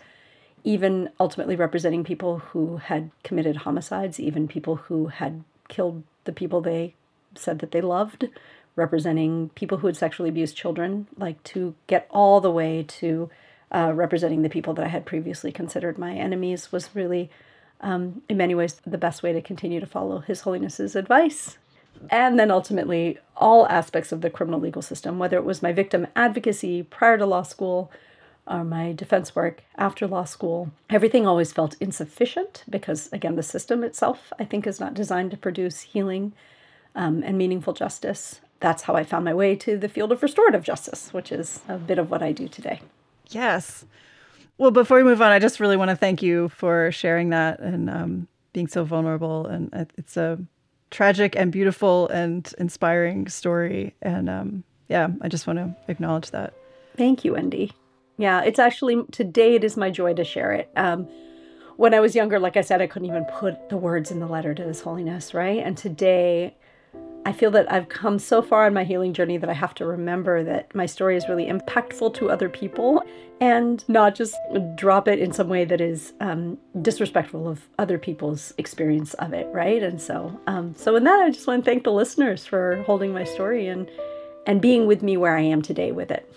even 0.65 1.11
ultimately 1.19 1.57
representing 1.57 2.05
people 2.05 2.39
who 2.39 2.79
had 2.79 3.11
committed 3.23 3.57
homicides, 3.59 4.21
even 4.21 4.49
people 4.49 4.77
who 4.77 5.07
had 5.07 5.45
killed 5.69 6.03
the 6.25 6.33
people 6.33 6.61
they 6.61 6.95
said 7.35 7.61
that 7.61 7.71
they 7.71 7.81
loved, 7.81 8.29
representing 8.77 9.51
people 9.55 9.79
who 9.79 9.87
had 9.87 9.97
sexually 9.97 10.29
abused 10.29 10.57
children, 10.57 11.07
like 11.17 11.43
to 11.45 11.75
get 11.87 12.07
all 12.11 12.41
the 12.41 12.51
way 12.51 12.85
to 12.87 13.31
uh, 13.73 13.93
representing 13.95 14.43
the 14.43 14.49
people 14.49 14.75
that 14.75 14.85
I 14.85 14.89
had 14.89 15.07
previously 15.07 15.53
considered 15.53 15.97
my 15.97 16.15
enemies 16.15 16.73
was 16.73 16.91
really 16.95 17.31
um, 17.81 18.23
in 18.29 18.37
many 18.37 18.55
ways, 18.55 18.81
the 18.87 18.99
best 18.99 19.23
way 19.23 19.33
to 19.33 19.41
continue 19.41 19.81
to 19.81 19.87
follow 19.87 20.21
His 20.21 20.43
Holiness's 20.43 20.95
advice. 20.95 21.59
And 22.11 22.39
then 22.39 22.51
ultimately, 22.51 23.19
all 23.37 23.67
aspects 23.69 24.13
of 24.13 24.21
the 24.21 24.31
criminal 24.31 24.61
legal 24.61 24.83
system, 24.83 25.19
whether 25.19 25.37
it 25.37 25.45
was 25.45 25.63
my 25.63 25.73
victim 25.73 26.07
advocacy 26.15 26.83
prior 26.83 27.19
to 27.19 27.27
law 27.27 27.43
school 27.43 27.91
or 28.51 28.65
my 28.65 28.93
defense 28.93 29.35
work 29.35 29.63
after 29.77 30.07
law 30.07 30.25
school, 30.25 30.71
everything 30.91 31.27
always 31.27 31.53
felt 31.53 31.77
insufficient 31.81 32.65
because, 32.69 33.09
again, 33.13 33.37
the 33.37 33.43
system 33.43 33.85
itself, 33.85 34.33
I 34.39 34.45
think, 34.45 34.67
is 34.67 34.81
not 34.81 34.95
designed 34.95 35.31
to 35.31 35.37
produce 35.37 35.81
healing 35.81 36.33
um, 36.95 37.23
and 37.23 37.39
meaningful 37.39 37.73
justice. 37.73 38.41
That's 38.59 38.83
how 38.83 38.95
I 38.95 39.05
found 39.05 39.25
my 39.25 39.33
way 39.33 39.57
to 39.57 39.79
the 39.79 39.89
field 39.89 40.13
of 40.13 40.23
restorative 40.23 40.65
justice, 40.65 41.15
which 41.15 41.33
is 41.33 41.61
a 41.69 41.79
bit 41.79 41.99
of 41.99 42.11
what 42.11 42.23
I 42.23 42.33
do 42.33 42.49
today. 42.49 42.81
Yes. 43.29 43.87
Well, 44.59 44.71
before 44.71 44.99
we 44.99 45.05
move 45.05 45.23
on, 45.23 45.33
I 45.33 45.39
just 45.39 45.61
really 45.61 45.77
want 45.77 45.91
to 45.91 45.97
thank 45.97 46.21
you 46.21 46.51
for 46.51 46.93
sharing 46.93 47.31
that 47.31 47.61
and 47.61 47.89
um, 47.89 48.29
being 48.53 48.67
so 48.67 48.85
vulnerable. 48.85 49.47
And 49.47 49.89
it's 49.97 50.17
a 50.17 50.39
tragic 50.91 51.37
and 51.37 51.51
beautiful 51.51 52.09
and 52.09 52.53
inspiring 52.59 53.29
story. 53.29 53.95
And 54.03 54.29
um, 54.29 54.65
yeah, 54.89 55.09
I 55.23 55.29
just 55.29 55.47
want 55.47 55.61
to 55.61 55.75
acknowledge 55.89 56.33
that. 56.33 56.53
Thank 56.97 57.25
you, 57.25 57.33
Wendy. 57.33 57.73
Yeah, 58.21 58.43
it's 58.43 58.59
actually 58.59 59.03
today 59.13 59.55
it 59.55 59.65
is 59.65 59.79
my 59.79 59.91
joy 59.91 60.13
to 60.13 60.25
share 60.25 60.53
it. 60.53 60.71
Um, 60.77 61.09
when 61.77 61.95
I 61.95 62.01
was 62.01 62.15
younger, 62.15 62.39
like 62.39 62.59
I 62.59 62.61
said, 62.61 62.83
I 62.83 62.87
couldn't 62.87 63.09
even 63.09 63.25
put 63.25 63.71
the 63.71 63.79
words 63.79 64.11
in 64.11 64.21
the 64.21 64.27
letter 64.27 64.53
to 64.53 64.63
His 64.63 64.83
Holiness, 64.83 65.33
right? 65.33 65.61
And 65.65 65.75
today 65.75 66.55
I 67.25 67.33
feel 67.33 67.51
that 67.53 67.73
I've 67.73 67.89
come 67.89 68.19
so 68.19 68.43
far 68.43 68.67
on 68.67 68.75
my 68.75 68.85
healing 68.85 69.15
journey 69.15 69.39
that 69.39 69.49
I 69.49 69.55
have 69.55 69.73
to 69.77 69.87
remember 69.87 70.45
that 70.45 70.75
my 70.75 70.85
story 70.85 71.17
is 71.17 71.31
really 71.31 71.47
impactful 71.47 72.13
to 72.17 72.31
other 72.31 72.51
people 72.51 73.03
and 73.41 73.83
not 73.89 74.15
just 74.15 74.37
drop 74.75 75.09
it 75.09 75.19
in 75.19 75.33
some 75.33 75.49
way 75.49 75.65
that 75.65 75.81
is 75.81 76.13
um, 76.21 76.59
disrespectful 76.83 77.49
of 77.49 77.71
other 77.79 77.97
people's 77.97 78.53
experience 78.59 79.15
of 79.15 79.33
it, 79.33 79.47
right? 79.51 79.83
And 79.83 79.99
so, 79.99 80.39
um, 80.47 80.75
so 80.77 80.95
in 80.95 81.05
that, 81.05 81.23
I 81.23 81.31
just 81.31 81.47
want 81.47 81.65
to 81.65 81.71
thank 81.71 81.85
the 81.85 81.93
listeners 81.93 82.45
for 82.45 82.83
holding 82.83 83.15
my 83.15 83.25
story 83.25 83.67
and 83.67 83.91
and 84.47 84.61
being 84.61 84.87
with 84.87 85.03
me 85.03 85.17
where 85.17 85.37
I 85.37 85.43
am 85.43 85.63
today 85.63 85.93
with 85.93 86.11
it. 86.11 86.31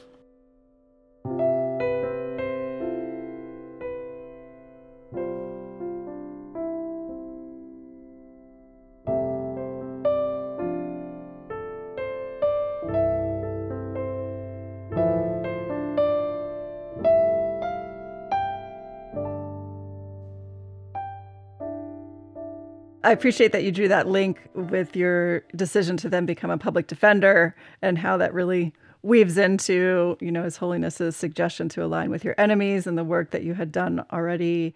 I 23.03 23.11
appreciate 23.11 23.51
that 23.51 23.63
you 23.63 23.71
drew 23.71 23.87
that 23.89 24.07
link 24.07 24.39
with 24.53 24.95
your 24.95 25.41
decision 25.55 25.97
to 25.97 26.09
then 26.09 26.25
become 26.25 26.49
a 26.49 26.57
public 26.57 26.87
defender 26.87 27.55
and 27.81 27.97
how 27.97 28.17
that 28.17 28.33
really 28.33 28.73
weaves 29.01 29.37
into, 29.37 30.17
you 30.21 30.31
know, 30.31 30.43
His 30.43 30.57
Holiness's 30.57 31.17
suggestion 31.17 31.67
to 31.69 31.83
align 31.83 32.09
with 32.09 32.23
your 32.23 32.35
enemies 32.37 32.87
and 32.87 32.97
the 32.97 33.03
work 33.03 33.31
that 33.31 33.43
you 33.43 33.53
had 33.53 33.71
done 33.71 34.05
already. 34.13 34.73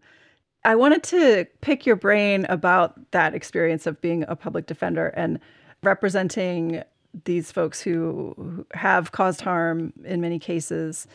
I 0.66 0.76
wanted 0.76 1.04
to 1.04 1.48
pick 1.62 1.86
your 1.86 1.96
brain 1.96 2.46
about 2.50 3.12
that 3.12 3.34
experience 3.34 3.88
of 3.88 4.02
being 4.02 4.26
a 4.28 4.36
public 4.36 4.66
defender 4.66 5.08
and 5.08 5.40
representing 5.82 6.84
these 7.24 7.52
folks 7.54 7.80
who 7.82 8.66
have 8.74 9.14
caused 9.14 9.42
harm 9.42 9.94
in 10.04 10.20
many 10.20 10.40
cases. 10.40 11.08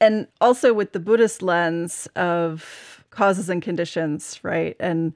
And 0.00 0.26
also 0.40 0.72
with 0.72 0.92
the 0.92 0.98
Buddhist 0.98 1.42
lens 1.42 2.08
of 2.16 3.04
causes 3.10 3.48
and 3.48 3.62
conditions, 3.62 4.40
right? 4.42 4.74
And 4.80 5.14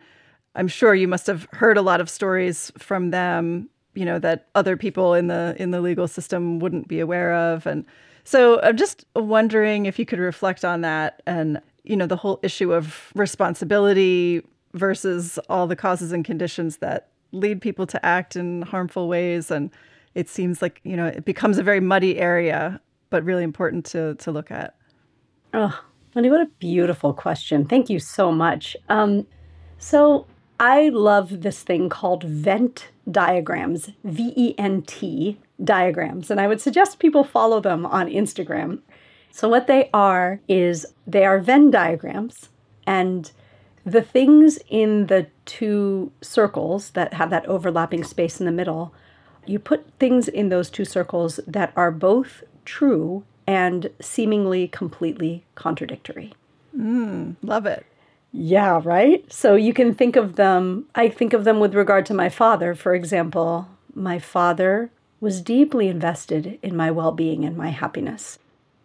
I'm 0.54 0.68
sure 0.68 0.94
you 0.94 1.08
must 1.08 1.26
have 1.26 1.48
heard 1.52 1.76
a 1.76 1.82
lot 1.82 2.00
of 2.00 2.08
stories 2.08 2.70
from 2.78 3.10
them, 3.10 3.68
you 3.94 4.04
know, 4.04 4.18
that 4.20 4.48
other 4.54 4.76
people 4.76 5.14
in 5.14 5.26
the 5.26 5.56
in 5.58 5.70
the 5.70 5.80
legal 5.80 6.08
system 6.08 6.58
wouldn't 6.58 6.88
be 6.88 7.00
aware 7.00 7.34
of. 7.34 7.66
And 7.66 7.84
so 8.24 8.60
I'm 8.62 8.76
just 8.76 9.04
wondering 9.16 9.86
if 9.86 9.98
you 9.98 10.06
could 10.06 10.18
reflect 10.18 10.64
on 10.64 10.80
that 10.82 11.22
and, 11.26 11.60
you 11.82 11.96
know, 11.96 12.06
the 12.06 12.16
whole 12.16 12.40
issue 12.42 12.72
of 12.72 13.12
responsibility 13.14 14.42
versus 14.72 15.38
all 15.48 15.66
the 15.66 15.76
causes 15.76 16.12
and 16.12 16.24
conditions 16.24 16.78
that 16.78 17.08
lead 17.32 17.60
people 17.60 17.86
to 17.86 18.04
act 18.04 18.36
in 18.36 18.62
harmful 18.62 19.08
ways. 19.08 19.50
And 19.50 19.70
it 20.14 20.28
seems 20.28 20.62
like 20.62 20.80
you 20.84 20.96
know 20.96 21.06
it 21.06 21.24
becomes 21.24 21.58
a 21.58 21.62
very 21.62 21.80
muddy 21.80 22.18
area 22.18 22.80
but 23.10 23.24
really 23.24 23.42
important 23.42 23.84
to 23.86 24.14
to 24.16 24.30
look 24.30 24.50
at. 24.50 24.76
Oh 25.52 25.78
Wendy, 26.14 26.30
what 26.30 26.40
a 26.40 26.46
beautiful 26.58 27.12
question. 27.12 27.66
Thank 27.66 27.90
you 27.90 27.98
so 27.98 28.30
much. 28.30 28.76
Um, 28.88 29.26
so 29.78 30.26
i 30.58 30.88
love 30.88 31.42
this 31.42 31.62
thing 31.62 31.88
called 31.88 32.22
vent 32.24 32.88
diagrams 33.10 33.90
v-e-n-t 34.04 35.38
diagrams 35.62 36.30
and 36.30 36.40
i 36.40 36.46
would 36.46 36.60
suggest 36.60 36.98
people 36.98 37.24
follow 37.24 37.60
them 37.60 37.86
on 37.86 38.08
instagram 38.08 38.80
so 39.30 39.48
what 39.48 39.66
they 39.66 39.90
are 39.92 40.40
is 40.48 40.86
they 41.06 41.24
are 41.24 41.38
venn 41.38 41.70
diagrams 41.70 42.48
and 42.86 43.32
the 43.86 44.02
things 44.02 44.58
in 44.68 45.06
the 45.06 45.26
two 45.44 46.10
circles 46.22 46.90
that 46.90 47.14
have 47.14 47.30
that 47.30 47.44
overlapping 47.46 48.02
space 48.02 48.40
in 48.40 48.46
the 48.46 48.52
middle 48.52 48.94
you 49.46 49.58
put 49.58 49.86
things 49.98 50.28
in 50.28 50.48
those 50.48 50.70
two 50.70 50.84
circles 50.84 51.40
that 51.46 51.72
are 51.76 51.90
both 51.90 52.42
true 52.64 53.24
and 53.46 53.90
seemingly 54.00 54.68
completely 54.68 55.44
contradictory. 55.54 56.32
Mm, 56.76 57.36
love 57.42 57.66
it. 57.66 57.84
Yeah, 58.36 58.80
right? 58.82 59.32
So 59.32 59.54
you 59.54 59.72
can 59.72 59.94
think 59.94 60.16
of 60.16 60.34
them, 60.34 60.86
I 60.92 61.08
think 61.08 61.32
of 61.34 61.44
them 61.44 61.60
with 61.60 61.72
regard 61.72 62.04
to 62.06 62.14
my 62.14 62.28
father, 62.28 62.74
for 62.74 62.92
example. 62.92 63.68
My 63.94 64.18
father 64.18 64.90
was 65.20 65.40
deeply 65.40 65.86
invested 65.86 66.58
in 66.60 66.76
my 66.76 66.90
well 66.90 67.12
being 67.12 67.44
and 67.44 67.56
my 67.56 67.68
happiness. 67.68 68.40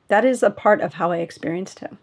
That 0.08 0.24
is 0.24 0.44
a 0.44 0.52
part 0.52 0.82
of 0.82 0.94
how 0.94 1.12
I 1.12 1.18
experienced 1.18 1.80
him. 1.80 1.98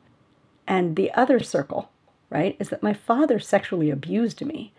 And 0.67 0.97
the 0.97 1.13
other 1.13 1.39
circle, 1.39 1.89
right, 2.31 2.57
is 2.59 2.71
that 2.71 2.83
my 2.83 2.93
father 2.93 3.39
sexually 3.39 3.91
abused 3.91 4.45
me. 4.45 4.73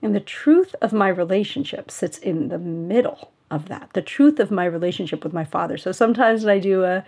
And 0.00 0.14
the 0.14 0.20
truth 0.20 0.74
of 0.80 0.94
my 0.94 1.08
relationship 1.08 1.90
sits 1.90 2.16
in 2.16 2.48
the 2.48 2.58
middle 2.58 3.30
of 3.50 3.68
that, 3.68 3.90
the 3.92 4.00
truth 4.00 4.40
of 4.40 4.50
my 4.50 4.64
relationship 4.64 5.22
with 5.22 5.34
my 5.34 5.44
father. 5.44 5.76
So 5.76 5.92
sometimes 5.92 6.44
when 6.46 6.54
I 6.54 6.58
do 6.60 6.84
a, 6.84 7.04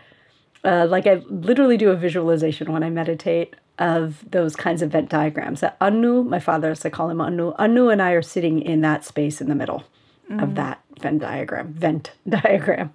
uh, 0.64 0.86
like 0.88 1.06
I 1.06 1.22
literally 1.28 1.76
do 1.76 1.90
a 1.90 1.96
visualization 1.96 2.72
when 2.72 2.82
I 2.82 2.90
meditate 2.90 3.54
of 3.78 4.24
those 4.30 4.56
kinds 4.56 4.82
of 4.82 4.90
Venn 4.90 5.06
diagrams. 5.06 5.60
That 5.60 5.76
Anu, 5.80 6.22
my 6.22 6.38
father, 6.38 6.70
as 6.70 6.84
I 6.84 6.90
call 6.90 7.10
him 7.10 7.20
Anu, 7.20 7.52
Anu 7.58 7.88
and 7.88 8.00
I 8.00 8.12
are 8.12 8.22
sitting 8.22 8.60
in 8.60 8.80
that 8.82 9.04
space 9.04 9.40
in 9.40 9.48
the 9.48 9.54
middle 9.54 9.84
mm-hmm. 10.30 10.40
of 10.40 10.54
that 10.54 10.80
Venn 11.00 11.18
diagram, 11.18 11.72
Vent 11.72 12.12
diagram. 12.28 12.92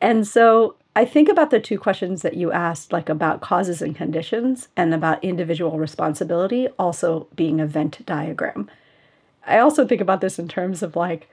And 0.00 0.26
so 0.26 0.76
I 0.96 1.04
think 1.04 1.28
about 1.28 1.50
the 1.50 1.60
two 1.60 1.78
questions 1.78 2.22
that 2.22 2.36
you 2.36 2.52
asked, 2.52 2.92
like 2.92 3.08
about 3.08 3.40
causes 3.40 3.82
and 3.82 3.96
conditions 3.96 4.68
and 4.76 4.94
about 4.94 5.22
individual 5.24 5.78
responsibility, 5.78 6.68
also 6.78 7.26
being 7.34 7.60
a 7.60 7.66
Venn 7.66 7.92
diagram. 8.06 8.70
I 9.46 9.58
also 9.58 9.86
think 9.86 10.00
about 10.00 10.20
this 10.20 10.38
in 10.38 10.48
terms 10.48 10.82
of 10.82 10.96
like, 10.96 11.28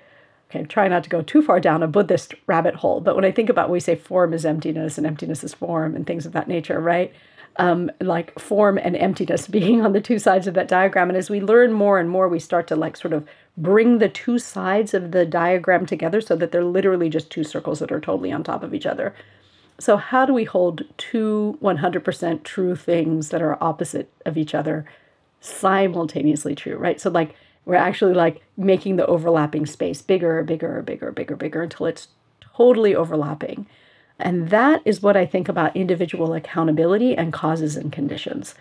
okay, 0.51 0.65
try 0.65 0.87
not 0.87 1.03
to 1.03 1.09
go 1.09 1.21
too 1.21 1.41
far 1.41 1.59
down 1.59 1.81
a 1.81 1.87
Buddhist 1.87 2.33
rabbit 2.45 2.75
hole, 2.75 2.99
but 2.99 3.15
when 3.15 3.25
I 3.25 3.31
think 3.31 3.49
about 3.49 3.69
we 3.69 3.79
say 3.79 3.95
form 3.95 4.33
is 4.33 4.45
emptiness 4.45 4.97
and 4.97 5.07
emptiness 5.07 5.43
is 5.43 5.53
form 5.53 5.95
and 5.95 6.05
things 6.05 6.25
of 6.25 6.33
that 6.33 6.47
nature, 6.47 6.79
right? 6.79 7.13
Um, 7.57 7.89
like 8.01 8.37
form 8.37 8.77
and 8.77 8.95
emptiness 8.95 9.47
being 9.59 9.81
on 9.81 9.93
the 9.93 10.01
two 10.01 10.19
sides 10.19 10.47
of 10.47 10.53
that 10.55 10.67
diagram. 10.67 11.09
And 11.09 11.17
as 11.17 11.29
we 11.29 11.39
learn 11.39 11.71
more 11.71 11.99
and 11.99 12.09
more, 12.09 12.27
we 12.27 12.39
start 12.39 12.67
to 12.67 12.75
like 12.75 12.97
sort 12.97 13.13
of 13.13 13.25
bring 13.57 13.99
the 13.99 14.09
two 14.09 14.39
sides 14.39 14.93
of 14.93 15.11
the 15.11 15.25
diagram 15.25 15.85
together 15.85 16.21
so 16.21 16.35
that 16.35 16.51
they're 16.51 16.63
literally 16.63 17.09
just 17.09 17.29
two 17.29 17.43
circles 17.43 17.79
that 17.79 17.91
are 17.91 17.99
totally 17.99 18.31
on 18.31 18.43
top 18.43 18.63
of 18.63 18.73
each 18.73 18.85
other. 18.85 19.13
So, 19.79 19.97
how 19.97 20.25
do 20.25 20.33
we 20.33 20.43
hold 20.43 20.83
two 20.97 21.57
100% 21.61 22.43
true 22.43 22.75
things 22.75 23.29
that 23.29 23.41
are 23.41 23.61
opposite 23.63 24.11
of 24.25 24.37
each 24.37 24.53
other 24.53 24.85
simultaneously 25.39 26.55
true, 26.55 26.77
right? 26.77 27.01
So, 27.01 27.09
like, 27.09 27.35
we're 27.65 27.75
actually 27.75 28.13
like 28.13 28.41
making 28.57 28.95
the 28.95 29.05
overlapping 29.05 29.65
space 29.65 30.01
bigger, 30.01 30.43
bigger, 30.43 30.81
bigger, 30.81 31.11
bigger, 31.11 31.35
bigger 31.35 31.63
until 31.63 31.85
it's 31.85 32.07
totally 32.39 32.95
overlapping. 32.95 33.67
And 34.19 34.49
that 34.49 34.81
is 34.85 35.01
what 35.01 35.17
I 35.17 35.25
think 35.25 35.49
about 35.49 35.75
individual 35.75 36.33
accountability 36.33 37.15
and 37.15 37.33
causes 37.33 37.75
and 37.75 37.91
conditions. 37.91 38.55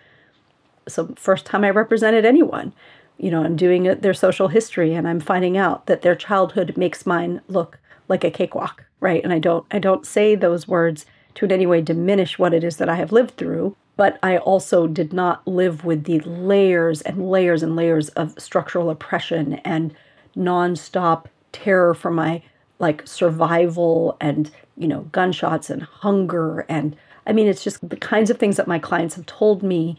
So, 0.88 1.14
first 1.16 1.46
time 1.46 1.64
I 1.64 1.70
represented 1.70 2.24
anyone, 2.24 2.72
you 3.18 3.30
know, 3.30 3.44
I'm 3.44 3.56
doing 3.56 3.84
their 3.84 4.14
social 4.14 4.48
history 4.48 4.94
and 4.94 5.06
I'm 5.06 5.20
finding 5.20 5.56
out 5.56 5.86
that 5.86 6.02
their 6.02 6.14
childhood 6.14 6.76
makes 6.76 7.04
mine 7.04 7.42
look 7.48 7.78
like 8.08 8.24
a 8.24 8.30
cakewalk, 8.30 8.84
right? 8.98 9.22
And 9.22 9.32
I 9.32 9.38
don't 9.38 9.66
I 9.70 9.78
don't 9.78 10.06
say 10.06 10.34
those 10.34 10.66
words 10.66 11.04
to 11.34 11.44
in 11.44 11.52
any 11.52 11.66
way 11.66 11.82
diminish 11.82 12.38
what 12.38 12.54
it 12.54 12.64
is 12.64 12.78
that 12.78 12.88
I 12.88 12.96
have 12.96 13.12
lived 13.12 13.36
through, 13.36 13.76
but 14.00 14.18
I 14.22 14.38
also 14.38 14.86
did 14.86 15.12
not 15.12 15.46
live 15.46 15.84
with 15.84 16.04
the 16.04 16.20
layers 16.20 17.02
and 17.02 17.30
layers 17.30 17.62
and 17.62 17.76
layers 17.76 18.08
of 18.08 18.32
structural 18.40 18.88
oppression 18.88 19.56
and 19.56 19.94
nonstop 20.34 21.26
terror 21.52 21.92
for 21.92 22.10
my 22.10 22.40
like 22.78 23.06
survival 23.06 24.16
and 24.18 24.50
you 24.78 24.88
know 24.88 25.02
gunshots 25.12 25.68
and 25.68 25.82
hunger 25.82 26.60
and 26.60 26.96
I 27.26 27.34
mean 27.34 27.46
it's 27.46 27.62
just 27.62 27.86
the 27.86 27.94
kinds 27.94 28.30
of 28.30 28.38
things 28.38 28.56
that 28.56 28.66
my 28.66 28.78
clients 28.78 29.16
have 29.16 29.26
told 29.26 29.62
me. 29.62 29.98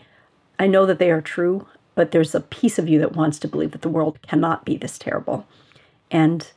I 0.57 0.65
know 0.65 0.87
that 0.87 0.97
they 0.97 1.11
are 1.11 1.21
true 1.21 1.67
but 1.93 2.09
there's 2.09 2.33
a 2.33 2.41
piece 2.41 2.79
of 2.79 2.89
you 2.89 2.97
that 2.97 3.15
wants 3.15 3.37
to 3.37 3.47
believe 3.47 3.69
that 3.69 3.83
the 3.83 3.87
world 3.87 4.17
cannot 4.23 4.65
be 4.65 4.77
this 4.77 4.97
terrible. 4.97 5.45
And 6.09 6.51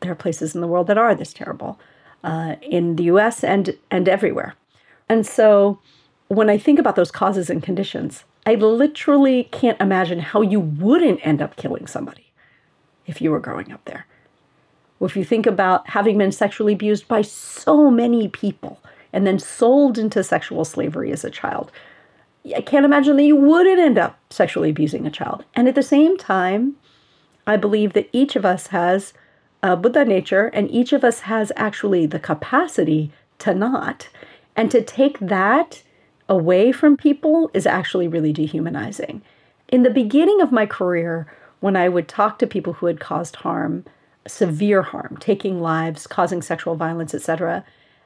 there 0.00 0.10
are 0.10 0.16
places 0.16 0.56
in 0.56 0.60
the 0.62 0.66
world 0.66 0.88
that 0.88 0.98
are 0.98 1.14
this 1.14 1.32
terrible 1.32 1.78
uh, 2.24 2.56
in 2.60 2.96
the 2.96 3.04
US 3.04 3.44
and 3.44 3.78
and 3.88 4.08
everywhere. 4.08 4.56
And 5.08 5.24
so 5.24 5.78
when 6.28 6.50
I 6.50 6.58
think 6.58 6.78
about 6.78 6.96
those 6.96 7.10
causes 7.10 7.50
and 7.50 7.62
conditions, 7.62 8.24
I 8.46 8.54
literally 8.54 9.44
can't 9.44 9.80
imagine 9.80 10.20
how 10.20 10.42
you 10.42 10.60
wouldn't 10.60 11.26
end 11.26 11.42
up 11.42 11.56
killing 11.56 11.86
somebody 11.86 12.32
if 13.06 13.20
you 13.20 13.30
were 13.30 13.40
growing 13.40 13.72
up 13.72 13.84
there. 13.86 14.06
If 15.00 15.16
you 15.16 15.24
think 15.24 15.46
about 15.46 15.90
having 15.90 16.18
been 16.18 16.32
sexually 16.32 16.72
abused 16.72 17.08
by 17.08 17.22
so 17.22 17.90
many 17.90 18.28
people 18.28 18.80
and 19.12 19.26
then 19.26 19.38
sold 19.38 19.96
into 19.96 20.22
sexual 20.22 20.64
slavery 20.64 21.12
as 21.12 21.24
a 21.24 21.30
child, 21.30 21.72
I 22.54 22.60
can't 22.60 22.84
imagine 22.84 23.16
that 23.16 23.24
you 23.24 23.36
wouldn't 23.36 23.78
end 23.78 23.98
up 23.98 24.18
sexually 24.30 24.70
abusing 24.70 25.06
a 25.06 25.10
child. 25.10 25.44
And 25.54 25.68
at 25.68 25.74
the 25.74 25.82
same 25.82 26.16
time, 26.16 26.76
I 27.46 27.56
believe 27.56 27.92
that 27.94 28.10
each 28.12 28.36
of 28.36 28.44
us 28.44 28.68
has 28.68 29.12
a 29.62 29.76
Buddha 29.76 30.04
nature 30.04 30.48
and 30.48 30.70
each 30.70 30.92
of 30.92 31.04
us 31.04 31.20
has 31.20 31.52
actually 31.56 32.06
the 32.06 32.18
capacity 32.18 33.12
to 33.38 33.54
not. 33.54 34.08
And 34.56 34.70
to 34.70 34.82
take 34.82 35.18
that 35.20 35.82
away 36.28 36.72
from 36.72 36.96
people 36.96 37.50
is 37.54 37.66
actually 37.66 38.08
really 38.08 38.32
dehumanizing. 38.32 39.22
In 39.68 39.82
the 39.82 39.90
beginning 39.90 40.40
of 40.40 40.52
my 40.52 40.66
career, 40.66 41.26
when 41.60 41.76
I 41.76 41.88
would 41.88 42.08
talk 42.08 42.38
to 42.38 42.46
people 42.46 42.74
who 42.74 42.86
had 42.86 43.00
caused 43.00 43.36
harm, 43.36 43.84
severe 44.26 44.82
harm, 44.82 45.16
taking 45.20 45.60
lives, 45.60 46.06
causing 46.06 46.42
sexual 46.42 46.74
violence, 46.74 47.14
etc., 47.14 47.64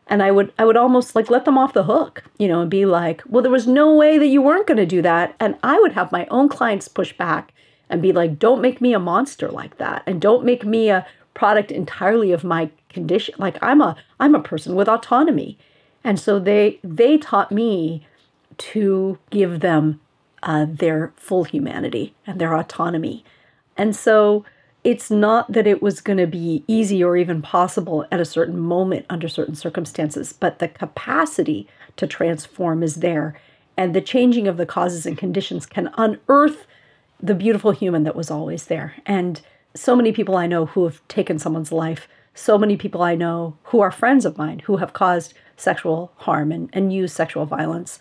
and 0.08 0.22
I 0.22 0.30
would 0.32 0.52
I 0.58 0.64
would 0.64 0.76
almost 0.76 1.14
like 1.14 1.30
let 1.30 1.44
them 1.44 1.56
off 1.56 1.74
the 1.74 1.84
hook, 1.84 2.24
you 2.38 2.48
know, 2.48 2.60
and 2.60 2.70
be 2.70 2.84
like, 2.84 3.22
"Well, 3.26 3.42
there 3.42 3.52
was 3.52 3.68
no 3.68 3.94
way 3.94 4.18
that 4.18 4.26
you 4.26 4.42
weren't 4.42 4.66
going 4.66 4.78
to 4.78 4.86
do 4.86 5.00
that." 5.02 5.34
And 5.38 5.56
I 5.62 5.78
would 5.80 5.92
have 5.92 6.10
my 6.10 6.26
own 6.26 6.48
clients 6.48 6.88
push 6.88 7.16
back 7.16 7.52
and 7.88 8.02
be 8.02 8.12
like, 8.12 8.38
"Don't 8.38 8.60
make 8.60 8.80
me 8.80 8.94
a 8.94 8.98
monster 8.98 9.48
like 9.48 9.78
that, 9.78 10.02
and 10.06 10.20
don't 10.20 10.44
make 10.44 10.64
me 10.64 10.90
a 10.90 11.06
product 11.34 11.70
entirely 11.70 12.32
of 12.32 12.42
my 12.42 12.70
condition. 12.88 13.34
Like 13.38 13.56
I'm 13.62 13.80
a 13.80 13.96
I'm 14.18 14.34
a 14.34 14.42
person 14.42 14.74
with 14.74 14.88
autonomy." 14.88 15.56
And 16.02 16.18
so 16.18 16.40
they 16.40 16.80
they 16.82 17.16
taught 17.16 17.52
me 17.52 18.04
to 18.62 19.18
give 19.30 19.58
them 19.60 20.00
uh, 20.42 20.66
their 20.68 21.12
full 21.16 21.44
humanity 21.44 22.14
and 22.26 22.40
their 22.40 22.54
autonomy. 22.54 23.24
And 23.76 23.96
so 23.96 24.44
it's 24.84 25.10
not 25.10 25.50
that 25.52 25.66
it 25.66 25.82
was 25.82 26.00
going 26.00 26.18
to 26.18 26.26
be 26.26 26.64
easy 26.68 27.02
or 27.02 27.16
even 27.16 27.42
possible 27.42 28.06
at 28.12 28.20
a 28.20 28.24
certain 28.24 28.58
moment 28.58 29.06
under 29.10 29.28
certain 29.28 29.56
circumstances, 29.56 30.32
but 30.32 30.58
the 30.58 30.68
capacity 30.68 31.68
to 31.96 32.06
transform 32.06 32.82
is 32.82 32.96
there. 32.96 33.38
And 33.76 33.94
the 33.94 34.00
changing 34.00 34.46
of 34.46 34.56
the 34.58 34.66
causes 34.66 35.06
and 35.06 35.18
conditions 35.18 35.66
can 35.66 35.90
unearth 35.96 36.66
the 37.20 37.34
beautiful 37.34 37.72
human 37.72 38.04
that 38.04 38.16
was 38.16 38.30
always 38.30 38.66
there. 38.66 38.94
And 39.06 39.40
so 39.74 39.96
many 39.96 40.12
people 40.12 40.36
I 40.36 40.46
know 40.46 40.66
who 40.66 40.84
have 40.84 41.06
taken 41.08 41.38
someone's 41.38 41.72
life, 41.72 42.06
so 42.34 42.58
many 42.58 42.76
people 42.76 43.02
I 43.02 43.14
know 43.14 43.56
who 43.64 43.80
are 43.80 43.90
friends 43.90 44.24
of 44.24 44.38
mine 44.38 44.60
who 44.60 44.76
have 44.78 44.92
caused 44.92 45.34
sexual 45.56 46.12
harm 46.16 46.52
and, 46.52 46.68
and 46.72 46.92
used 46.92 47.14
sexual 47.14 47.46
violence. 47.46 47.98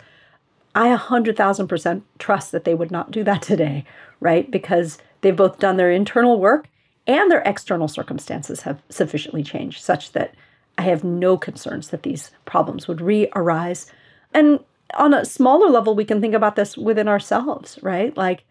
I 0.74 0.88
100,000% 0.96 2.02
trust 2.18 2.52
that 2.52 2.64
they 2.64 2.74
would 2.74 2.90
not 2.90 3.10
do 3.10 3.24
that 3.24 3.42
today, 3.42 3.84
right? 4.20 4.50
Because 4.50 4.98
they've 5.20 5.36
both 5.36 5.58
done 5.58 5.76
their 5.76 5.90
internal 5.90 6.40
work 6.40 6.68
and 7.06 7.30
their 7.30 7.42
external 7.42 7.88
circumstances 7.88 8.62
have 8.62 8.82
sufficiently 8.88 9.42
changed 9.42 9.82
such 9.82 10.12
that 10.12 10.34
I 10.78 10.82
have 10.82 11.04
no 11.04 11.36
concerns 11.36 11.88
that 11.88 12.02
these 12.02 12.30
problems 12.44 12.88
would 12.88 13.00
re 13.00 13.28
arise. 13.34 13.86
And 14.32 14.60
on 14.94 15.12
a 15.12 15.24
smaller 15.24 15.68
level, 15.68 15.94
we 15.94 16.04
can 16.04 16.20
think 16.20 16.34
about 16.34 16.56
this 16.56 16.76
within 16.76 17.08
ourselves, 17.08 17.78
right? 17.82 18.16
Like 18.16 18.44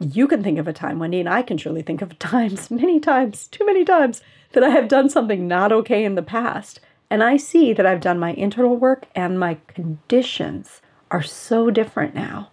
you 0.00 0.26
can 0.26 0.42
think 0.42 0.58
of 0.58 0.66
a 0.66 0.72
time, 0.72 0.98
Wendy, 0.98 1.20
and 1.20 1.28
I 1.28 1.42
can 1.42 1.58
surely 1.58 1.82
think 1.82 2.02
of 2.02 2.18
times, 2.18 2.70
many 2.70 2.98
times, 2.98 3.46
too 3.48 3.64
many 3.66 3.84
times, 3.84 4.22
that 4.52 4.64
I 4.64 4.70
have 4.70 4.88
done 4.88 5.08
something 5.08 5.46
not 5.46 5.72
okay 5.72 6.04
in 6.04 6.14
the 6.14 6.22
past. 6.22 6.80
And 7.10 7.22
I 7.22 7.36
see 7.36 7.72
that 7.72 7.86
I've 7.86 8.00
done 8.00 8.18
my 8.18 8.32
internal 8.32 8.76
work 8.76 9.06
and 9.14 9.38
my 9.38 9.58
conditions 9.68 10.82
are 11.10 11.22
so 11.22 11.70
different 11.70 12.14
now 12.14 12.50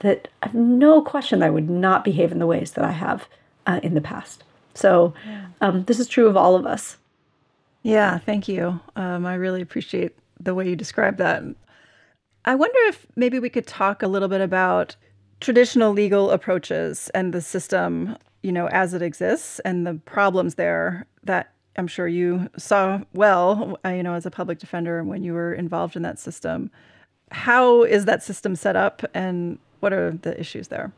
that 0.00 0.28
I 0.42 0.46
have 0.46 0.54
no 0.54 1.02
question 1.02 1.40
that 1.40 1.46
I 1.46 1.50
would 1.50 1.68
not 1.68 2.04
behave 2.04 2.32
in 2.32 2.38
the 2.38 2.46
ways 2.46 2.72
that 2.72 2.84
I 2.84 2.92
have 2.92 3.28
uh, 3.66 3.80
in 3.82 3.94
the 3.94 4.00
past. 4.00 4.44
So 4.74 5.12
um, 5.60 5.84
this 5.84 5.98
is 5.98 6.06
true 6.06 6.28
of 6.28 6.36
all 6.36 6.54
of 6.54 6.66
us. 6.66 6.98
Yeah, 7.82 8.18
thank 8.18 8.48
you. 8.48 8.80
Um, 8.96 9.26
I 9.26 9.34
really 9.34 9.60
appreciate 9.60 10.16
the 10.38 10.54
way 10.54 10.68
you 10.68 10.76
describe 10.76 11.16
that. 11.16 11.42
I 12.44 12.54
wonder 12.54 12.78
if 12.84 13.06
maybe 13.16 13.38
we 13.38 13.50
could 13.50 13.66
talk 13.66 14.02
a 14.02 14.08
little 14.08 14.28
bit 14.28 14.40
about 14.40 14.96
traditional 15.40 15.92
legal 15.92 16.30
approaches 16.30 17.10
and 17.14 17.32
the 17.32 17.40
system, 17.40 18.16
you 18.42 18.52
know, 18.52 18.68
as 18.68 18.94
it 18.94 19.02
exists 19.02 19.58
and 19.60 19.86
the 19.86 19.94
problems 19.94 20.54
there 20.54 21.06
that 21.24 21.52
I'm 21.76 21.86
sure 21.86 22.08
you 22.08 22.48
saw 22.56 23.00
well, 23.12 23.78
uh, 23.84 23.90
you 23.90 24.02
know, 24.02 24.14
as 24.14 24.26
a 24.26 24.30
public 24.30 24.58
defender 24.58 25.04
when 25.04 25.22
you 25.22 25.32
were 25.32 25.52
involved 25.52 25.94
in 25.94 26.02
that 26.02 26.18
system. 26.18 26.70
How 27.30 27.82
is 27.82 28.04
that 28.04 28.22
system 28.22 28.56
set 28.56 28.76
up 28.76 29.02
and 29.14 29.58
what 29.80 29.92
are 29.92 30.12
the 30.22 30.38
issues 30.38 30.68
there? 30.68 30.92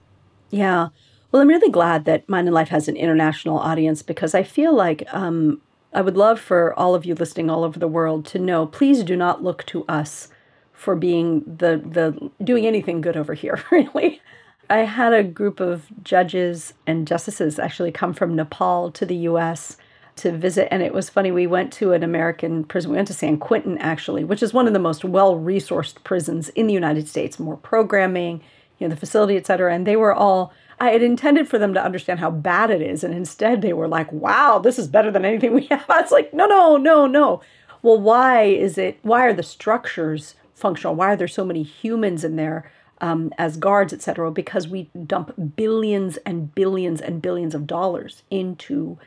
Yeah. 0.50 0.88
Well, 1.30 1.42
I'm 1.42 1.48
really 1.48 1.70
glad 1.70 2.04
that 2.06 2.28
Mind 2.28 2.48
and 2.48 2.54
Life 2.54 2.68
has 2.68 2.88
an 2.88 2.96
international 2.96 3.58
audience 3.58 4.02
because 4.02 4.34
I 4.34 4.42
feel 4.42 4.74
like 4.74 5.04
um, 5.12 5.60
I 5.92 6.00
would 6.02 6.16
love 6.16 6.40
for 6.40 6.74
all 6.78 6.94
of 6.94 7.04
you 7.04 7.14
listening 7.14 7.50
all 7.50 7.64
over 7.64 7.78
the 7.78 7.88
world 7.88 8.26
to 8.26 8.38
know 8.38 8.66
please 8.66 9.04
do 9.04 9.16
not 9.16 9.42
look 9.42 9.64
to 9.66 9.84
us 9.86 10.28
for 10.72 10.96
being 10.96 11.40
the, 11.40 11.82
the 11.84 12.30
doing 12.42 12.66
anything 12.66 13.00
good 13.00 13.16
over 13.16 13.34
here, 13.34 13.62
really. 13.70 14.20
I 14.68 14.78
had 14.78 15.12
a 15.12 15.24
group 15.24 15.60
of 15.60 15.86
judges 16.02 16.74
and 16.86 17.06
justices 17.06 17.58
actually 17.58 17.90
come 17.92 18.14
from 18.14 18.36
Nepal 18.36 18.90
to 18.92 19.04
the 19.04 19.16
US 19.16 19.76
to 20.20 20.32
visit. 20.32 20.72
And 20.72 20.82
it 20.82 20.94
was 20.94 21.10
funny, 21.10 21.30
we 21.30 21.46
went 21.46 21.72
to 21.74 21.92
an 21.92 22.02
American 22.02 22.64
prison. 22.64 22.90
We 22.90 22.96
went 22.96 23.08
to 23.08 23.14
San 23.14 23.38
Quentin, 23.38 23.78
actually, 23.78 24.24
which 24.24 24.42
is 24.42 24.54
one 24.54 24.66
of 24.66 24.72
the 24.72 24.78
most 24.78 25.04
well 25.04 25.36
resourced 25.36 26.02
prisons 26.04 26.48
in 26.50 26.66
the 26.66 26.74
United 26.74 27.08
States, 27.08 27.38
more 27.38 27.56
programming, 27.56 28.42
you 28.78 28.86
know, 28.88 28.94
the 28.94 29.00
facility, 29.00 29.36
et 29.36 29.46
cetera. 29.46 29.74
And 29.74 29.86
they 29.86 29.96
were 29.96 30.14
all 30.14 30.52
I 30.80 30.90
had 30.90 31.02
intended 31.02 31.46
for 31.46 31.58
them 31.58 31.74
to 31.74 31.84
understand 31.84 32.20
how 32.20 32.30
bad 32.30 32.70
it 32.70 32.80
is. 32.80 33.04
And 33.04 33.12
instead 33.12 33.60
they 33.60 33.74
were 33.74 33.86
like, 33.86 34.10
wow, 34.10 34.58
this 34.58 34.78
is 34.78 34.88
better 34.88 35.10
than 35.10 35.26
anything 35.26 35.52
we 35.52 35.66
have. 35.70 35.84
I 35.88 36.00
was 36.00 36.10
like, 36.10 36.32
no, 36.32 36.46
no, 36.46 36.78
no, 36.78 37.06
no. 37.06 37.42
Well, 37.82 38.00
why 38.00 38.44
is 38.44 38.78
it, 38.78 38.98
why 39.02 39.26
are 39.26 39.34
the 39.34 39.42
structures 39.42 40.34
functional? 40.54 40.94
Why 40.94 41.12
are 41.12 41.16
there 41.16 41.28
so 41.28 41.44
many 41.44 41.62
humans 41.62 42.24
in 42.24 42.36
there 42.36 42.70
um, 43.02 43.32
as 43.36 43.58
guards, 43.58 43.92
et 43.92 44.00
cetera? 44.00 44.30
Because 44.30 44.68
we 44.68 44.90
dump 45.06 45.34
billions 45.54 46.16
and 46.18 46.54
billions 46.54 47.00
and 47.02 47.20
billions 47.20 47.54
of 47.54 47.66
dollars 47.66 48.22
into 48.30 48.98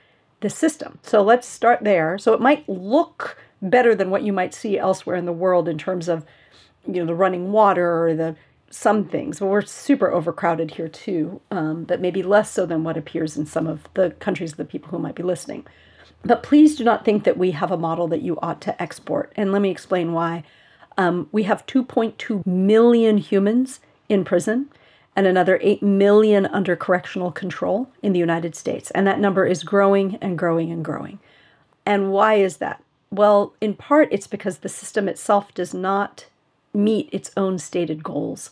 the 0.44 0.50
system. 0.50 1.00
So 1.02 1.24
let's 1.24 1.48
start 1.48 1.80
there. 1.84 2.20
So 2.20 2.34
it 2.34 2.42
might 2.42 2.68
look 2.70 3.38
better 3.62 3.96
than 3.96 4.12
what 4.12 4.24
you 4.24 4.32
might 4.32 4.54
see 4.54 4.78
elsewhere 4.78 5.16
in 5.16 5.26
the 5.26 5.34
world 5.34 5.68
in 5.68 5.78
terms 5.78 6.08
of, 6.08 6.26
you 6.86 6.96
know, 6.96 7.06
the 7.06 7.16
running 7.16 7.52
water 7.52 8.06
or 8.06 8.14
the 8.14 8.36
some 8.70 9.06
things. 9.06 9.40
Well, 9.40 9.52
we're 9.52 9.62
super 9.62 10.12
overcrowded 10.12 10.72
here 10.72 10.88
too, 10.88 11.42
um, 11.52 11.84
but 11.84 12.02
maybe 12.02 12.24
less 12.24 12.52
so 12.52 12.66
than 12.66 12.84
what 12.84 12.98
appears 12.98 13.38
in 13.38 13.46
some 13.46 13.68
of 13.68 13.88
the 13.94 14.12
countries 14.20 14.52
of 14.52 14.58
the 14.58 14.66
people 14.66 14.90
who 14.90 15.00
might 15.00 15.16
be 15.16 15.24
listening. 15.24 15.66
But 16.26 16.42
please 16.42 16.76
do 16.76 16.84
not 16.84 17.06
think 17.06 17.24
that 17.24 17.38
we 17.38 17.52
have 17.52 17.72
a 17.72 17.78
model 17.78 18.08
that 18.08 18.24
you 18.24 18.40
ought 18.42 18.62
to 18.62 18.82
export. 18.82 19.32
And 19.36 19.52
let 19.52 19.62
me 19.62 19.70
explain 19.70 20.14
why. 20.14 20.44
Um, 20.98 21.28
we 21.32 21.44
have 21.44 21.66
2.2 21.68 22.46
million 22.46 23.18
humans 23.18 23.80
in 24.10 24.26
prison 24.26 24.70
and 25.16 25.28
another 25.28 25.60
8 25.62 25.84
million 25.84 26.46
under 26.48 26.76
correctional 26.76 27.32
control 27.32 27.90
in 28.02 28.14
the 28.14 28.20
United 28.20 28.56
States. 28.56 28.92
And 28.92 29.06
that 29.06 29.20
number 29.20 29.46
is 29.46 29.64
growing 29.64 30.16
and 30.22 30.38
growing 30.38 30.72
and 30.72 30.84
growing. 30.84 31.20
And 31.86 32.12
why 32.12 32.36
is 32.36 32.58
that? 32.58 32.84
Well, 33.12 33.54
in 33.62 33.76
part, 33.76 34.10
it's 34.12 34.28
because 34.28 34.60
the 34.60 34.70
system 34.70 35.08
itself 35.08 35.54
does 35.54 35.74
not 35.74 36.26
meet 36.74 37.10
its 37.12 37.32
own 37.38 37.60
stated 37.60 38.04
goals. 38.04 38.50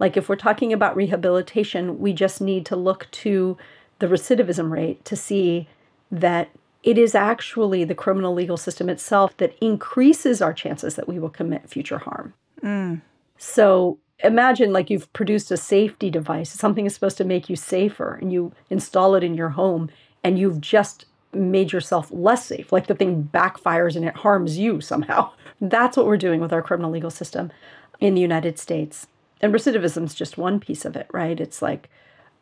Like 0.00 0.16
if 0.16 0.28
we're 0.28 0.36
talking 0.36 0.72
about 0.72 0.96
rehabilitation, 0.96 2.00
we 2.00 2.12
just 2.12 2.40
need 2.40 2.66
to 2.66 2.76
look 2.76 3.06
to 3.12 3.56
the 4.00 4.08
recidivism 4.08 4.70
rate 4.70 5.04
to 5.04 5.14
see 5.14 5.68
that 6.10 6.48
it 6.82 6.96
is 6.96 7.14
actually 7.14 7.84
the 7.84 7.94
criminal 7.94 8.32
legal 8.32 8.56
system 8.56 8.88
itself 8.88 9.36
that 9.36 9.54
increases 9.60 10.40
our 10.40 10.54
chances 10.54 10.94
that 10.94 11.06
we 11.06 11.18
will 11.18 11.28
commit 11.28 11.68
future 11.68 11.98
harm. 11.98 12.32
Mm. 12.62 13.02
So 13.36 13.98
imagine 14.22 14.72
like 14.72 14.90
you've 14.90 15.12
produced 15.12 15.50
a 15.50 15.56
safety 15.56 16.10
device, 16.10 16.50
something 16.50 16.86
is 16.86 16.94
supposed 16.94 17.18
to 17.18 17.24
make 17.24 17.48
you 17.48 17.56
safer, 17.56 18.14
and 18.14 18.32
you 18.32 18.52
install 18.68 19.14
it 19.14 19.24
in 19.24 19.34
your 19.34 19.50
home, 19.50 19.90
and 20.22 20.38
you've 20.38 20.60
just 20.60 21.06
made 21.32 21.72
yourself 21.72 22.10
less 22.10 22.46
safe. 22.46 22.72
Like 22.72 22.86
the 22.86 22.94
thing 22.94 23.28
backfires 23.32 23.96
and 23.96 24.04
it 24.04 24.16
harms 24.16 24.58
you 24.58 24.80
somehow. 24.80 25.30
That's 25.60 25.96
what 25.96 26.06
we're 26.06 26.16
doing 26.16 26.40
with 26.40 26.52
our 26.52 26.62
criminal 26.62 26.90
legal 26.90 27.10
system 27.10 27.52
in 28.00 28.14
the 28.14 28.20
United 28.20 28.58
States. 28.58 29.06
And 29.40 29.54
recidivism 29.54 30.04
is 30.04 30.14
just 30.14 30.38
one 30.38 30.60
piece 30.60 30.84
of 30.84 30.96
it, 30.96 31.06
right? 31.12 31.40
It's 31.40 31.62
like 31.62 31.88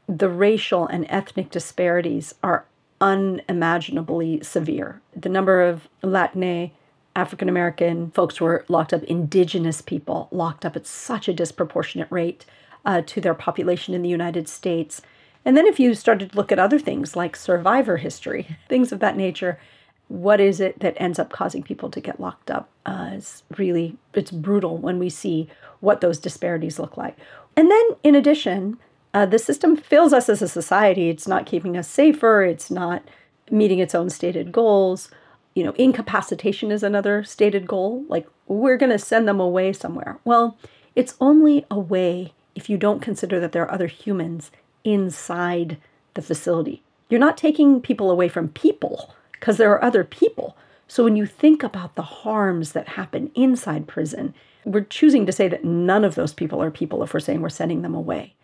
the 0.08 0.28
racial 0.28 0.86
and 0.86 1.06
ethnic 1.08 1.50
disparities 1.50 2.34
are 2.42 2.64
unimaginably 3.00 4.42
severe. 4.42 5.00
The 5.14 5.28
number 5.28 5.62
of 5.62 5.88
Latin, 6.02 6.70
African 7.18 7.48
American 7.48 8.12
folks 8.12 8.40
were 8.40 8.64
locked 8.68 8.94
up, 8.94 9.02
indigenous 9.02 9.83
people 9.83 10.28
locked 10.31 10.64
up 10.64 10.76
at 10.76 10.87
such 10.87 11.26
a 11.26 11.33
disproportionate 11.33 12.07
rate 12.11 12.46
uh, 12.85 13.02
to 13.07 13.20
their 13.20 13.35
population 13.35 13.92
in 13.92 14.02
the 14.02 14.09
United 14.09 14.48
States. 14.48 15.02
And 15.44 15.57
then 15.57 15.66
if 15.66 15.81
you 15.81 15.94
started 15.94 16.31
to 16.31 16.37
look 16.37 16.52
at 16.52 16.61
other 16.61 16.78
things 16.78 17.16
like 17.16 17.35
survivor 17.35 17.96
history, 17.96 18.57
things 18.68 18.92
of 18.92 19.00
that 19.00 19.16
nature, 19.16 19.59
what 20.07 20.40
is 20.40 20.61
it 20.61 20.78
that 20.78 20.94
ends 20.96 21.18
up 21.18 21.31
causing 21.31 21.62
people 21.64 21.90
to 21.90 22.00
get 22.00 22.20
locked 22.20 22.52
up? 22.52 22.68
Uh, 22.87 23.11
is 23.14 23.42
really 23.57 23.96
it's 24.14 24.31
brutal 24.31 24.78
when 24.78 25.00
we 25.00 25.11
see 25.11 25.48
what 25.81 26.00
those 26.00 26.18
disparities 26.18 26.78
look 26.78 26.96
like. 26.96 27.16
And 27.57 27.68
then 27.68 27.85
in 28.04 28.14
addition 28.14 28.78
uh, 29.12 29.26
the 29.26 29.38
system 29.38 29.74
fails 29.76 30.12
us 30.12 30.28
as 30.28 30.40
a 30.40 30.48
society. 30.48 31.09
It's 31.09 31.26
not 31.26 31.46
keeping 31.46 31.76
us 31.76 31.88
safer. 31.88 32.44
It's 32.44 32.70
not 32.70 33.02
meeting 33.50 33.81
its 33.81 33.94
own 33.94 34.11
stated 34.11 34.52
goals 34.52 35.11
you 35.58 35.64
know 35.64 35.74
incapacitation 35.76 36.70
is 36.70 36.82
another 36.82 37.24
stated 37.24 37.66
goal 37.66 38.04
like 38.08 38.26
we're 38.46 38.76
going 38.76 38.92
to 38.92 38.98
send 38.98 39.28
them 39.28 39.40
away 39.40 39.72
somewhere 39.72 40.18
well 40.24 40.56
it's 40.94 41.14
only 41.20 41.66
a 41.70 41.78
way 41.78 42.32
if 42.54 42.70
you 42.70 42.76
don't 42.76 43.00
consider 43.00 43.38
that 43.40 43.52
there 43.52 43.62
are 43.62 43.72
other 43.72 43.86
humans 43.86 44.50
inside 44.84 45.76
the 46.14 46.22
facility 46.22 46.82
you're 47.08 47.20
not 47.20 47.36
taking 47.36 47.80
people 47.80 48.10
away 48.10 48.28
from 48.28 48.48
people 48.48 49.14
because 49.32 49.56
there 49.56 49.70
are 49.70 49.82
other 49.82 50.04
people. 50.04 50.56
So 50.86 51.04
when 51.04 51.16
you 51.16 51.26
think 51.26 51.62
about 51.62 51.94
the 51.94 52.02
harms 52.02 52.72
that 52.72 52.88
happen 52.88 53.30
inside 53.34 53.86
prison, 53.86 54.34
we're 54.64 54.82
choosing 54.82 55.26
to 55.26 55.32
say 55.32 55.48
that 55.48 55.64
none 55.64 56.04
of 56.04 56.14
those 56.14 56.34
people 56.34 56.62
are 56.62 56.70
people 56.70 57.02
if 57.02 57.14
we're 57.14 57.20
saying 57.20 57.40
we're 57.40 57.48
sending 57.48 57.82
them 57.82 57.94
away. 57.94 58.34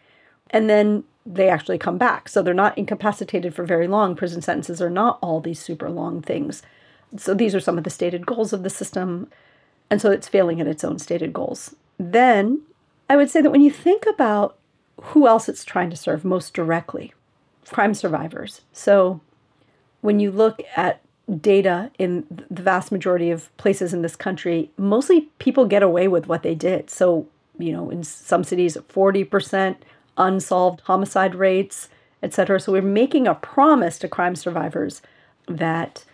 And 0.51 0.69
then 0.69 1.05
they 1.27 1.49
actually 1.49 1.79
come 1.79 1.99
back. 1.99 2.29
So 2.29 2.43
they're 2.43 2.55
not 2.55 2.77
incapacitated 2.77 3.55
for 3.55 3.65
very 3.65 3.89
long. 3.89 4.15
Prison 4.15 4.43
sentences 4.43 4.81
are 4.81 4.91
not 4.91 5.19
all 5.23 5.41
these 5.41 5.59
super 5.59 5.91
long 5.91 6.21
things. 6.21 6.63
So 7.17 7.35
these 7.35 7.55
are 7.55 7.61
some 7.61 7.79
of 7.79 7.85
the 7.85 7.91
stated 7.91 8.27
goals 8.27 8.53
of 8.53 8.63
the 8.63 8.71
system. 8.71 9.29
And 9.91 10.01
so 10.01 10.11
it's 10.11 10.29
failing 10.29 10.61
at 10.61 10.67
its 10.67 10.85
own 10.85 10.99
stated 10.99 11.33
goals. 11.33 11.75
Then 11.99 12.63
I 13.09 13.17
would 13.17 13.31
say 13.31 13.41
that 13.41 13.51
when 13.51 13.61
you 13.61 13.71
think 13.71 14.05
about 14.07 14.57
who 15.01 15.27
else 15.27 15.49
it's 15.49 15.65
trying 15.65 15.91
to 15.91 15.97
serve 15.97 16.25
most 16.25 16.55
directly, 16.55 17.13
crime 17.69 17.95
survivors. 17.95 18.63
So 18.73 19.21
when 20.01 20.21
you 20.21 20.31
look 20.31 20.61
at 20.77 21.01
data 21.41 21.91
in 21.99 22.27
the 22.51 22.63
vast 22.63 22.93
majority 22.93 23.31
of 23.31 23.55
places 23.57 23.95
in 23.95 24.03
this 24.03 24.17
country, 24.17 24.71
mostly 24.77 25.29
people 25.39 25.67
get 25.67 25.83
away 25.83 26.09
with 26.09 26.27
what 26.27 26.43
they 26.43 26.55
did. 26.55 26.91
So, 26.91 27.27
you 27.59 27.73
know, 27.73 27.91
in 27.91 28.05
some 28.05 28.45
cities, 28.45 28.77
40% 28.77 29.77
unsolved 30.17 30.81
homicide 30.83 31.35
rates, 31.35 31.89
et 32.23 32.35
cetera. 32.35 32.61
So 32.61 32.73
we're 32.73 32.83
making 32.83 33.27
a 33.27 33.35
promise 33.35 33.99
to 34.01 34.09
crime 34.09 34.37
survivors 34.37 35.03
that 35.47 36.05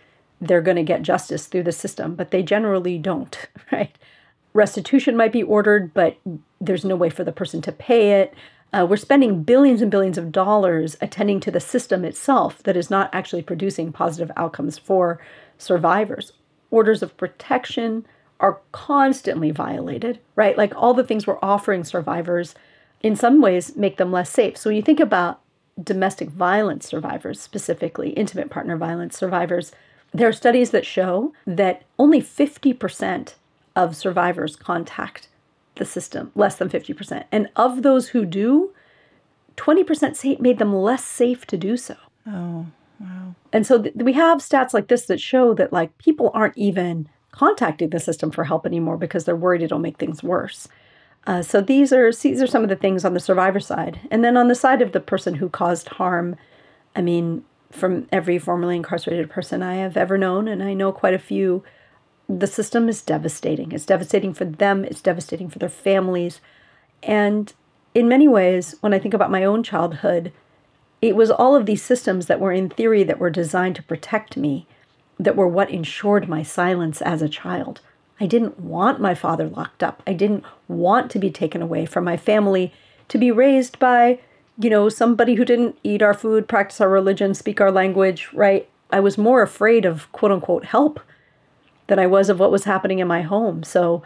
they're 0.41 0.61
going 0.61 0.77
to 0.77 0.83
get 0.83 1.03
justice 1.03 1.45
through 1.45 1.63
the 1.63 1.71
system, 1.71 2.15
but 2.15 2.31
they 2.31 2.41
generally 2.41 2.97
don't, 2.97 3.47
right? 3.71 3.95
Restitution 4.53 5.15
might 5.15 5.31
be 5.31 5.43
ordered, 5.43 5.93
but 5.93 6.17
there's 6.59 6.83
no 6.83 6.95
way 6.95 7.09
for 7.09 7.23
the 7.23 7.31
person 7.31 7.61
to 7.61 7.71
pay 7.71 8.19
it. 8.21 8.33
Uh, 8.73 8.85
we're 8.89 8.97
spending 8.97 9.43
billions 9.43 9.81
and 9.81 9.91
billions 9.91 10.17
of 10.17 10.31
dollars 10.31 10.97
attending 10.99 11.39
to 11.39 11.51
the 11.51 11.59
system 11.59 12.03
itself 12.03 12.63
that 12.63 12.75
is 12.75 12.89
not 12.89 13.09
actually 13.13 13.41
producing 13.41 13.91
positive 13.91 14.31
outcomes 14.35 14.77
for 14.77 15.21
survivors. 15.57 16.33
Orders 16.69 17.03
of 17.03 17.15
protection 17.17 18.05
are 18.39 18.59
constantly 18.71 19.51
violated, 19.51 20.19
right? 20.35 20.57
Like 20.57 20.73
all 20.75 20.93
the 20.93 21.03
things 21.03 21.27
we're 21.27 21.37
offering 21.41 21.83
survivors 21.83 22.55
in 23.01 23.15
some 23.15 23.41
ways 23.41 23.75
make 23.75 23.97
them 23.97 24.11
less 24.11 24.29
safe. 24.29 24.57
So 24.57 24.69
when 24.69 24.77
you 24.77 24.81
think 24.81 24.99
about 24.99 25.41
domestic 25.81 26.29
violence 26.29 26.87
survivors, 26.87 27.39
specifically 27.39 28.09
intimate 28.11 28.49
partner 28.49 28.77
violence 28.77 29.17
survivors, 29.17 29.71
there 30.13 30.27
are 30.27 30.33
studies 30.33 30.71
that 30.71 30.85
show 30.85 31.33
that 31.45 31.83
only 31.97 32.21
50% 32.21 33.35
of 33.75 33.95
survivors 33.95 34.55
contact 34.55 35.27
the 35.75 35.85
system, 35.85 36.31
less 36.35 36.55
than 36.55 36.69
50%. 36.69 37.23
And 37.31 37.49
of 37.55 37.83
those 37.83 38.09
who 38.09 38.25
do, 38.25 38.71
20% 39.57 40.15
say 40.15 40.31
it 40.31 40.41
made 40.41 40.59
them 40.59 40.75
less 40.75 41.03
safe 41.03 41.45
to 41.47 41.57
do 41.57 41.77
so. 41.77 41.95
Oh, 42.27 42.65
wow. 42.99 43.35
And 43.53 43.65
so 43.65 43.81
th- 43.81 43.95
we 43.95 44.13
have 44.13 44.39
stats 44.39 44.73
like 44.73 44.87
this 44.87 45.05
that 45.05 45.21
show 45.21 45.53
that 45.53 45.71
like 45.71 45.97
people 45.97 46.31
aren't 46.33 46.57
even 46.57 47.07
contacting 47.31 47.89
the 47.89 47.99
system 47.99 48.31
for 48.31 48.43
help 48.43 48.65
anymore 48.65 48.97
because 48.97 49.23
they're 49.23 49.35
worried 49.35 49.61
it'll 49.61 49.79
make 49.79 49.97
things 49.97 50.21
worse. 50.21 50.67
Uh, 51.27 51.41
so 51.41 51.61
these 51.61 51.93
are 51.93 52.11
these 52.11 52.41
are 52.41 52.47
some 52.47 52.63
of 52.63 52.69
the 52.69 52.75
things 52.75 53.05
on 53.05 53.13
the 53.13 53.19
survivor 53.19 53.59
side, 53.59 53.99
and 54.09 54.23
then 54.23 54.35
on 54.35 54.47
the 54.47 54.55
side 54.55 54.81
of 54.81 54.91
the 54.91 54.99
person 54.99 55.35
who 55.35 55.49
caused 55.49 55.87
harm. 55.89 56.35
I 56.95 57.01
mean, 57.01 57.45
from 57.71 58.07
every 58.11 58.37
formerly 58.37 58.75
incarcerated 58.75 59.29
person 59.29 59.63
I 59.63 59.75
have 59.75 59.97
ever 59.97 60.17
known, 60.17 60.47
and 60.47 60.61
I 60.61 60.73
know 60.73 60.91
quite 60.91 61.13
a 61.13 61.19
few, 61.19 61.63
the 62.29 62.47
system 62.47 62.87
is 62.87 63.01
devastating. 63.01 63.71
It's 63.71 63.85
devastating 63.85 64.33
for 64.33 64.45
them. 64.45 64.85
It's 64.85 65.01
devastating 65.01 65.49
for 65.49 65.59
their 65.59 65.69
families, 65.69 66.41
and 67.03 67.53
in 67.93 68.07
many 68.07 68.27
ways, 68.27 68.75
when 68.79 68.93
I 68.93 68.99
think 68.99 69.13
about 69.13 69.31
my 69.31 69.43
own 69.43 69.63
childhood, 69.63 70.31
it 71.01 71.15
was 71.15 71.31
all 71.31 71.55
of 71.55 71.65
these 71.65 71.83
systems 71.83 72.27
that 72.27 72.39
were 72.39 72.53
in 72.53 72.69
theory 72.69 73.03
that 73.03 73.19
were 73.19 73.29
designed 73.29 73.75
to 73.75 73.83
protect 73.83 74.37
me, 74.37 74.67
that 75.19 75.35
were 75.35 75.47
what 75.47 75.69
ensured 75.71 76.29
my 76.29 76.43
silence 76.43 77.01
as 77.01 77.21
a 77.21 77.29
child. 77.29 77.81
I 78.19 78.27
didn't 78.27 78.59
want 78.59 79.01
my 79.01 79.15
father 79.15 79.47
locked 79.47 79.83
up. 79.83 80.03
I 80.05 80.13
didn't 80.13 80.45
want 80.67 81.09
to 81.11 81.19
be 81.19 81.31
taken 81.31 81.61
away 81.61 81.85
from 81.85 82.03
my 82.03 82.17
family 82.17 82.71
to 83.07 83.17
be 83.17 83.31
raised 83.31 83.79
by, 83.79 84.19
you 84.61 84.69
know, 84.69 84.89
somebody 84.89 85.35
who 85.35 85.45
didn't 85.45 85.77
eat 85.83 86.01
our 86.01 86.13
food, 86.13 86.47
practice 86.47 86.81
our 86.81 86.89
religion, 86.89 87.33
speak 87.33 87.59
our 87.59 87.71
language, 87.71 88.29
right? 88.33 88.69
I 88.91 88.99
was 88.99 89.17
more 89.17 89.41
afraid 89.41 89.85
of 89.85 90.11
quote 90.11 90.31
unquote 90.31 90.65
help 90.65 90.99
than 91.87 91.99
I 91.99 92.07
was 92.07 92.29
of 92.29 92.39
what 92.39 92.51
was 92.51 92.65
happening 92.65 92.99
in 92.99 93.07
my 93.07 93.21
home. 93.21 93.63
So, 93.63 94.03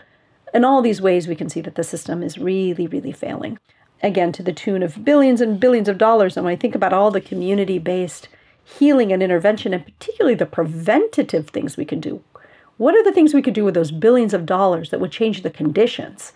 in 0.53 0.63
all 0.63 0.81
these 0.81 1.01
ways, 1.01 1.27
we 1.27 1.35
can 1.35 1.49
see 1.49 1.61
that 1.61 1.75
the 1.75 1.83
system 1.83 2.23
is 2.23 2.37
really, 2.37 2.87
really 2.87 3.11
failing. 3.11 3.59
Again, 4.01 4.31
to 4.33 4.43
the 4.43 4.53
tune 4.53 4.83
of 4.83 5.03
billions 5.03 5.41
and 5.41 5.59
billions 5.59 5.89
of 5.89 5.97
dollars. 5.97 6.37
And 6.37 6.45
when 6.45 6.53
I 6.53 6.57
think 6.57 6.75
about 6.75 6.93
all 6.93 7.11
the 7.11 7.19
community 7.19 7.79
based 7.79 8.29
healing 8.63 9.11
and 9.11 9.21
intervention, 9.21 9.73
and 9.73 9.85
particularly 9.85 10.35
the 10.35 10.45
preventative 10.45 11.49
things 11.49 11.75
we 11.75 11.85
can 11.85 11.99
do, 11.99 12.23
what 12.77 12.95
are 12.95 13.03
the 13.03 13.11
things 13.11 13.33
we 13.33 13.41
could 13.41 13.53
do 13.53 13.65
with 13.65 13.73
those 13.73 13.91
billions 13.91 14.33
of 14.33 14.45
dollars 14.45 14.89
that 14.89 14.99
would 14.99 15.11
change 15.11 15.41
the 15.41 15.49
conditions? 15.49 16.33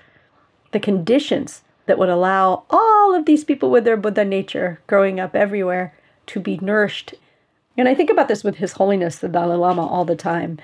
The 0.72 0.80
conditions 0.80 1.64
that 1.90 2.00
would 2.00 2.10
allow 2.10 2.64
all 2.70 3.14
of 3.14 3.26
these 3.26 3.44
people 3.44 3.70
with 3.70 3.84
their 3.84 3.98
Buddha 3.98 4.24
nature 4.24 4.80
growing 4.88 5.20
up 5.20 5.36
everywhere 5.36 5.94
to 6.28 6.40
be 6.40 6.58
nourished. 6.62 7.14
And 7.78 7.90
I 7.90 7.94
think 7.94 8.10
about 8.10 8.30
this 8.30 8.44
with 8.44 8.56
His 8.56 8.74
Holiness 8.74 9.18
the 9.18 9.28
Dalai 9.28 9.58
Lama 9.58 9.86
all 9.86 10.06
the 10.06 10.16
time. 10.16 10.60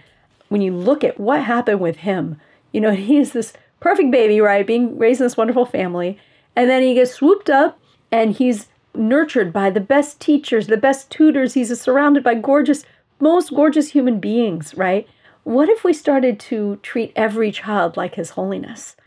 When 0.48 0.62
you 0.62 0.74
look 0.74 1.04
at 1.04 1.20
what 1.20 1.44
happened 1.44 1.82
with 1.82 1.98
him, 1.98 2.40
you 2.72 2.80
know, 2.80 2.92
he's 2.96 3.34
this 3.34 3.52
perfect 3.82 4.12
baby, 4.12 4.40
right? 4.40 4.66
Being 4.66 4.98
raised 4.98 5.20
in 5.20 5.26
this 5.26 5.36
wonderful 5.36 5.66
family. 5.66 6.18
And 6.56 6.70
then 6.70 6.82
he 6.82 6.94
gets 6.94 7.14
swooped 7.14 7.50
up 7.50 7.78
and 8.12 8.32
he's 8.34 8.68
nurtured 8.94 9.52
by 9.52 9.70
the 9.70 9.82
best 9.82 10.22
teachers, 10.22 10.68
the 10.68 10.78
best 10.78 11.12
tutors. 11.12 11.56
He's 11.56 11.78
surrounded 11.82 12.24
by 12.24 12.36
gorgeous, 12.36 12.86
most 13.20 13.54
gorgeous 13.54 13.90
human 13.90 14.22
beings, 14.22 14.74
right? 14.76 15.06
what 15.46 15.70
if 15.70 15.84
we 15.84 15.94
started 15.94 16.40
to 16.40 16.78
treat 16.78 17.14
every 17.16 17.52
child 17.52 17.96
like 17.96 18.16
His 18.16 18.32
Holiness? 18.32 18.98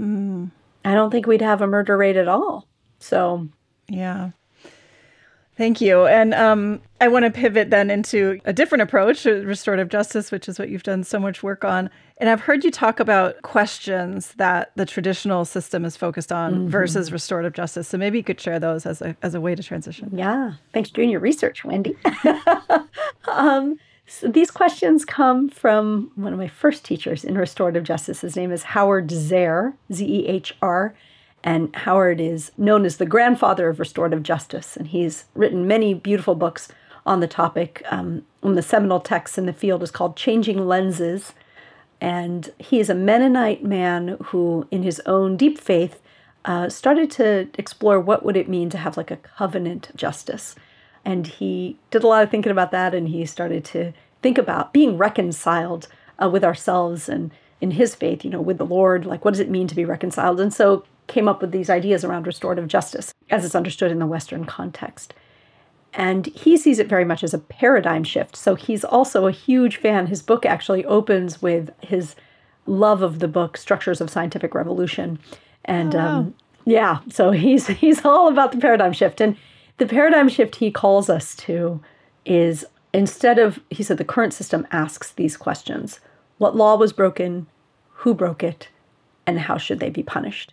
Mm. 0.00 0.52
I 0.88 0.94
don't 0.94 1.10
think 1.10 1.26
we'd 1.26 1.42
have 1.42 1.60
a 1.62 1.66
murder 1.66 1.96
rate 1.96 2.16
at 2.16 2.28
all. 2.28 2.66
So, 2.98 3.48
yeah. 3.88 4.30
Thank 5.58 5.80
you. 5.80 6.06
And 6.06 6.34
um, 6.34 6.80
I 7.00 7.08
want 7.08 7.24
to 7.24 7.32
pivot 7.32 7.70
then 7.70 7.90
into 7.90 8.38
a 8.44 8.52
different 8.52 8.82
approach, 8.82 9.24
restorative 9.24 9.88
justice, 9.88 10.30
which 10.30 10.48
is 10.48 10.56
what 10.56 10.68
you've 10.68 10.84
done 10.84 11.02
so 11.02 11.18
much 11.18 11.42
work 11.42 11.64
on. 11.64 11.90
And 12.18 12.30
I've 12.30 12.40
heard 12.40 12.62
you 12.62 12.70
talk 12.70 13.00
about 13.00 13.42
questions 13.42 14.34
that 14.36 14.70
the 14.76 14.86
traditional 14.86 15.44
system 15.44 15.84
is 15.84 15.96
focused 15.96 16.30
on 16.30 16.54
mm-hmm. 16.54 16.68
versus 16.68 17.10
restorative 17.10 17.54
justice. 17.54 17.88
So 17.88 17.98
maybe 17.98 18.18
you 18.18 18.24
could 18.24 18.40
share 18.40 18.60
those 18.60 18.86
as 18.86 19.02
a, 19.02 19.16
as 19.20 19.34
a 19.34 19.40
way 19.40 19.56
to 19.56 19.62
transition. 19.62 20.10
Yeah. 20.12 20.52
Thanks 20.72 20.90
for 20.90 20.94
doing 20.94 21.10
your 21.10 21.20
research, 21.20 21.64
Wendy. 21.64 21.96
um, 23.28 23.78
so 24.08 24.26
these 24.26 24.50
questions 24.50 25.04
come 25.04 25.50
from 25.50 26.10
one 26.14 26.32
of 26.32 26.38
my 26.38 26.48
first 26.48 26.82
teachers 26.82 27.24
in 27.24 27.36
restorative 27.36 27.84
justice. 27.84 28.22
His 28.22 28.36
name 28.36 28.50
is 28.50 28.62
Howard 28.64 29.08
Zehr, 29.08 29.74
Z 29.92 30.04
E 30.04 30.26
H 30.26 30.54
R. 30.62 30.94
And 31.44 31.74
Howard 31.76 32.20
is 32.20 32.50
known 32.56 32.84
as 32.86 32.96
the 32.96 33.06
grandfather 33.06 33.68
of 33.68 33.78
restorative 33.78 34.22
justice. 34.22 34.76
And 34.76 34.88
he's 34.88 35.26
written 35.34 35.66
many 35.66 35.92
beautiful 35.92 36.34
books 36.34 36.68
on 37.04 37.20
the 37.20 37.28
topic. 37.28 37.82
Um, 37.90 38.24
one 38.40 38.52
of 38.52 38.56
the 38.56 38.62
seminal 38.62 38.98
texts 38.98 39.36
in 39.36 39.44
the 39.44 39.52
field 39.52 39.82
is 39.82 39.90
called 39.90 40.16
Changing 40.16 40.66
Lenses. 40.66 41.34
And 42.00 42.50
he 42.58 42.80
is 42.80 42.88
a 42.88 42.94
Mennonite 42.94 43.62
man 43.62 44.16
who, 44.26 44.66
in 44.70 44.84
his 44.84 45.00
own 45.04 45.36
deep 45.36 45.58
faith, 45.58 46.00
uh, 46.46 46.70
started 46.70 47.10
to 47.10 47.48
explore 47.58 48.00
what 48.00 48.24
would 48.24 48.36
it 48.36 48.48
mean 48.48 48.70
to 48.70 48.78
have 48.78 48.96
like 48.96 49.10
a 49.10 49.16
covenant 49.16 49.90
justice 49.94 50.54
and 51.08 51.26
he 51.26 51.78
did 51.90 52.04
a 52.04 52.06
lot 52.06 52.22
of 52.22 52.30
thinking 52.30 52.52
about 52.52 52.70
that 52.70 52.94
and 52.94 53.08
he 53.08 53.24
started 53.24 53.64
to 53.64 53.94
think 54.20 54.36
about 54.36 54.74
being 54.74 54.98
reconciled 54.98 55.88
uh, 56.22 56.28
with 56.28 56.44
ourselves 56.44 57.08
and 57.08 57.30
in 57.62 57.70
his 57.70 57.94
faith, 57.94 58.26
you 58.26 58.30
know, 58.30 58.42
with 58.42 58.58
the 58.58 58.66
Lord. 58.66 59.06
Like, 59.06 59.24
what 59.24 59.30
does 59.30 59.40
it 59.40 59.48
mean 59.48 59.66
to 59.68 59.74
be 59.74 59.86
reconciled? 59.86 60.38
And 60.38 60.52
so 60.52 60.84
came 61.06 61.26
up 61.26 61.40
with 61.40 61.50
these 61.50 61.70
ideas 61.70 62.04
around 62.04 62.26
restorative 62.26 62.68
justice 62.68 63.14
as 63.30 63.42
it's 63.46 63.54
understood 63.54 63.90
in 63.90 64.00
the 64.00 64.06
Western 64.06 64.44
context. 64.44 65.14
And 65.94 66.26
he 66.26 66.58
sees 66.58 66.78
it 66.78 66.88
very 66.88 67.06
much 67.06 67.24
as 67.24 67.32
a 67.32 67.38
paradigm 67.38 68.04
shift. 68.04 68.36
So 68.36 68.54
he's 68.54 68.84
also 68.84 69.26
a 69.26 69.32
huge 69.32 69.78
fan. 69.78 70.08
His 70.08 70.20
book 70.20 70.44
actually 70.44 70.84
opens 70.84 71.40
with 71.40 71.70
his 71.80 72.16
love 72.66 73.00
of 73.00 73.20
the 73.20 73.28
book 73.28 73.56
Structures 73.56 74.02
of 74.02 74.10
Scientific 74.10 74.54
Revolution. 74.54 75.18
And 75.64 75.94
oh, 75.94 75.98
wow. 75.98 76.18
um, 76.18 76.34
yeah, 76.66 76.98
so 77.08 77.30
he's 77.30 77.66
he's 77.82 78.04
all 78.04 78.28
about 78.28 78.52
the 78.52 78.58
paradigm 78.58 78.92
shift. 78.92 79.22
And 79.22 79.38
the 79.78 79.86
paradigm 79.86 80.28
shift 80.28 80.56
he 80.56 80.70
calls 80.70 81.08
us 81.08 81.34
to 81.36 81.80
is 82.24 82.64
instead 82.92 83.38
of, 83.38 83.60
he 83.70 83.82
said, 83.82 83.96
the 83.98 84.04
current 84.04 84.34
system 84.34 84.66
asks 84.70 85.12
these 85.12 85.36
questions 85.36 86.00
What 86.36 86.56
law 86.56 86.76
was 86.76 86.92
broken? 86.92 87.46
Who 88.02 88.14
broke 88.14 88.42
it? 88.42 88.68
And 89.26 89.40
how 89.40 89.56
should 89.56 89.80
they 89.80 89.90
be 89.90 90.02
punished? 90.02 90.52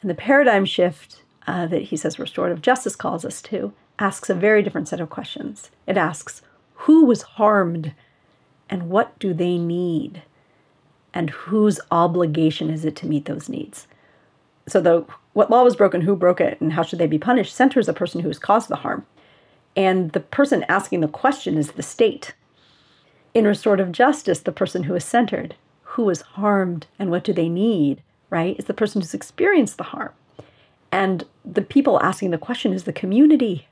And 0.00 0.10
the 0.10 0.14
paradigm 0.14 0.64
shift 0.64 1.22
uh, 1.46 1.66
that 1.66 1.82
he 1.82 1.96
says 1.96 2.18
restorative 2.18 2.62
justice 2.62 2.96
calls 2.96 3.24
us 3.24 3.40
to 3.42 3.72
asks 3.98 4.30
a 4.30 4.34
very 4.34 4.62
different 4.62 4.88
set 4.88 5.00
of 5.00 5.10
questions. 5.10 5.70
It 5.86 5.96
asks, 5.96 6.42
Who 6.74 7.04
was 7.04 7.22
harmed? 7.22 7.94
And 8.68 8.88
what 8.88 9.18
do 9.18 9.34
they 9.34 9.58
need? 9.58 10.22
And 11.12 11.30
whose 11.30 11.78
obligation 11.90 12.70
is 12.70 12.84
it 12.84 12.96
to 12.96 13.06
meet 13.06 13.26
those 13.26 13.48
needs? 13.48 13.86
So 14.66 14.80
the 14.80 15.04
what 15.32 15.50
law 15.50 15.64
was 15.64 15.76
broken, 15.76 16.02
who 16.02 16.14
broke 16.14 16.40
it, 16.40 16.60
and 16.60 16.74
how 16.74 16.82
should 16.82 16.98
they 16.98 17.06
be 17.06 17.18
punished 17.18 17.54
centers 17.54 17.86
the 17.86 17.92
person 17.92 18.20
who 18.20 18.28
has 18.28 18.38
caused 18.38 18.68
the 18.68 18.76
harm. 18.76 19.06
And 19.74 20.12
the 20.12 20.20
person 20.20 20.64
asking 20.68 21.00
the 21.00 21.08
question 21.08 21.56
is 21.56 21.72
the 21.72 21.82
state. 21.82 22.34
In 23.32 23.46
restorative 23.46 23.92
justice, 23.92 24.40
the 24.40 24.52
person 24.52 24.82
who 24.84 24.94
is 24.94 25.04
centered, 25.04 25.54
who 25.82 26.10
is 26.10 26.20
harmed 26.20 26.86
and 26.98 27.10
what 27.10 27.24
do 27.24 27.32
they 27.32 27.48
need, 27.48 28.02
right, 28.28 28.58
is 28.58 28.66
the 28.66 28.74
person 28.74 29.00
who's 29.00 29.14
experienced 29.14 29.78
the 29.78 29.84
harm. 29.84 30.12
And 30.90 31.24
the 31.44 31.62
people 31.62 32.02
asking 32.02 32.30
the 32.30 32.38
question 32.38 32.74
is 32.74 32.84
the 32.84 32.92
community. 32.92 33.68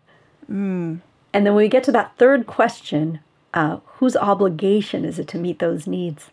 Mm. 0.50 1.00
And 1.32 1.46
then 1.46 1.54
when 1.54 1.64
we 1.64 1.68
get 1.68 1.84
to 1.84 1.92
that 1.92 2.16
third 2.16 2.46
question, 2.46 3.20
uh, 3.52 3.78
whose 3.84 4.16
obligation 4.16 5.04
is 5.04 5.18
it 5.18 5.28
to 5.28 5.38
meet 5.38 5.58
those 5.58 5.86
needs? 5.86 6.30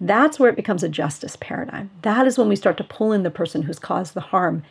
That's 0.00 0.38
where 0.38 0.50
it 0.50 0.56
becomes 0.56 0.82
a 0.82 0.88
justice 0.88 1.36
paradigm. 1.36 1.90
That 2.02 2.26
is 2.26 2.38
when 2.38 2.48
we 2.48 2.56
start 2.56 2.76
to 2.78 2.84
pull 2.84 3.12
in 3.12 3.22
the 3.22 3.30
person 3.30 3.62
who's 3.62 3.78
caused 3.78 4.14
the 4.14 4.20
harm. 4.20 4.62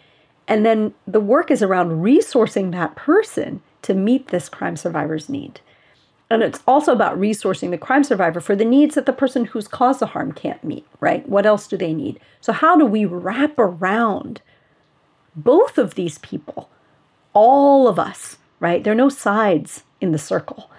And 0.48 0.66
then 0.66 0.94
the 1.06 1.20
work 1.20 1.52
is 1.52 1.62
around 1.62 2.02
resourcing 2.02 2.72
that 2.72 2.96
person 2.96 3.62
to 3.84 3.94
meet 3.94 4.28
this 4.28 4.50
crime 4.50 4.76
survivor's 4.76 5.30
need. 5.30 5.62
And 6.32 6.44
it's 6.44 6.62
also 6.68 6.92
about 6.92 7.20
resourcing 7.20 7.72
the 7.72 7.78
crime 7.78 8.04
survivor 8.04 8.40
for 8.40 8.56
the 8.56 8.66
needs 8.66 8.96
that 8.96 9.06
the 9.06 9.14
person 9.14 9.46
who's 9.46 9.68
caused 9.68 10.00
the 10.00 10.08
harm 10.08 10.32
can't 10.32 10.64
meet, 10.64 10.86
right? 11.00 11.28
What 11.28 11.46
else 11.46 11.68
do 11.68 11.78
they 11.78 11.94
need? 11.94 12.20
So, 12.40 12.54
how 12.54 12.76
do 12.76 12.86
we 12.86 13.06
wrap 13.06 13.58
around 13.58 14.42
both 15.36 15.78
of 15.78 15.96
these 15.96 16.18
people, 16.20 16.70
all 17.34 17.88
of 17.88 17.98
us, 17.98 18.38
right? 18.60 18.84
There 18.84 18.94
are 18.94 18.96
no 18.96 19.10
sides 19.10 19.84
in 20.02 20.12
the 20.12 20.20
circle, 20.20 20.70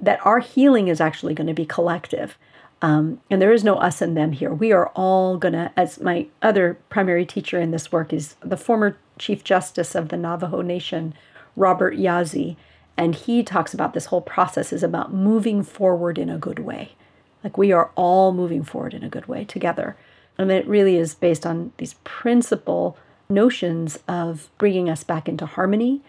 that 0.00 0.24
our 0.26 0.40
healing 0.40 0.88
is 0.88 1.00
actually 1.00 1.34
going 1.34 1.46
to 1.46 1.54
be 1.54 1.66
collective. 1.66 2.36
Um, 2.80 3.20
and 3.28 3.42
there 3.42 3.52
is 3.52 3.64
no 3.64 3.74
us 3.74 4.00
and 4.00 4.16
them 4.16 4.32
here. 4.32 4.52
We 4.52 4.72
are 4.72 4.88
all 4.94 5.36
going 5.36 5.54
to, 5.54 5.72
as 5.76 6.00
my 6.00 6.26
other 6.42 6.78
primary 6.90 7.26
teacher 7.26 7.60
in 7.60 7.72
this 7.72 7.90
work 7.90 8.12
is 8.12 8.36
the 8.40 8.56
former 8.56 8.96
Chief 9.18 9.42
Justice 9.42 9.94
of 9.94 10.10
the 10.10 10.16
Navajo 10.16 10.62
Nation, 10.62 11.14
Robert 11.56 11.96
Yazzie. 11.96 12.56
And 12.96 13.14
he 13.14 13.42
talks 13.42 13.74
about 13.74 13.94
this 13.94 14.06
whole 14.06 14.20
process 14.20 14.72
is 14.72 14.82
about 14.82 15.12
moving 15.12 15.62
forward 15.62 16.18
in 16.18 16.30
a 16.30 16.38
good 16.38 16.60
way. 16.60 16.92
Like 17.42 17.58
we 17.58 17.72
are 17.72 17.90
all 17.96 18.32
moving 18.32 18.62
forward 18.62 18.94
in 18.94 19.02
a 19.02 19.08
good 19.08 19.26
way 19.26 19.44
together. 19.44 19.96
And 20.36 20.50
it 20.52 20.66
really 20.66 20.96
is 20.96 21.14
based 21.14 21.44
on 21.44 21.72
these 21.78 21.94
principal 22.04 22.96
notions 23.28 23.98
of 24.06 24.50
bringing 24.56 24.88
us 24.88 25.04
back 25.04 25.28
into 25.28 25.46
harmony. 25.46 26.00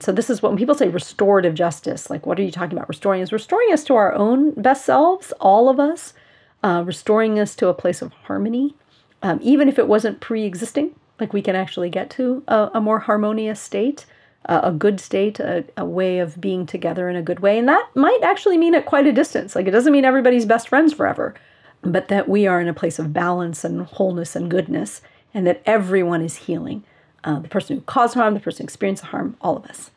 So, 0.00 0.12
this 0.12 0.30
is 0.30 0.42
what 0.42 0.50
when 0.50 0.58
people 0.58 0.74
say 0.74 0.88
restorative 0.88 1.54
justice, 1.54 2.08
like 2.08 2.24
what 2.24 2.38
are 2.38 2.42
you 2.42 2.52
talking 2.52 2.76
about? 2.76 2.88
Restoring 2.88 3.20
is 3.20 3.32
restoring 3.32 3.72
us 3.72 3.84
to 3.84 3.94
our 3.94 4.14
own 4.14 4.52
best 4.52 4.84
selves, 4.84 5.32
all 5.40 5.68
of 5.68 5.80
us, 5.80 6.14
uh, 6.62 6.82
restoring 6.86 7.38
us 7.38 7.56
to 7.56 7.68
a 7.68 7.74
place 7.74 8.00
of 8.00 8.12
harmony, 8.12 8.76
um, 9.22 9.40
even 9.42 9.68
if 9.68 9.78
it 9.78 9.88
wasn't 9.88 10.20
pre 10.20 10.44
existing, 10.44 10.94
like 11.18 11.32
we 11.32 11.42
can 11.42 11.56
actually 11.56 11.90
get 11.90 12.10
to 12.10 12.44
a, 12.46 12.70
a 12.74 12.80
more 12.80 13.00
harmonious 13.00 13.60
state 13.60 14.06
a 14.48 14.72
good 14.72 14.98
state, 14.98 15.38
a, 15.40 15.64
a, 15.76 15.84
way 15.84 16.18
of 16.18 16.40
being 16.40 16.64
together 16.64 17.08
in 17.08 17.16
a 17.16 17.22
good 17.22 17.40
way. 17.40 17.58
And 17.58 17.68
that 17.68 17.88
might 17.94 18.20
actually 18.22 18.56
mean 18.56 18.74
at 18.74 18.86
quite 18.86 19.06
a 19.06 19.12
distance. 19.12 19.54
Like 19.54 19.66
it 19.66 19.72
doesn't 19.72 19.92
mean 19.92 20.04
everybody's 20.04 20.46
best 20.46 20.68
friends 20.68 20.92
forever, 20.94 21.34
but 21.82 22.08
that 22.08 22.28
we 22.28 22.46
are 22.46 22.60
in 22.60 22.68
a 22.68 22.74
place 22.74 22.98
of 22.98 23.12
balance 23.12 23.62
and 23.64 23.82
wholeness 23.82 24.34
and 24.34 24.50
goodness, 24.50 25.02
and 25.34 25.46
that 25.46 25.62
everyone 25.66 26.22
is 26.22 26.36
healing. 26.36 26.82
Uh, 27.24 27.40
the 27.40 27.48
person 27.48 27.76
who 27.76 27.82
caused 27.82 28.14
harm, 28.14 28.34
the 28.34 28.40
person 28.40 28.62
who 28.62 28.66
experienced 28.66 29.02
the 29.02 29.08
harm, 29.08 29.36
all 29.40 29.56
of 29.56 29.66
us. 29.66 29.90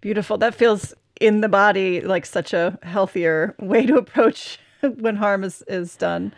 Beautiful. 0.00 0.38
That 0.38 0.54
feels 0.54 0.94
in 1.20 1.40
the 1.40 1.48
body 1.48 2.00
like 2.00 2.26
such 2.26 2.52
a 2.52 2.78
healthier 2.82 3.54
way 3.58 3.86
to 3.86 3.96
approach 3.96 4.58
when 4.80 5.16
harm 5.16 5.44
is, 5.44 5.62
is 5.68 5.96
done. 5.96 6.32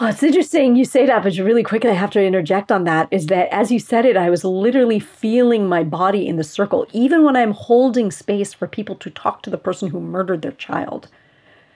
Oh, 0.00 0.06
it's 0.06 0.22
interesting 0.22 0.74
you 0.74 0.86
say 0.86 1.04
that, 1.04 1.22
but 1.22 1.36
really 1.36 1.62
quick, 1.62 1.84
I 1.84 1.92
have 1.92 2.10
to 2.12 2.22
interject 2.22 2.72
on 2.72 2.84
that 2.84 3.08
is 3.10 3.26
that 3.26 3.48
as 3.52 3.70
you 3.70 3.78
said 3.78 4.06
it, 4.06 4.16
I 4.16 4.30
was 4.30 4.42
literally 4.42 4.98
feeling 4.98 5.68
my 5.68 5.84
body 5.84 6.26
in 6.26 6.36
the 6.36 6.44
circle, 6.44 6.86
even 6.92 7.24
when 7.24 7.36
I'm 7.36 7.52
holding 7.52 8.10
space 8.10 8.54
for 8.54 8.66
people 8.66 8.96
to 8.96 9.10
talk 9.10 9.42
to 9.42 9.50
the 9.50 9.58
person 9.58 9.90
who 9.90 10.00
murdered 10.00 10.40
their 10.40 10.52
child. 10.52 11.08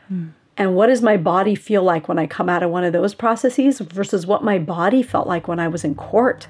Hmm. 0.08 0.28
And 0.56 0.74
what 0.74 0.86
does 0.86 1.02
my 1.02 1.18
body 1.18 1.54
feel 1.54 1.82
like 1.82 2.08
when 2.08 2.18
I 2.18 2.26
come 2.26 2.48
out 2.48 2.62
of 2.62 2.70
one 2.70 2.84
of 2.84 2.94
those 2.94 3.14
processes 3.14 3.80
versus 3.80 4.26
what 4.26 4.42
my 4.42 4.58
body 4.58 5.02
felt 5.02 5.26
like 5.26 5.46
when 5.46 5.60
I 5.60 5.68
was 5.68 5.84
in 5.84 5.94
court? 5.94 6.48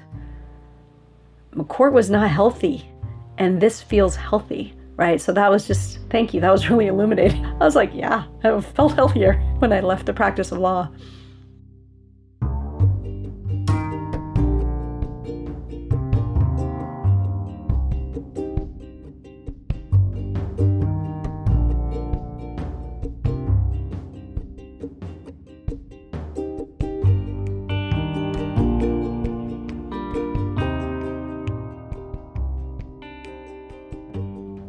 Court 1.65 1.93
was 1.93 2.09
not 2.09 2.29
healthy, 2.29 2.89
and 3.37 3.59
this 3.59 3.81
feels 3.81 4.15
healthy, 4.15 4.73
right? 4.95 5.19
So 5.19 5.31
that 5.33 5.49
was 5.49 5.67
just, 5.67 5.99
thank 6.09 6.33
you. 6.33 6.41
That 6.41 6.51
was 6.51 6.69
really 6.69 6.87
illuminating. 6.87 7.45
I 7.45 7.57
was 7.57 7.75
like, 7.75 7.91
yeah, 7.93 8.25
I 8.43 8.59
felt 8.61 8.93
healthier 8.93 9.33
when 9.59 9.73
I 9.73 9.79
left 9.79 10.05
the 10.05 10.13
practice 10.13 10.51
of 10.51 10.59
law. 10.59 10.89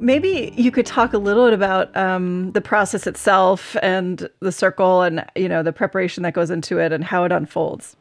Maybe 0.09 0.55
you 0.57 0.71
could 0.71 0.87
talk 0.87 1.13
a 1.13 1.19
little 1.19 1.45
bit 1.45 1.53
about 1.53 1.95
um, 1.95 2.51
the 2.53 2.63
process 2.63 3.07
itself 3.07 3.77
and 3.83 4.27
the 4.41 4.51
circle 4.51 5.03
and 5.03 5.23
you 5.37 5.49
know 5.51 5.63
the 5.63 5.73
preparation 5.73 6.23
that 6.23 6.33
goes 6.33 6.51
into 6.51 6.79
it 6.79 6.93
and 6.93 7.05
how 7.05 7.25
it 7.25 7.31
unfolds. 7.31 7.95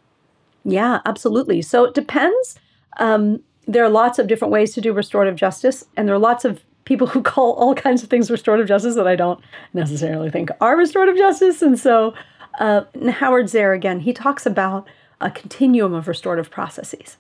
Yeah 0.64 1.02
absolutely. 1.06 1.62
So 1.62 1.84
it 1.84 1.94
depends. 1.94 2.58
Um, 2.98 3.44
there 3.68 3.84
are 3.84 3.90
lots 3.90 4.20
of 4.20 4.28
different 4.28 4.54
ways 4.54 4.74
to 4.76 4.82
do 4.82 4.94
restorative 4.94 5.36
justice 5.36 5.84
and 5.98 6.08
there 6.08 6.16
are 6.16 6.26
lots 6.32 6.46
of 6.46 6.64
people 6.86 7.08
who 7.08 7.22
call 7.34 7.52
all 7.56 7.76
kinds 7.76 8.02
of 8.04 8.10
things 8.10 8.32
restorative 8.32 8.68
justice 8.68 8.96
that 8.96 9.08
i 9.08 9.16
don't 9.24 9.42
necessarily 9.74 10.32
think 10.32 10.50
are 10.62 10.78
restorative 10.78 11.18
justice. 11.18 11.62
And 11.62 11.78
so 11.78 12.14
uh, 12.60 12.82
howard 13.22 13.48
zehr 13.48 13.76
again 13.76 14.00
he 14.00 14.14
talks 14.14 14.46
about 14.46 14.88
a 15.20 15.30
continuum 15.30 15.94
of 15.94 16.08
restorative 16.08 16.50
processes 16.50 17.18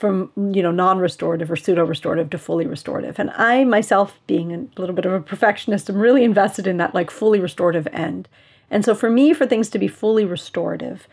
from 0.00 0.32
you 0.52 0.62
know 0.62 0.70
non-restorative 0.70 1.50
or 1.50 1.56
pseudo-restorative 1.56 2.30
to 2.30 2.38
fully 2.38 2.66
restorative. 2.66 3.18
And 3.18 3.30
i 3.32 3.64
myself 3.64 4.18
being 4.26 4.52
a 4.52 4.80
little 4.80 4.94
bit 4.94 5.04
of 5.04 5.12
a 5.12 5.20
perfectionist 5.20 5.90
i'm 5.90 5.98
really 5.98 6.24
invested 6.24 6.66
in 6.66 6.78
that 6.78 6.94
like 6.94 7.10
fully 7.10 7.38
restorative 7.38 7.86
end. 7.92 8.28
And 8.70 8.84
so 8.84 8.94
for 8.94 9.10
me 9.10 9.32
for 9.34 9.46
things 9.46 9.68
to 9.70 9.78
be 9.78 9.88
fully 9.88 10.24
restorative 10.24 11.06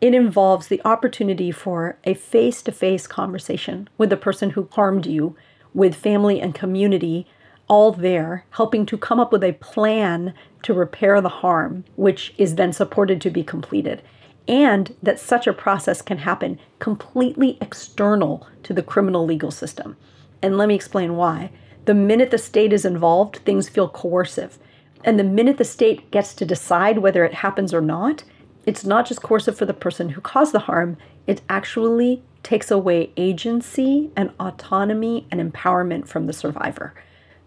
it 0.00 0.14
involves 0.14 0.66
the 0.66 0.82
opportunity 0.84 1.52
for 1.52 1.96
a 2.02 2.14
face-to-face 2.14 3.06
conversation 3.06 3.88
with 3.96 4.10
the 4.10 4.16
person 4.16 4.50
who 4.50 4.68
harmed 4.72 5.06
you 5.06 5.36
with 5.72 5.94
family 5.94 6.40
and 6.40 6.54
community 6.54 7.26
all 7.68 7.92
there 7.92 8.44
helping 8.50 8.84
to 8.84 8.98
come 8.98 9.20
up 9.20 9.30
with 9.30 9.44
a 9.44 9.52
plan 9.52 10.34
to 10.62 10.74
repair 10.74 11.20
the 11.20 11.28
harm 11.28 11.84
which 11.94 12.34
is 12.36 12.56
then 12.56 12.72
supported 12.72 13.20
to 13.20 13.30
be 13.30 13.44
completed 13.44 14.02
and 14.48 14.94
that 15.02 15.18
such 15.18 15.46
a 15.46 15.52
process 15.52 16.02
can 16.02 16.18
happen 16.18 16.58
completely 16.78 17.58
external 17.60 18.46
to 18.62 18.72
the 18.72 18.82
criminal 18.82 19.24
legal 19.24 19.50
system. 19.50 19.96
And 20.42 20.58
let 20.58 20.68
me 20.68 20.74
explain 20.74 21.16
why. 21.16 21.50
The 21.84 21.94
minute 21.94 22.30
the 22.30 22.38
state 22.38 22.72
is 22.72 22.84
involved, 22.84 23.36
things 23.38 23.68
feel 23.68 23.88
coercive. 23.88 24.58
And 25.04 25.18
the 25.18 25.24
minute 25.24 25.58
the 25.58 25.64
state 25.64 26.10
gets 26.10 26.34
to 26.34 26.44
decide 26.44 26.98
whether 26.98 27.24
it 27.24 27.34
happens 27.34 27.72
or 27.74 27.80
not, 27.80 28.24
it's 28.64 28.84
not 28.84 29.06
just 29.06 29.22
coercive 29.22 29.56
for 29.56 29.66
the 29.66 29.74
person 29.74 30.10
who 30.10 30.20
caused 30.20 30.52
the 30.52 30.60
harm, 30.60 30.96
it 31.26 31.40
actually 31.48 32.22
takes 32.42 32.70
away 32.70 33.12
agency 33.16 34.10
and 34.16 34.30
autonomy 34.38 35.26
and 35.30 35.40
empowerment 35.40 36.06
from 36.06 36.26
the 36.26 36.32
survivor. 36.32 36.94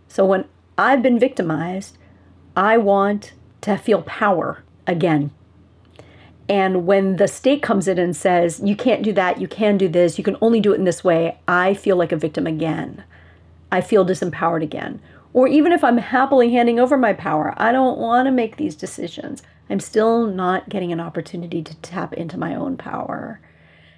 So 0.07 0.25
when 0.25 0.45
I've 0.77 1.01
been 1.01 1.19
victimized, 1.19 1.97
I 2.55 2.77
want 2.77 3.33
to 3.61 3.77
feel 3.77 4.01
power 4.03 4.63
again 4.87 5.31
and 6.47 6.85
when 6.85 7.15
the 7.15 7.27
state 7.27 7.61
comes 7.63 7.87
in 7.87 7.97
and 7.97 8.15
says, 8.15 8.61
you 8.63 8.75
can't 8.75 9.03
do 9.03 9.11
that, 9.13 9.41
you 9.41 9.47
can 9.47 9.77
do 9.77 9.87
this, 9.87 10.17
you 10.17 10.23
can 10.23 10.37
only 10.41 10.59
do 10.59 10.73
it 10.73 10.77
in 10.77 10.83
this 10.83 11.03
way, 11.03 11.39
I 11.47 11.73
feel 11.73 11.95
like 11.95 12.11
a 12.11 12.17
victim 12.17 12.45
again. 12.45 13.03
I 13.71 13.81
feel 13.81 14.05
disempowered 14.05 14.61
again. 14.61 15.01
Or 15.33 15.47
even 15.47 15.71
if 15.71 15.83
I'm 15.83 15.97
happily 15.97 16.53
handing 16.53 16.79
over 16.79 16.97
my 16.97 17.13
power, 17.13 17.53
I 17.57 17.71
don't 17.71 17.97
want 17.97 18.27
to 18.27 18.31
make 18.31 18.57
these 18.57 18.75
decisions. 18.75 19.41
I'm 19.69 19.79
still 19.79 20.27
not 20.27 20.69
getting 20.69 20.91
an 20.91 20.99
opportunity 20.99 21.63
to 21.63 21.75
tap 21.77 22.13
into 22.13 22.37
my 22.37 22.55
own 22.55 22.77
power. 22.77 23.41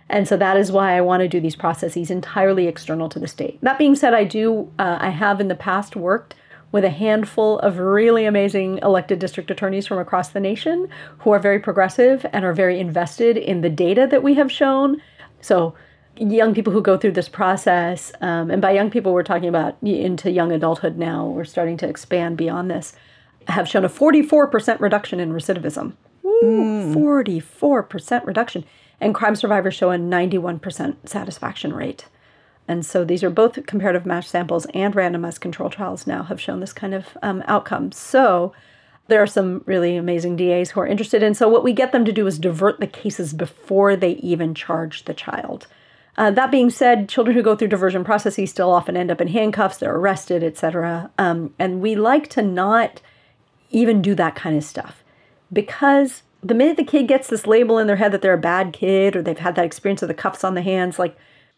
And 0.10 0.26
so 0.26 0.38
that 0.38 0.56
is 0.56 0.72
why 0.72 0.96
I 0.96 1.02
want 1.02 1.22
to 1.22 1.28
do 1.28 1.42
these 1.42 1.56
processes 1.56 2.10
entirely 2.10 2.68
external 2.68 3.10
to 3.10 3.20
the 3.20 3.28
state. 3.28 3.60
That 3.62 3.78
being 3.78 3.96
said, 3.96 4.14
I 4.14 4.24
do, 4.24 4.72
uh, 4.80 4.98
I 5.02 5.10
have 5.10 5.42
in 5.42 5.50
the 5.50 5.56
past 5.56 5.98
worked 5.98 6.34
with 6.78 6.86
a 6.86 6.90
handful 6.92 7.58
of 7.62 7.80
really 7.80 8.26
amazing 8.26 8.78
elected 8.84 9.18
district 9.18 9.50
attorneys 9.50 9.88
from 9.88 9.98
across 9.98 10.30
the 10.30 10.40
nation 10.40 10.88
who 11.18 11.32
are 11.32 11.40
very 11.40 11.58
progressive 11.58 12.24
and 12.32 12.46
are 12.46 12.54
very 12.54 12.80
invested 12.80 13.36
in 13.36 13.62
the 13.62 13.70
data 13.72 14.06
that 14.06 14.22
we 14.22 14.36
have 14.36 14.52
shown. 14.52 15.02
So, 15.42 15.74
young 16.20 16.54
people 16.54 16.72
who 16.72 16.84
go 16.84 16.96
through 16.96 17.14
this 17.14 17.30
process, 17.30 18.12
um, 18.22 18.52
and 18.52 18.62
by 18.62 18.74
young 18.74 18.92
people, 18.92 19.12
we're 19.12 19.24
talking 19.24 19.50
about 19.50 19.76
into 19.82 20.30
young 20.30 20.52
adulthood 20.52 21.00
now, 21.00 21.26
we're 21.26 21.46
starting 21.46 21.78
to 21.78 21.90
expand 21.90 22.38
beyond 22.38 22.70
this, 22.70 22.94
have 23.48 23.68
shown 23.68 23.84
a 23.84 23.90
44% 23.90 24.80
reduction 24.80 25.20
in 25.20 25.32
recidivism. 25.32 25.94
Mm. 26.44 26.94
44% 26.94 28.24
reduction. 28.28 28.66
And 29.02 29.16
crime 29.16 29.36
survivors 29.36 29.74
show 29.74 29.90
a 29.90 29.98
91% 29.98 31.10
satisfaction 31.10 31.74
rate. 31.74 32.06
And 32.68 32.86
so 32.86 33.06
these 33.06 33.24
are 33.24 33.30
both 33.30 33.66
comparative 33.66 34.06
match 34.06 34.28
samples 34.28 34.66
and 34.74 34.94
randomized 34.94 35.40
control 35.40 35.70
trials 35.70 36.06
now 36.06 36.24
have 36.24 36.42
shown 36.42 36.60
this 36.60 36.74
kind 36.74 36.94
of 36.94 37.18
um, 37.22 37.44
outcome. 37.48 37.92
So 37.92 38.54
there 39.08 39.22
are 39.22 39.28
some 39.28 39.64
really 39.66 39.96
amazing 39.96 40.36
DAs 40.36 40.72
who 40.72 40.82
are 40.82 40.88
interested. 40.88 41.24
And 41.24 41.36
so 41.38 41.48
what 41.48 41.64
we 41.64 41.72
get 41.72 41.92
them 41.92 42.06
to 42.06 42.12
do 42.12 42.28
is 42.28 42.38
divert 42.38 42.80
the 42.80 42.88
cases 42.88 43.34
before 43.34 43.96
they 43.96 44.12
even 44.14 44.54
charge 44.54 45.06
the 45.06 45.14
child. 45.14 45.68
Uh, 46.18 46.32
that 46.32 46.52
being 46.52 46.70
said, 46.70 47.08
children 47.08 47.36
who 47.36 47.44
go 47.44 47.56
through 47.56 47.68
diversion 47.68 48.04
processes 48.04 48.50
still 48.50 48.72
often 48.72 48.98
end 48.98 49.12
up 49.12 49.22
in 49.22 49.28
handcuffs, 49.28 49.78
they're 49.78 49.96
arrested, 49.96 50.44
etc. 50.44 51.12
Um, 51.18 51.54
and 51.60 51.80
we 51.80 51.96
like 51.96 52.28
to 52.30 52.42
not 52.42 53.02
even 53.70 54.02
do 54.02 54.16
that 54.16 54.36
kind 54.36 54.58
of 54.58 54.64
stuff 54.64 55.04
because 55.54 56.24
the 56.42 56.54
minute 56.54 56.78
the 56.78 56.84
kid 56.84 57.08
gets 57.08 57.28
this 57.28 57.46
label 57.46 57.78
in 57.78 57.88
their 57.88 57.98
head 57.98 58.12
that 58.12 58.22
they're 58.22 58.34
a 58.34 58.38
bad 58.38 58.74
kid 58.74 59.16
or 59.16 59.22
they've 59.22 59.38
had 59.38 59.56
that 59.56 59.66
experience 59.66 60.02
of 60.02 60.08
the 60.08 60.14
cuffs 60.14 60.44
on 60.44 60.56
the 60.56 60.62
hands, 60.62 60.98
like 60.98 61.16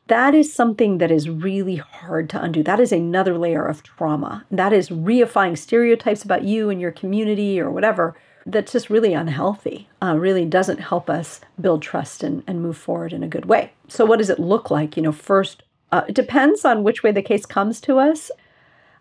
that 0.10 0.36
is 0.36 0.53
something 0.53 0.97
that 0.97 1.12
is 1.12 1.30
really 1.30 1.78
hard 1.78 2.30
to 2.32 2.41
undo. 2.41 2.62
That 2.64 2.80
is 2.80 2.91
another 2.91 3.38
layer 3.38 3.66
of 3.66 3.84
trauma. 3.84 4.45
That 4.51 4.74
is 4.74 4.89
reifying 4.89 5.57
stereotypes 5.57 6.24
about 6.24 6.43
you 6.43 6.70
and 6.70 6.82
your 6.82 6.91
community 6.91 7.60
or 7.60 7.72
whatever 7.72 8.16
that's 8.45 8.72
just 8.72 8.89
really 8.89 9.14
unhealthy, 9.14 9.88
uh, 10.01 10.16
really 10.18 10.45
doesn't 10.45 10.80
help 10.80 11.10
us 11.10 11.41
build 11.62 11.82
trust 11.82 12.24
and, 12.24 12.43
and 12.47 12.62
move 12.62 12.78
forward 12.78 13.14
in 13.14 13.22
a 13.22 13.28
good 13.28 13.45
way. 13.45 13.74
So, 13.88 14.05
what 14.05 14.18
does 14.18 14.30
it 14.30 14.39
look 14.39 14.72
like? 14.72 14.97
You 14.97 15.03
know, 15.03 15.12
first, 15.12 15.64
uh, 15.91 16.03
it 16.07 16.16
depends 16.16 16.66
on 16.66 16.84
which 16.84 17.03
way 17.03 17.12
the 17.12 17.22
case 17.22 17.45
comes 17.45 17.80
to 17.82 17.99
us. 17.99 18.32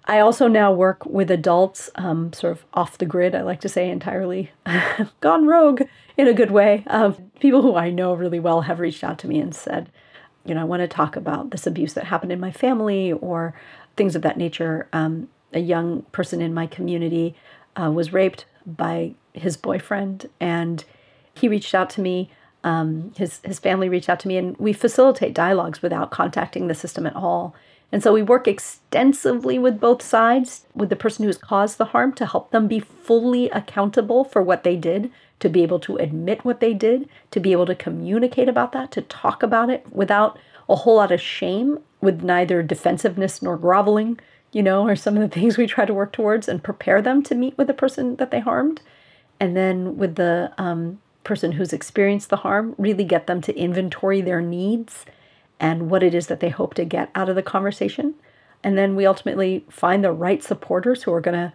I 0.05 0.21
also 0.21 0.49
now 0.49 0.73
work 0.73 1.05
with 1.05 1.31
adults, 1.31 1.91
um, 1.95 2.33
sort 2.33 2.53
of 2.53 2.65
off 2.73 2.99
the 2.99 3.07
grid, 3.07 3.35
I 3.35 3.43
like 3.43 3.61
to 3.61 3.69
say 3.69 3.91
entirely 3.91 4.51
gone 5.21 5.47
rogue 5.47 5.83
in 6.17 6.27
a 6.27 6.33
good 6.33 6.51
way. 6.51 6.83
Uh, 6.87 7.13
people 7.41 7.63
who 7.63 7.77
I 7.77 7.91
know 7.91 8.15
really 8.15 8.41
well 8.41 8.63
have 8.63 8.81
reached 8.81 9.05
out 9.05 9.19
to 9.21 9.29
me 9.29 9.39
and 9.39 9.55
said, 9.55 9.91
you 10.49 10.55
know, 10.55 10.63
I 10.63 10.65
want 10.65 10.81
to 10.81 10.89
talk 10.89 11.17
about 11.17 11.51
this 11.51 11.67
abuse 11.67 11.95
that 11.95 12.05
happened 12.05 12.33
in 12.33 12.41
my 12.41 12.51
family 12.51 13.13
or 13.13 13.55
things 13.97 14.17
of 14.17 14.23
that 14.23 14.39
nature. 14.39 14.89
Um, 14.93 15.29
a 15.53 15.61
young 15.61 16.03
person 16.13 16.41
in 16.41 16.55
my 16.55 16.67
community 16.67 17.35
uh, 17.77 17.91
was 17.91 18.13
raped 18.13 18.47
by 18.67 19.15
his 19.33 19.57
boyfriend, 19.57 20.29
and 20.41 20.85
he 21.35 21.49
reached 21.49 21.75
out 21.75 21.91
to 21.91 22.01
me. 22.01 22.31
Um, 22.65 23.13
his 23.17 23.41
his 23.45 23.59
family 23.59 23.89
reached 23.89 24.09
out 24.09 24.21
to 24.21 24.29
me, 24.29 24.37
and 24.37 24.57
we 24.59 24.73
facilitate 24.73 25.35
dialogues 25.35 25.83
without 25.83 26.11
contacting 26.11 26.67
the 26.67 26.75
system 26.75 27.07
at 27.07 27.17
all. 27.17 27.55
And 27.91 28.03
so 28.03 28.13
we 28.13 28.23
work 28.23 28.47
extensively 28.47 29.59
with 29.59 29.81
both 29.81 30.03
sides, 30.03 30.67
with 30.75 30.91
the 30.91 30.97
person 30.97 31.25
who's 31.25 31.39
caused 31.39 31.79
the 31.79 31.87
harm 31.87 32.13
to 32.15 32.27
help 32.27 32.51
them 32.51 32.69
be 32.69 32.81
fully 32.81 33.49
accountable 33.51 34.25
for 34.25 34.43
what 34.43 34.63
they 34.63 34.77
did, 34.77 35.11
to 35.41 35.49
be 35.49 35.63
able 35.63 35.81
to 35.81 35.97
admit 35.97 36.45
what 36.45 36.61
they 36.61 36.75
did, 36.75 37.09
to 37.31 37.41
be 37.41 37.53
able 37.53 37.67
to 37.67 37.75
communicate 37.75 38.49
about 38.49 38.73
that, 38.73 38.91
to 38.93 39.03
talk 39.03 39.43
about 39.43 39.71
it 39.71 39.87
without 39.93 40.39
a 40.69 40.77
whole 40.77 40.97
lot 40.97 41.13
of 41.13 41.21
shame, 41.21 41.79
with 42.01 42.23
neither 42.23 42.63
defensiveness 42.63 43.43
nor 43.43 43.57
groveling, 43.57 44.19
you 44.53 44.63
know, 44.63 44.87
are 44.89 44.97
some 44.97 45.17
of 45.17 45.23
the 45.23 45.29
things 45.41 45.57
we 45.57 45.67
try 45.67 45.85
to 45.85 45.95
work 45.95 46.13
towards 46.13 46.49
and 46.49 46.63
prepare 46.63 47.03
them 47.03 47.23
to 47.23 47.35
meet 47.35 47.57
with 47.57 47.67
the 47.67 47.75
person 47.75 48.17
that 48.17 48.31
they 48.31 48.41
harmed. 48.41 48.81
And 49.41 49.57
then 49.57 49.97
with 49.97 50.17
the 50.17 50.53
um, 50.59 51.01
person 51.25 51.53
who's 51.53 51.73
experienced 51.73 52.31
the 52.31 52.37
harm, 52.37 52.75
really 52.79 53.05
get 53.05 53.27
them 53.27 53.41
to 53.43 53.57
inventory 53.57 54.21
their 54.21 54.41
needs 54.41 55.05
and 55.61 55.91
what 55.91 56.03
it 56.03 56.15
is 56.15 56.29
that 56.29 56.41
they 56.41 56.49
hope 56.49 56.75
to 56.75 56.85
get 56.85 57.11
out 57.15 57.29
of 57.29 57.37
the 57.37 57.43
conversation. 57.43 58.15
And 58.65 58.77
then 58.77 58.97
we 58.97 59.07
ultimately 59.07 59.65
find 59.69 60.03
the 60.03 60.13
right 60.13 60.43
supporters 60.43 61.05
who 61.05 61.13
are 61.13 61.21
going 61.21 61.37
to 61.37 61.53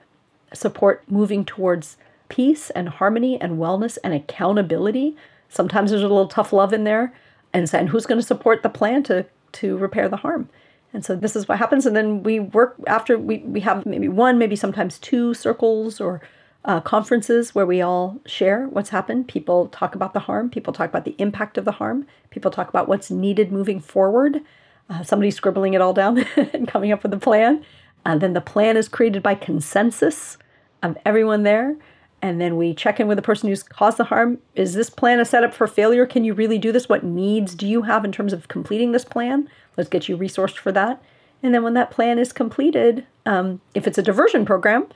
support 0.55 1.03
moving 1.09 1.43
towards 1.43 1.97
peace 2.29 2.69
and 2.71 2.89
harmony 2.89 3.39
and 3.39 3.57
wellness 3.57 3.97
and 4.03 4.13
accountability. 4.13 5.15
Sometimes 5.49 5.91
there's 5.91 6.03
a 6.03 6.07
little 6.07 6.27
tough 6.27 6.53
love 6.53 6.73
in 6.73 6.83
there, 6.83 7.13
and 7.53 7.69
saying 7.69 7.87
who's 7.87 8.05
going 8.05 8.19
to 8.19 8.25
support 8.25 8.63
the 8.63 8.69
plan 8.69 9.03
to 9.03 9.25
to 9.53 9.77
repair 9.77 10.09
the 10.09 10.17
harm. 10.17 10.49
And 10.93 11.03
so 11.03 11.15
this 11.15 11.35
is 11.35 11.47
what 11.47 11.57
happens. 11.57 11.85
And 11.85 11.95
then 11.95 12.23
we 12.23 12.39
work 12.39 12.75
after 12.87 13.17
we, 13.17 13.39
we 13.39 13.61
have 13.61 13.85
maybe 13.85 14.07
one, 14.07 14.37
maybe 14.37 14.55
sometimes 14.55 14.99
two 14.99 15.33
circles 15.33 15.99
or 15.99 16.21
uh, 16.65 16.79
conferences 16.81 17.53
where 17.53 17.65
we 17.65 17.81
all 17.81 18.19
share 18.25 18.67
what's 18.67 18.89
happened. 18.89 19.27
People 19.27 19.67
talk 19.67 19.95
about 19.95 20.13
the 20.13 20.21
harm, 20.21 20.49
people 20.49 20.71
talk 20.71 20.89
about 20.89 21.03
the 21.03 21.15
impact 21.17 21.57
of 21.57 21.65
the 21.65 21.73
harm, 21.73 22.05
people 22.29 22.51
talk 22.51 22.69
about 22.69 22.87
what's 22.87 23.11
needed 23.11 23.51
moving 23.51 23.79
forward. 23.79 24.41
Uh, 24.89 25.03
somebody 25.03 25.31
scribbling 25.31 25.73
it 25.73 25.81
all 25.81 25.93
down 25.93 26.19
and 26.53 26.67
coming 26.67 26.91
up 26.91 27.03
with 27.03 27.13
a 27.13 27.17
plan. 27.17 27.65
And 28.05 28.21
then 28.21 28.33
the 28.33 28.41
plan 28.41 28.77
is 28.77 28.87
created 28.87 29.23
by 29.23 29.35
consensus 29.35 30.37
of 30.83 30.97
everyone 31.05 31.43
there. 31.43 31.75
And 32.23 32.39
then 32.39 32.55
we 32.55 32.73
check 32.73 33.01
in 33.01 33.07
with 33.09 33.17
the 33.17 33.21
person 33.21 33.49
who's 33.49 33.63
caused 33.63 33.97
the 33.97 34.05
harm. 34.05 34.39
Is 34.55 34.75
this 34.75 34.89
plan 34.89 35.19
a 35.19 35.25
setup 35.25 35.53
for 35.53 35.67
failure? 35.67 36.05
Can 36.05 36.23
you 36.23 36.33
really 36.33 36.57
do 36.57 36.71
this? 36.71 36.87
What 36.87 37.03
needs 37.03 37.53
do 37.53 37.67
you 37.67 37.81
have 37.81 38.05
in 38.05 38.13
terms 38.13 38.31
of 38.31 38.47
completing 38.47 38.93
this 38.93 39.03
plan? 39.03 39.49
Let's 39.75 39.89
get 39.89 40.07
you 40.07 40.17
resourced 40.17 40.57
for 40.57 40.71
that. 40.71 41.03
And 41.43 41.53
then 41.53 41.63
when 41.63 41.73
that 41.73 41.91
plan 41.91 42.17
is 42.17 42.31
completed, 42.31 43.05
um, 43.25 43.59
if 43.75 43.85
it's 43.87 43.97
a 43.97 44.01
diversion 44.01 44.45
program, 44.45 44.87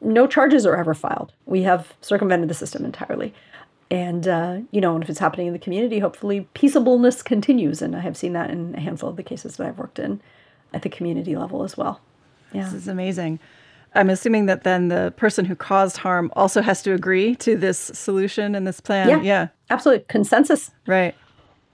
no 0.00 0.26
charges 0.26 0.64
are 0.64 0.74
ever 0.74 0.94
filed. 0.94 1.34
We 1.44 1.64
have 1.64 1.92
circumvented 2.00 2.48
the 2.48 2.54
system 2.54 2.86
entirely. 2.86 3.34
And, 3.90 4.26
uh, 4.26 4.60
you 4.70 4.80
know, 4.80 4.94
and 4.94 5.04
if 5.04 5.10
it's 5.10 5.18
happening 5.18 5.48
in 5.48 5.52
the 5.52 5.58
community, 5.58 5.98
hopefully 5.98 6.48
peaceableness 6.54 7.22
continues. 7.22 7.82
And 7.82 7.94
I 7.94 8.00
have 8.00 8.16
seen 8.16 8.32
that 8.32 8.48
in 8.48 8.74
a 8.74 8.80
handful 8.80 9.10
of 9.10 9.16
the 9.16 9.22
cases 9.22 9.58
that 9.58 9.66
I've 9.66 9.78
worked 9.78 9.98
in 9.98 10.22
at 10.72 10.80
the 10.80 10.88
community 10.88 11.36
level 11.36 11.62
as 11.62 11.76
well. 11.76 12.00
Yeah. 12.54 12.64
This 12.64 12.72
is 12.72 12.88
amazing. 12.88 13.38
I'm 13.94 14.10
assuming 14.10 14.46
that 14.46 14.64
then 14.64 14.88
the 14.88 15.12
person 15.16 15.44
who 15.44 15.56
caused 15.56 15.96
harm 15.96 16.32
also 16.36 16.62
has 16.62 16.82
to 16.82 16.92
agree 16.92 17.34
to 17.36 17.56
this 17.56 17.78
solution 17.78 18.54
and 18.54 18.66
this 18.66 18.80
plan. 18.80 19.08
Yeah. 19.08 19.22
Yeah. 19.22 19.48
Absolutely. 19.70 20.04
Consensus. 20.08 20.70
Right 20.86 21.14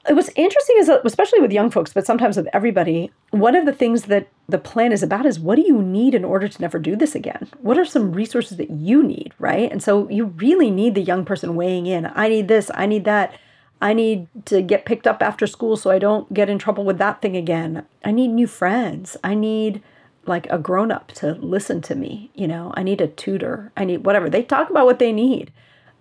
it 0.09 0.15
was 0.15 0.31
interesting 0.37 0.77
is 0.79 0.89
especially 1.05 1.41
with 1.41 1.53
young 1.53 1.71
folks 1.71 1.93
but 1.93 2.07
sometimes 2.07 2.37
with 2.37 2.49
everybody 2.53 3.11
one 3.31 3.55
of 3.55 3.67
the 3.67 3.73
things 3.73 4.05
that 4.05 4.29
the 4.49 4.59
plan 4.59 4.93
is 4.93 5.03
about 5.03 5.27
is 5.27 5.41
what 5.41 5.57
do 5.57 5.63
you 5.63 5.83
need 5.83 6.15
in 6.15 6.25
order 6.25 6.49
to 6.49 6.61
never 6.61 6.79
do 6.79 6.97
this 6.97 7.15
again 7.15 7.49
what 7.61 7.79
are 7.79 7.85
some 7.85 8.13
resources 8.13 8.57
that 8.57 8.71
you 8.71 9.03
need 9.03 9.33
right 9.39 9.71
and 9.71 9.83
so 9.83 10.09
you 10.09 10.27
really 10.27 10.71
need 10.71 10.95
the 10.95 11.03
young 11.03 11.25
person 11.25 11.57
weighing 11.57 11.87
in 11.87 12.07
i 12.15 12.29
need 12.29 12.49
this 12.49 12.71
i 12.75 12.87
need 12.87 13.05
that 13.05 13.35
i 13.81 13.93
need 13.93 14.29
to 14.45 14.63
get 14.63 14.87
picked 14.87 15.07
up 15.07 15.23
after 15.23 15.47
school 15.47 15.77
so 15.77 15.91
i 15.91 15.99
don't 15.99 16.33
get 16.33 16.49
in 16.49 16.59
trouble 16.59 16.85
with 16.85 16.99
that 16.99 17.21
thing 17.21 17.37
again 17.37 17.85
i 18.05 18.11
need 18.11 18.29
new 18.29 18.47
friends 18.47 19.17
i 19.25 19.35
need 19.35 19.83
like 20.29 20.47
a 20.51 20.59
grown 20.59 20.91
up 20.91 21.09
to 21.13 21.33
listen 21.35 21.81
to 21.81 21.95
me 21.95 22.31
you 22.35 22.47
know 22.47 22.73
i 22.77 22.83
need 22.83 23.01
a 23.01 23.09
tutor 23.09 23.73
i 23.77 23.85
need 23.85 24.05
whatever 24.05 24.29
they 24.29 24.43
talk 24.43 24.71
about 24.71 24.87
what 24.87 24.99
they 24.99 25.13
need 25.13 25.53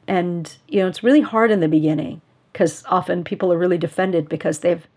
and 0.07 0.57
you 0.67 0.79
know 0.79 0.87
it's 0.87 1.03
really 1.03 1.21
hard 1.21 1.51
in 1.51 1.59
the 1.59 1.67
beginning 1.67 2.21
because 2.51 2.83
often 2.87 3.23
people 3.23 3.51
are 3.51 3.57
really 3.57 3.77
defended 3.77 4.29
because 4.29 4.59
they've 4.59 4.87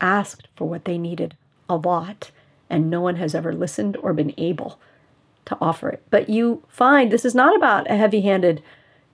asked 0.00 0.48
for 0.56 0.68
what 0.68 0.84
they 0.84 0.96
needed 0.96 1.36
a 1.68 1.76
lot 1.76 2.30
and 2.70 2.88
no 2.88 3.00
one 3.00 3.16
has 3.16 3.34
ever 3.34 3.52
listened 3.52 3.96
or 3.98 4.14
been 4.14 4.32
able 4.38 4.78
to 5.44 5.58
offer 5.60 5.88
it. 5.88 6.02
But 6.10 6.28
you 6.28 6.62
find 6.68 7.10
this 7.10 7.24
is 7.24 7.34
not 7.34 7.56
about 7.56 7.90
a 7.90 7.96
heavy 7.96 8.20
handed, 8.20 8.62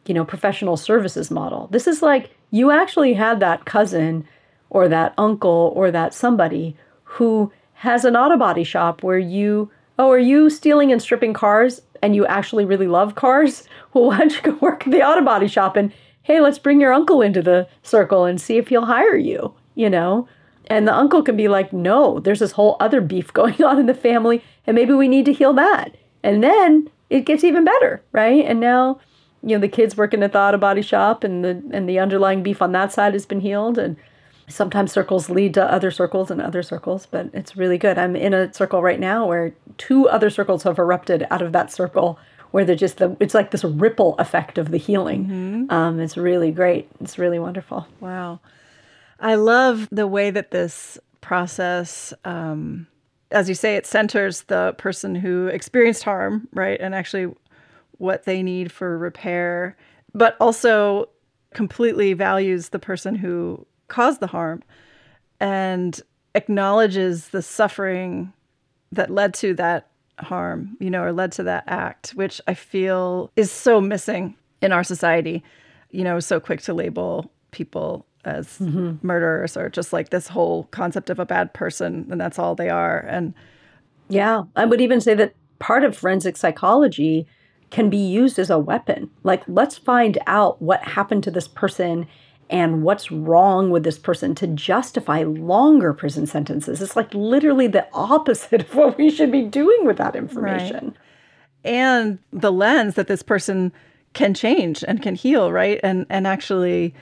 you 0.05 0.15
know, 0.15 0.25
professional 0.25 0.77
services 0.77 1.31
model. 1.31 1.69
This 1.71 1.87
is 1.87 2.03
like 2.03 2.37
you 2.51 2.71
actually 2.71 3.15
had 3.15 3.41
that 3.41 3.65
cousin 3.65 4.29
or 4.69 4.89
that 4.89 5.15
uncle 5.17 5.73
or 5.75 5.91
that 5.91 6.15
somebody 6.15 6.77
who 7.05 7.51
has 7.77 8.05
an 8.05 8.17
auto 8.17 8.37
body 8.37 8.65
shop 8.65 9.03
where 9.03 9.19
you, 9.19 9.71
oh, 9.99 10.11
are 10.11 10.19
you 10.19 10.49
stealing 10.49 10.91
and 10.91 11.01
stripping 11.01 11.35
cars 11.35 11.83
and 12.03 12.17
you 12.17 12.27
actually 12.27 12.65
really 12.65 12.87
love 12.87 13.15
cars? 13.15 13.65
Well, 13.95 14.09
why 14.09 14.19
don't 14.19 14.35
you 14.35 14.43
go 14.43 14.53
work 14.61 14.87
at 14.87 14.93
the 14.93 15.03
auto 15.03 15.23
body 15.23 15.49
shop 15.49 15.75
and 15.75 15.91
hey, 16.23 16.41
let's 16.41 16.59
bring 16.59 16.81
your 16.81 16.93
uncle 16.93 17.23
into 17.23 17.41
the 17.41 17.67
circle 17.83 18.27
and 18.27 18.39
see 18.39 18.59
if 18.59 18.69
he'll 18.69 18.85
hire 18.85 19.17
you, 19.17 19.55
you 19.75 19.89
know? 19.89 20.29
And 20.67 20.87
the 20.87 20.95
uncle 20.95 21.23
can 21.23 21.37
be 21.37 21.49
like, 21.49 21.73
no, 21.73 22.19
there's 22.19 22.41
this 22.41 22.53
whole 22.53 22.77
other 22.81 23.01
beef 23.01 23.33
going 23.33 23.63
on 23.63 23.79
in 23.79 23.87
the 23.87 23.95
family, 23.95 24.43
and 24.67 24.75
maybe 24.75 24.93
we 24.93 25.09
need 25.09 25.25
to 25.27 25.33
heal 25.33 25.53
that. 25.55 25.95
And 26.23 26.43
then 26.43 26.91
it 27.09 27.25
gets 27.25 27.45
even 27.45 27.65
better, 27.65 28.03
right? 28.13 28.45
And 28.45 28.61
now, 28.61 29.01
you 29.43 29.57
know, 29.57 29.61
the 29.61 29.69
kids 29.69 29.97
working 29.97 30.23
at 30.23 30.33
the 30.33 30.41
auto 30.41 30.59
body 30.59 30.83
shop 30.83 31.23
and 31.23 31.45
the 31.45 31.63
and 31.73 31.89
the 31.89 32.01
underlying 32.01 32.43
beef 32.43 32.61
on 32.61 32.73
that 32.73 32.93
side 32.93 33.13
has 33.13 33.25
been 33.25 33.41
healed. 33.41 33.79
And 33.79 33.97
sometimes 34.49 34.93
circles 34.93 35.29
lead 35.29 35.55
to 35.55 35.73
other 35.73 35.91
circles 35.91 36.31
and 36.31 36.41
other 36.41 36.63
circles, 36.63 37.07
but 37.07 37.29
it's 37.33 37.57
really 37.57 37.79
good. 37.79 37.99
I'm 37.99 38.15
in 38.15 38.33
a 38.33 38.53
circle 38.53 38.83
right 38.83 39.01
now 39.01 39.27
where 39.27 39.55
two 39.77 40.09
other 40.09 40.31
circles 40.31 40.63
have 40.63 40.79
erupted 40.79 41.27
out 41.31 41.43
of 41.43 41.53
that 41.53 41.73
circle 41.73 42.19
where 42.53 42.65
they're 42.65 42.77
just 42.77 42.99
the 42.99 43.17
it's 43.21 43.35
like 43.35 43.51
this 43.51 43.65
ripple 43.65 44.15
effect 44.19 44.57
of 44.57 44.71
the 44.71 44.79
healing. 44.79 45.27
Mm-hmm. 45.27 45.71
Um, 45.71 46.01
it's 46.01 46.17
really 46.17 46.53
great. 46.53 46.89
It's 47.01 47.19
really 47.19 47.39
wonderful. 47.39 47.87
Wow, 48.01 48.41
I 49.19 49.35
love 49.35 49.89
the 49.91 50.07
way 50.07 50.31
that 50.31 50.53
this 50.53 50.99
process. 51.21 52.15
Um, 52.25 52.87
as 53.33 53.49
you 53.49 53.57
say, 53.57 53.75
it 53.75 53.87
centers 53.87 54.43
the 54.43 54.75
person 54.79 55.17
who 55.17 55.49
experienced 55.49 56.05
harm, 56.05 56.47
right? 56.53 56.81
And 56.81 56.95
actually 56.95 57.35
what 57.99 58.25
they 58.25 58.43
need 58.43 58.71
for 58.71 58.97
repair, 58.97 59.77
but 60.15 60.37
also 60.39 61.09
completely 61.53 62.13
values 62.13 62.69
the 62.69 62.79
person 62.79 63.17
who 63.17 63.67
caused 63.89 64.21
the 64.21 64.27
harm 64.27 64.63
and 65.41 66.01
acknowledges 66.35 67.29
the 67.29 67.43
suffering 67.43 68.33
that 68.93 69.11
led 69.11 69.35
to 69.35 69.55
that 69.55 69.89
harm, 70.19 70.77
you 70.81 70.91
know, 70.91 71.03
or 71.03 71.13
led 71.13 71.33
to 71.33 71.43
that 71.43 71.65
act, 71.67 72.11
which 72.11 72.41
I 72.47 72.55
feel 72.55 73.31
is 73.37 73.51
so 73.51 73.81
missing 73.81 74.37
in 74.63 74.73
our 74.73 74.85
society. 74.85 75.43
You 75.91 76.05
know, 76.05 76.21
so 76.21 76.41
quick 76.41 76.61
to 76.63 76.75
label 76.75 77.31
people 77.53 78.07
as 78.25 78.59
mm-hmm. 78.59 78.95
murderers 79.07 79.57
or 79.57 79.69
just 79.69 79.93
like 79.93 80.11
this 80.11 80.29
whole 80.29 80.65
concept 80.65 81.11
of 81.11 81.19
a 81.19 81.25
bad 81.25 81.55
person 81.55 82.07
and 82.11 82.21
that's 82.21 82.39
all 82.39 82.55
they 82.55 82.69
are. 82.69 82.99
And 83.09 83.33
yeah, 84.09 84.43
I 84.57 84.65
would 84.65 84.81
even 84.81 85.01
say 85.01 85.15
that 85.15 85.35
part 85.59 85.85
of 85.85 85.97
forensic 85.97 86.37
psychology 86.37 87.27
can 87.71 87.89
be 87.89 87.97
used 87.97 88.39
as 88.39 88.51
a 88.51 88.59
weapon. 88.59 89.11
Like, 89.23 89.43
let's 89.49 89.77
find 89.77 90.19
out 90.27 90.61
what 90.61 90.83
happened 90.83 91.25
to 91.25 91.31
this 91.31 91.49
person 91.49 92.07
and 92.49 92.83
what's 92.83 93.11
wrong 93.11 93.71
with 93.71 93.83
this 93.83 93.99
person 93.99 94.35
to 94.37 94.47
justify 94.47 95.23
longer 95.23 95.93
prison 95.93 96.27
sentences. 96.27 96.81
It's 96.81 96.97
like 96.97 97.13
literally 97.13 97.67
the 97.67 97.87
opposite 97.93 98.63
of 98.63 98.75
what 98.75 98.99
we 98.99 99.11
should 99.11 99.33
be 99.33 99.43
doing 99.43 99.85
with 99.85 99.97
that 99.99 100.17
information. 100.17 100.87
Right. 100.87 101.73
And 101.73 102.19
the 102.33 102.53
lens 102.53 102.95
that 102.95 103.09
this 103.09 103.23
person 103.23 103.73
can 104.13 104.33
change 104.33 104.85
and 104.87 105.03
can 105.03 105.15
heal, 105.15 105.53
right? 105.53 105.81
And 105.83 106.07
and 106.09 106.27
actually 106.27 106.95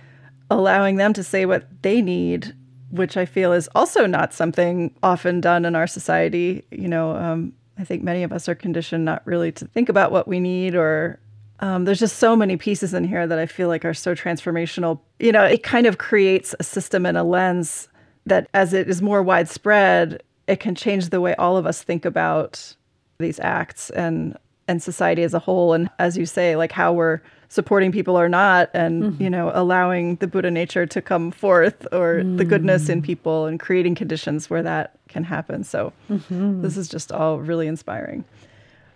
allowing 0.50 0.96
them 0.96 1.12
to 1.14 1.22
say 1.22 1.46
what 1.46 1.68
they 1.82 2.00
need, 2.00 2.54
which 2.90 3.16
I 3.16 3.26
feel 3.26 3.52
is 3.52 3.68
also 3.74 4.06
not 4.06 4.32
something 4.32 4.94
often 5.02 5.40
done 5.40 5.64
in 5.64 5.76
our 5.76 5.86
society. 5.86 6.64
You 6.70 6.88
know, 6.88 7.16
um, 7.16 7.52
I 7.78 7.84
think 7.84 8.02
many 8.02 8.22
of 8.22 8.32
us 8.32 8.48
are 8.48 8.54
conditioned 8.54 9.04
not 9.04 9.26
really 9.26 9.52
to 9.52 9.66
think 9.66 9.88
about 9.88 10.12
what 10.12 10.26
we 10.26 10.40
need 10.40 10.74
or 10.74 11.18
um, 11.60 11.84
there's 11.84 12.00
just 12.00 12.18
so 12.18 12.34
many 12.34 12.56
pieces 12.56 12.94
in 12.94 13.04
here 13.04 13.26
that 13.26 13.38
I 13.38 13.46
feel 13.46 13.68
like 13.68 13.84
are 13.84 13.94
so 13.94 14.14
transformational. 14.14 15.00
You 15.18 15.32
know, 15.32 15.44
it 15.44 15.62
kind 15.62 15.86
of 15.86 15.98
creates 15.98 16.54
a 16.58 16.64
system 16.64 17.06
and 17.06 17.16
a 17.16 17.22
lens 17.22 17.88
that, 18.26 18.48
as 18.54 18.72
it 18.72 18.88
is 18.88 19.00
more 19.00 19.22
widespread, 19.22 20.22
it 20.46 20.60
can 20.60 20.74
change 20.74 21.10
the 21.10 21.20
way 21.20 21.34
all 21.36 21.56
of 21.56 21.66
us 21.66 21.82
think 21.82 22.04
about 22.04 22.74
these 23.18 23.38
acts 23.40 23.90
and 23.90 24.36
and 24.66 24.82
society 24.82 25.22
as 25.22 25.34
a 25.34 25.38
whole. 25.38 25.74
And 25.74 25.90
as 25.98 26.16
you 26.16 26.24
say, 26.24 26.56
like 26.56 26.72
how 26.72 26.92
we're 26.92 27.20
supporting 27.54 27.92
people 27.92 28.18
or 28.18 28.28
not 28.28 28.68
and 28.74 29.02
mm-hmm. 29.04 29.22
you 29.22 29.30
know 29.30 29.52
allowing 29.54 30.16
the 30.16 30.26
buddha 30.26 30.50
nature 30.50 30.86
to 30.86 31.00
come 31.00 31.30
forth 31.30 31.86
or 31.92 32.16
mm. 32.16 32.36
the 32.36 32.44
goodness 32.44 32.88
in 32.88 33.00
people 33.00 33.46
and 33.46 33.60
creating 33.60 33.94
conditions 33.94 34.50
where 34.50 34.62
that 34.62 34.98
can 35.08 35.22
happen 35.22 35.62
so 35.62 35.92
mm-hmm. 36.10 36.62
this 36.62 36.76
is 36.76 36.88
just 36.88 37.12
all 37.12 37.38
really 37.38 37.68
inspiring 37.68 38.24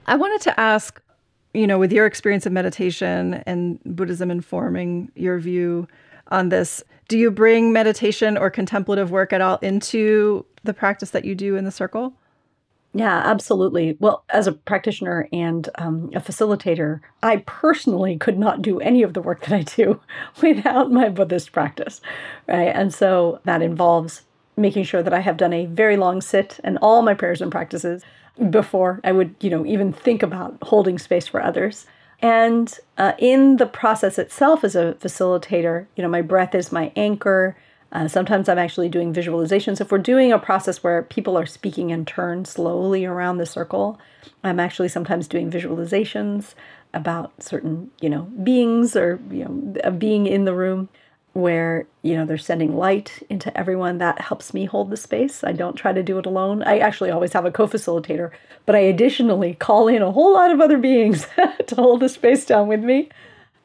i 0.06 0.16
wanted 0.16 0.40
to 0.40 0.59
ask 0.59 1.00
you 1.55 1.66
know 1.66 1.78
with 1.78 1.92
your 1.92 2.07
experience 2.07 2.46
of 2.46 2.53
meditation 2.53 3.42
and 3.46 3.80
buddhism 3.84 4.30
informing 4.30 5.11
your 5.14 5.38
view 5.38 5.86
on 6.28 6.49
this 6.49 6.82
do 7.09 7.18
you 7.18 7.30
bring 7.30 7.72
meditation 7.72 8.36
or 8.36 8.51
contemplative 8.51 9.11
work 9.11 9.32
at 9.32 9.40
all 9.40 9.57
into 9.59 10.44
the 10.64 10.74
practice 10.74 11.11
that 11.11 11.24
you 11.24 11.34
do 11.34 11.57
in 11.57 11.64
the 11.64 11.70
circle 11.70 12.14
yeah, 12.94 13.22
absolutely. 13.24 13.96
Well, 14.01 14.24
as 14.30 14.46
a 14.46 14.53
practitioner 14.53 15.28
and 15.30 15.68
um, 15.76 16.11
a 16.14 16.20
facilitator, 16.20 17.01
I 17.22 17.44
personally 17.46 18.16
could 18.16 18.38
not 18.38 18.62
do 18.62 18.80
any 18.80 19.03
of 19.03 19.12
the 19.12 19.20
work 19.20 19.42
that 19.42 19.53
I 19.53 19.62
do 19.62 20.01
without 20.42 20.90
my 20.90 21.11
Buddhist 21.11 21.53
practice, 21.53 22.01
right? 22.46 22.74
And 22.74 22.92
so 22.92 23.40
that 23.44 23.61
involves 23.61 24.22
making 24.57 24.84
sure 24.84 25.03
that 25.03 25.12
I 25.12 25.20
have 25.20 25.36
done 25.36 25.53
a 25.53 25.66
very 25.66 25.96
long 25.96 26.20
sit 26.20 26.59
and 26.64 26.78
all 26.82 27.03
my 27.03 27.14
prayers 27.14 27.40
and 27.40 27.53
practices 27.53 28.03
before 28.51 29.01
I 29.05 29.12
would, 29.12 29.34
you 29.41 29.51
know, 29.51 29.66
even 29.66 29.93
think 29.93 30.22
about 30.22 30.57
holding 30.62 30.99
space 30.99 31.26
for 31.26 31.43
others. 31.43 31.86
And 32.20 32.76
uh, 32.97 33.12
in 33.18 33.57
the 33.59 33.66
process 33.66 34.18
itself, 34.18 34.64
as 34.64 34.74
a 34.74 34.97
facilitator, 35.01 35.86
you 35.97 36.03
know, 36.03 36.09
my 36.09 36.22
breath 36.22 36.55
is 36.55 36.72
my 36.72 36.93
anchor. 36.97 37.57
Uh, 37.93 38.09
sometimes 38.09 38.49
I'm 38.49 38.59
actually 38.59 38.89
doing 38.89 39.14
visualizations. 39.14 39.80
If 39.80 39.93
we're 39.93 39.99
doing 39.99 40.32
a 40.32 40.39
process 40.39 40.82
where 40.82 41.03
people 41.03 41.39
are 41.39 41.47
speaking 41.47 41.91
in 41.91 42.05
turn 42.05 42.45
slowly 42.45 43.05
around 43.05 43.39
the 43.39 43.47
circle, 43.47 43.99
I'm 44.43 44.61
actually 44.61 44.89
sometimes 44.89 45.28
doing 45.28 45.51
visualizations 45.51 46.55
about 46.93 47.43
certain, 47.43 47.91
you 48.01 48.11
know, 48.11 48.22
beings 48.43 48.97
or, 48.97 49.20
you 49.30 49.45
know, 49.45 49.80
a 49.84 49.91
being 49.91 50.26
in 50.26 50.45
the 50.45 50.55
room 50.55 50.89
where, 51.41 51.86
you 52.03 52.14
know, 52.14 52.24
they're 52.24 52.39
sending 52.39 52.76
light 52.76 53.22
into 53.28 53.57
everyone. 53.57 53.99
That 53.99 54.20
helps 54.20 54.53
me 54.53 54.64
hold 54.64 54.91
the 54.91 54.97
space. 54.97 55.43
I 55.43 55.53
don't 55.53 55.76
try 55.76 55.93
to 55.93 56.03
do 56.03 56.18
it 56.18 56.26
alone. 56.26 56.62
I 56.62 56.78
actually 56.78 57.11
always 57.11 57.32
have 57.32 57.45
a 57.45 57.51
co 57.51 57.66
facilitator, 57.66 58.30
but 58.66 58.74
I 58.74 58.80
additionally 58.80 59.55
call 59.55 59.89
in 59.89 60.03
a 60.03 60.12
whole 60.12 60.32
lot 60.32 60.51
of 60.51 60.61
other 60.61 60.78
beings 60.78 61.26
to 61.66 61.74
hold 61.74 62.01
the 62.01 62.09
space 62.09 62.45
down 62.45 62.68
with 62.68 62.80
me 62.80 63.09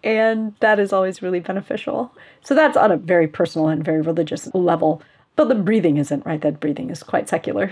and 0.03 0.53
that 0.59 0.79
is 0.79 0.91
always 0.91 1.21
really 1.21 1.39
beneficial. 1.39 2.13
So 2.43 2.53
that's 2.53 2.77
on 2.77 2.91
a 2.91 2.97
very 2.97 3.27
personal 3.27 3.69
and 3.69 3.83
very 3.83 4.01
religious 4.01 4.53
level. 4.53 5.01
But 5.35 5.47
the 5.47 5.55
breathing 5.55 5.97
isn't, 5.97 6.25
right? 6.25 6.41
That 6.41 6.59
breathing 6.59 6.89
is 6.89 7.01
quite 7.01 7.29
secular. 7.29 7.71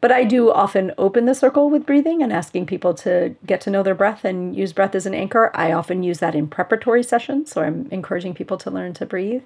But 0.00 0.12
I 0.12 0.24
do 0.24 0.52
often 0.52 0.92
open 0.96 1.24
the 1.24 1.34
circle 1.34 1.70
with 1.70 1.86
breathing 1.86 2.22
and 2.22 2.32
asking 2.32 2.66
people 2.66 2.94
to 2.94 3.34
get 3.44 3.60
to 3.62 3.70
know 3.70 3.82
their 3.82 3.96
breath 3.96 4.24
and 4.24 4.54
use 4.54 4.72
breath 4.72 4.94
as 4.94 5.06
an 5.06 5.14
anchor. 5.14 5.50
I 5.54 5.72
often 5.72 6.04
use 6.04 6.18
that 6.20 6.36
in 6.36 6.46
preparatory 6.46 7.02
sessions. 7.02 7.50
So 7.50 7.62
I'm 7.62 7.88
encouraging 7.90 8.34
people 8.34 8.58
to 8.58 8.70
learn 8.70 8.94
to 8.94 9.06
breathe. 9.06 9.42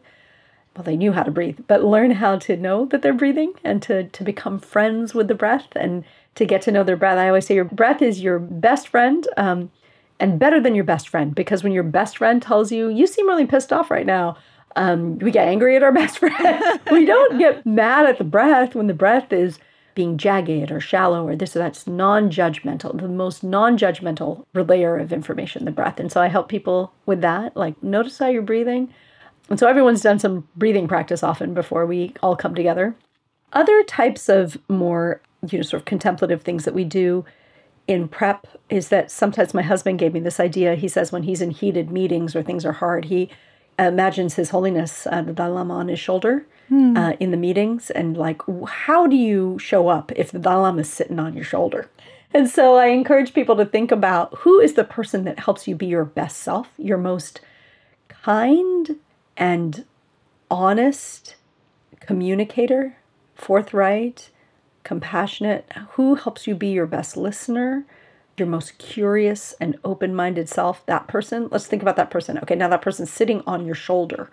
Well, 0.76 0.84
they 0.84 0.96
knew 0.96 1.12
how 1.12 1.22
to 1.22 1.30
breathe, 1.30 1.60
but 1.66 1.84
learn 1.84 2.12
how 2.12 2.38
to 2.38 2.56
know 2.56 2.86
that 2.86 3.02
they're 3.02 3.12
breathing 3.12 3.54
and 3.62 3.82
to, 3.82 4.04
to 4.04 4.24
become 4.24 4.58
friends 4.58 5.14
with 5.14 5.28
the 5.28 5.34
breath 5.34 5.68
and 5.76 6.04
to 6.34 6.46
get 6.46 6.62
to 6.62 6.72
know 6.72 6.82
their 6.82 6.96
breath. 6.96 7.18
I 7.18 7.28
always 7.28 7.46
say 7.46 7.54
your 7.54 7.64
breath 7.64 8.00
is 8.00 8.22
your 8.22 8.38
best 8.38 8.88
friend. 8.88 9.26
Um, 9.36 9.70
and 10.22 10.38
better 10.38 10.60
than 10.60 10.76
your 10.76 10.84
best 10.84 11.08
friend 11.08 11.34
because 11.34 11.64
when 11.64 11.72
your 11.72 11.82
best 11.82 12.18
friend 12.18 12.40
tells 12.40 12.70
you, 12.70 12.88
you 12.88 13.08
seem 13.08 13.26
really 13.26 13.44
pissed 13.44 13.72
off 13.72 13.90
right 13.90 14.06
now, 14.06 14.36
um, 14.76 15.18
we 15.18 15.32
get 15.32 15.48
angry 15.48 15.74
at 15.74 15.82
our 15.82 15.92
best 16.02 16.18
friend. 16.18 16.80
we 16.92 17.04
don't 17.04 17.38
get 17.38 17.66
mad 17.66 18.06
at 18.06 18.18
the 18.18 18.24
breath 18.24 18.76
when 18.76 18.86
the 18.86 18.94
breath 18.94 19.32
is 19.32 19.58
being 19.94 20.16
jagged 20.16 20.70
or 20.70 20.80
shallow 20.80 21.26
or 21.26 21.36
this 21.36 21.56
or 21.56 21.60
that's 21.60 21.86
non-judgmental 21.86 23.00
the 23.00 23.08
most 23.08 23.42
non-judgmental 23.42 24.44
layer 24.54 24.98
of 24.98 25.12
information 25.12 25.64
the 25.64 25.70
breath. 25.70 26.00
And 26.00 26.10
so 26.10 26.20
i 26.20 26.28
help 26.28 26.48
people 26.48 26.92
with 27.06 27.20
that 27.20 27.56
like 27.56 27.80
notice 27.82 28.18
how 28.18 28.28
you're 28.28 28.42
breathing. 28.42 28.92
And 29.48 29.58
so 29.58 29.68
everyone's 29.68 30.02
done 30.02 30.18
some 30.18 30.48
breathing 30.56 30.88
practice 30.88 31.22
often 31.22 31.54
before 31.54 31.84
we 31.86 32.14
all 32.22 32.36
come 32.36 32.54
together. 32.54 32.94
Other 33.52 33.82
types 33.82 34.28
of 34.28 34.56
more 34.68 35.20
you 35.48 35.58
know 35.58 35.62
sort 35.62 35.82
of 35.82 35.86
contemplative 35.86 36.42
things 36.42 36.64
that 36.64 36.74
we 36.74 36.84
do 36.84 37.24
in 37.88 38.08
prep 38.08 38.46
is 38.70 38.88
that 38.88 39.10
sometimes 39.10 39.54
my 39.54 39.62
husband 39.62 39.98
gave 39.98 40.14
me 40.14 40.20
this 40.20 40.40
idea. 40.40 40.74
He 40.74 40.88
says 40.88 41.12
when 41.12 41.24
he's 41.24 41.42
in 41.42 41.50
heated 41.50 41.90
meetings 41.90 42.36
or 42.36 42.42
things 42.42 42.64
are 42.64 42.72
hard, 42.72 43.06
he 43.06 43.28
imagines 43.86 44.34
His 44.34 44.50
Holiness 44.50 45.06
uh, 45.06 45.22
the 45.22 45.32
Dalai 45.32 45.54
Lama 45.54 45.74
on 45.74 45.88
his 45.88 46.00
shoulder 46.00 46.46
hmm. 46.68 46.96
uh, 46.96 47.12
in 47.20 47.30
the 47.30 47.36
meetings, 47.36 47.90
and 47.90 48.16
like, 48.16 48.42
how 48.66 49.06
do 49.06 49.16
you 49.16 49.58
show 49.58 49.88
up 49.88 50.12
if 50.12 50.30
the 50.30 50.38
Dalai 50.38 50.62
Lama 50.62 50.80
is 50.80 50.90
sitting 50.90 51.18
on 51.18 51.34
your 51.34 51.44
shoulder? 51.44 51.90
And 52.34 52.48
so 52.48 52.76
I 52.76 52.86
encourage 52.86 53.34
people 53.34 53.56
to 53.56 53.66
think 53.66 53.92
about 53.92 54.34
who 54.38 54.58
is 54.58 54.74
the 54.74 54.84
person 54.84 55.24
that 55.24 55.40
helps 55.40 55.68
you 55.68 55.74
be 55.74 55.86
your 55.86 56.04
best 56.04 56.38
self, 56.38 56.68
your 56.78 56.96
most 56.96 57.40
kind 58.08 58.96
and 59.36 59.84
honest 60.50 61.36
communicator, 62.00 62.96
forthright, 63.34 64.30
compassionate, 64.84 65.70
who 65.92 66.14
helps 66.14 66.46
you 66.46 66.54
be 66.54 66.68
your 66.68 66.86
best 66.86 67.16
listener, 67.16 67.84
your 68.36 68.48
most 68.48 68.78
curious 68.78 69.54
and 69.60 69.78
open 69.84 70.14
minded 70.14 70.48
self, 70.48 70.84
that 70.86 71.06
person. 71.06 71.48
Let's 71.50 71.66
think 71.66 71.82
about 71.82 71.96
that 71.96 72.10
person. 72.10 72.38
Okay, 72.38 72.54
now 72.54 72.68
that 72.68 72.82
person's 72.82 73.10
sitting 73.10 73.42
on 73.46 73.66
your 73.66 73.74
shoulder 73.74 74.30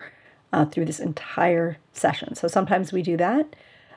uh, 0.52 0.64
through 0.64 0.86
this 0.86 1.00
entire 1.00 1.78
session. 1.92 2.34
So 2.34 2.48
sometimes 2.48 2.92
we 2.92 3.02
do 3.02 3.16
that. 3.18 3.54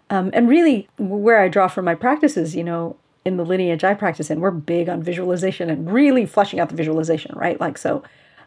Um, 0.10 0.30
and 0.34 0.50
really, 0.50 0.88
where 0.98 1.40
I 1.40 1.48
draw 1.48 1.68
from 1.68 1.86
my 1.86 1.96
practices, 1.96 2.56
you 2.56 2.64
know, 2.64 2.98
in 3.26 3.38
the 3.38 3.46
lineage 3.46 3.84
I 3.84 3.94
practice 3.94 4.30
in, 4.30 4.42
we're 4.42 4.52
big 4.52 4.90
on 4.90 5.02
visualization 5.02 5.70
and 5.70 5.92
really 5.92 6.26
fleshing 6.26 6.60
out 6.60 6.70
the 6.70 6.76
visualization, 6.76 7.34
right? 7.36 7.60
Like, 7.60 7.78
so 7.78 8.04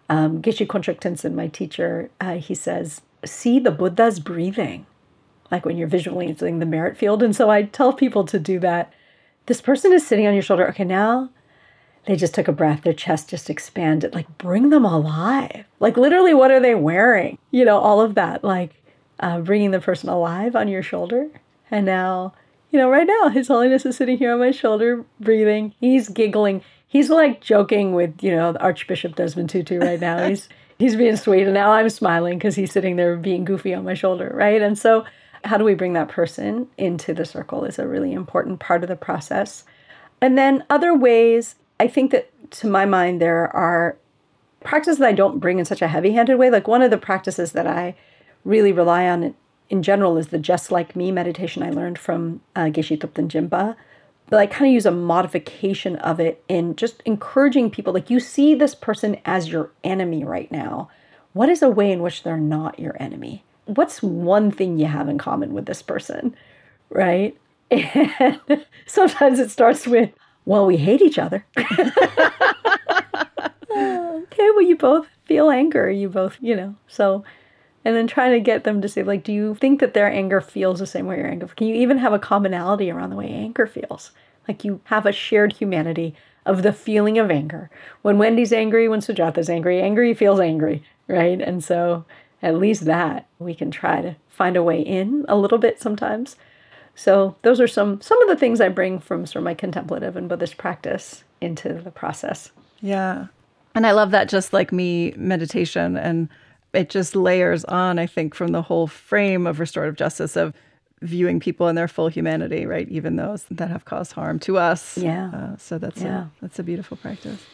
um, 0.09 0.43
Geshe 0.43 0.67
Konsrak 0.67 1.01
Tenzin, 1.01 1.35
my 1.35 1.49
teacher, 1.49 2.11
uh, 2.21 2.35
he 2.35 2.55
says, 2.55 3.01
see 3.25 3.59
the 3.59 3.71
Buddha's 3.71 4.21
breathing 4.21 4.87
like 5.51 5.65
when 5.65 5.77
you're 5.77 5.89
visualizing 5.89 6.59
the 6.59 6.67
merit 6.67 6.97
field. 6.97 7.23
And 7.23 7.35
so 7.35 7.51
I 7.51 7.63
tell 7.63 7.93
people 7.93 8.25
to 8.25 8.39
do 8.39 8.59
that. 8.61 8.93
This 9.47 9.61
person 9.61 9.93
is 9.93 10.07
sitting 10.07 10.27
on 10.27 10.35
your 10.35 10.43
shoulder. 10.43 10.69
Okay, 10.69 10.85
now 10.85 11.31
they 12.07 12.17
just 12.17 12.35
took 12.35 12.49
a 12.49 12.53
breath, 12.53 12.83
their 12.83 12.93
chest 12.93 13.31
just 13.31 13.51
expanded. 13.51 14.15
Like, 14.15 14.39
bring 14.39 14.71
them 14.71 14.85
alive. 14.85 15.65
Like, 15.81 15.97
literally, 15.97 16.35
what 16.35 16.51
are 16.51 16.61
they 16.61 16.75
wearing? 16.75 17.39
You 17.51 17.65
know, 17.65 17.79
all 17.79 18.01
of 18.01 18.15
that. 18.15 18.45
Like, 18.45 18.83
uh, 19.21 19.41
bringing 19.41 19.73
the 19.73 19.81
person 19.81 20.09
alive 20.09 20.55
on 20.55 20.69
your 20.69 20.83
shoulder. 20.83 21.29
And 21.71 21.85
now, 21.85 22.33
you 22.71 22.79
know, 22.79 22.89
right 22.89 23.07
now, 23.07 23.29
His 23.29 23.49
Holiness 23.49 23.85
is 23.85 23.97
sitting 23.97 24.19
here 24.19 24.33
on 24.33 24.39
my 24.39 24.53
shoulder, 24.53 25.05
breathing. 25.21 25.75
He's 25.81 26.09
giggling. 26.09 26.63
He's 26.87 27.11
like 27.11 27.41
joking 27.41 27.93
with, 27.95 28.23
you 28.23 28.31
know, 28.31 28.55
Archbishop 28.61 29.17
Desmond 29.17 29.51
Tutu 29.51 29.79
right 29.79 30.01
now. 30.01 30.29
He's 30.29 30.49
he's 30.79 30.95
being 30.95 31.17
sweet, 31.17 31.45
and 31.45 31.55
now 31.55 31.73
I'm 31.73 31.89
smiling 31.89 32.39
because 32.39 32.55
he's 32.55 32.71
sitting 32.71 32.97
there 32.97 33.17
being 33.17 33.45
goofy 33.45 33.75
on 33.75 33.85
my 33.85 33.95
shoulder, 33.95 34.31
right? 34.35 34.61
And 34.61 34.79
so 34.79 35.05
how 35.45 35.57
do 35.57 35.65
we 35.65 35.75
bring 35.75 35.95
that 35.95 36.09
person 36.09 36.69
into 36.77 37.15
the 37.15 37.25
circle 37.25 37.65
is 37.65 37.79
a 37.79 37.87
really 37.87 38.13
important 38.13 38.61
part 38.61 38.83
of 38.83 38.89
the 38.89 38.97
process. 38.97 39.65
And 40.21 40.37
then 40.37 40.65
other 40.71 40.95
ways, 40.95 41.55
I 41.79 41.89
think 41.89 42.11
that 42.11 42.31
to 42.53 42.67
my 42.67 42.85
mind, 42.85 43.21
there 43.21 43.55
are 43.55 43.97
practices 44.61 44.99
that 44.99 45.09
I 45.09 45.13
don't 45.13 45.39
bring 45.39 45.59
in 45.59 45.65
such 45.65 45.83
a 45.83 45.89
heavy 45.89 46.13
handed 46.13 46.37
way. 46.37 46.51
Like 46.51 46.69
one 46.69 46.83
of 46.83 46.91
the 46.91 46.99
practices 46.99 47.53
that 47.53 47.67
I 47.67 47.95
really 48.45 48.73
rely 48.73 49.07
on 49.09 49.35
in 49.69 49.83
general 49.83 50.17
is 50.17 50.29
the 50.29 50.39
just 50.39 50.71
like 50.71 50.97
me 50.97 51.11
meditation 51.11 51.63
I 51.63 51.71
learned 51.71 51.99
from 51.99 52.41
uh, 52.55 52.65
Geshe 52.65 52.99
Thupten 52.99 53.29
Jinpa. 53.29 53.77
But 54.29 54.41
I 54.41 54.47
kind 54.47 54.69
of 54.69 54.75
use 54.75 54.87
a 54.87 54.91
modification 54.91 55.97
of 55.97 56.19
it 56.19 56.43
in 56.49 56.75
just 56.75 57.01
encouraging 57.05 57.71
people 57.71 57.93
like 57.93 58.11
you 58.11 58.19
see 58.19 58.55
this 58.55 58.75
person 58.75 59.19
as 59.25 59.49
your 59.49 59.71
enemy 59.85 60.25
right 60.25 60.51
now. 60.51 60.91
What 61.33 61.49
is 61.49 61.63
a 61.63 61.69
way 61.69 61.93
in 61.93 62.03
which 62.03 62.23
they're 62.23 62.37
not 62.37 62.81
your 62.81 63.01
enemy? 63.01 63.45
what's 63.67 64.03
one 64.03 64.51
thing 64.51 64.79
you 64.79 64.87
have 64.87 65.09
in 65.09 65.19
common 65.19 65.53
with 65.53 65.67
this 65.67 65.83
person, 65.83 66.35
right? 66.91 67.37
And 67.71 68.65
sometimes 68.87 69.41
it 69.41 69.51
starts 69.51 69.87
with, 69.87 70.11
well, 70.47 70.65
we 70.65 70.79
hate 70.79 71.03
each 71.03 71.19
other. 71.19 71.45
okay, 71.57 71.93
well, 73.71 74.63
you 74.63 74.77
both 74.77 75.07
feel 75.25 75.51
anger. 75.51 75.91
You 75.91 76.09
both, 76.09 76.39
you 76.41 76.57
know, 76.57 76.77
so, 76.87 77.25
and 77.85 77.95
then 77.95 78.07
trying 78.07 78.33
to 78.33 78.41
get 78.41 78.65
them 78.65 78.81
to 78.81 78.89
say, 78.89 79.03
like, 79.03 79.25
do 79.25 79.33
you 79.33 79.57
think 79.57 79.81
that 79.81 79.93
their 79.93 80.11
anger 80.11 80.41
feels 80.41 80.79
the 80.79 80.87
same 80.87 81.07
way 81.07 81.19
your 81.19 81.27
anger? 81.27 81.49
Can 81.49 81.67
you 81.67 81.75
even 81.75 81.99
have 81.99 82.15
a 82.15 82.19
commonality 82.19 82.91
around 82.91 83.11
the 83.11 83.17
way 83.17 83.29
anger 83.29 83.67
feels? 83.67 84.13
Like 84.49 84.65
you 84.65 84.81
have 84.85 85.05
a 85.05 85.13
shared 85.13 85.53
humanity 85.55 86.15
of 86.45 86.63
the 86.63 86.73
feeling 86.73 87.19
of 87.19 87.31
anger. 87.31 87.69
When 88.03 88.19
Wendy's 88.19 88.53
angry, 88.53 88.89
when 88.89 89.01
Sujatha's 89.01 89.51
angry, 89.51 89.81
angry 89.83 90.15
feels 90.15 90.39
angry, 90.39 90.85
right? 91.09 91.41
And 91.41 91.63
so 91.63 92.05
at 92.43 92.57
least 92.57 92.85
that 92.85 93.27
we 93.41 93.55
can 93.55 93.71
try 93.71 94.01
to 94.01 94.15
find 94.29 94.57
a 94.57 94.63
way 94.63 94.81
in 94.81 95.25
a 95.29 95.37
little 95.37 95.59
bit 95.59 95.81
sometimes. 95.81 96.37
So 96.97 97.37
those 97.43 97.61
are 97.61 97.69
some 97.69 98.01
some 98.01 98.21
of 98.23 98.29
the 98.29 98.37
things 98.37 98.61
I 98.61 98.69
bring 98.69 98.99
from 98.99 99.27
sort 99.27 99.37
of 99.37 99.45
my 99.45 99.55
contemplative 99.55 100.17
and 100.17 100.29
Buddhist 100.29 100.57
practice 100.57 101.23
into 101.41 101.75
the 101.75 101.91
process. 101.91 102.51
Yeah. 102.81 103.27
And 103.75 103.87
I 103.87 103.93
love 103.93 104.11
that 104.11 104.29
just 104.29 104.53
like 104.53 104.73
me 104.73 105.13
meditation 105.17 105.97
and 105.97 106.29
it 106.73 106.91
just 106.91 107.15
layers 107.15 107.65
on, 107.67 107.99
I 107.99 108.07
think, 108.07 108.35
from 108.35 108.49
the 108.49 108.63
whole 108.63 108.87
frame 108.87 109.47
of 109.47 109.61
restorative 109.61 109.97
justice 109.97 110.37
of 110.37 110.55
viewing 111.03 111.41
people 111.41 111.69
in 111.69 111.75
their 111.75 111.89
full 111.89 112.09
humanity, 112.09 112.67
right? 112.67 112.89
Even 112.89 113.17
those 113.17 113.45
that 113.51 113.71
have 113.71 113.85
caused 113.85 114.13
harm 114.13 114.39
to 114.41 114.59
us. 114.59 114.97
Yeah. 114.99 115.31
Uh, 115.33 115.57
so 115.59 115.79
that's 115.79 116.01
yeah. 116.01 116.23
a, 116.23 116.27
that's 116.41 116.59
a 116.59 116.63
beautiful 116.63 116.97
practice. 116.97 117.45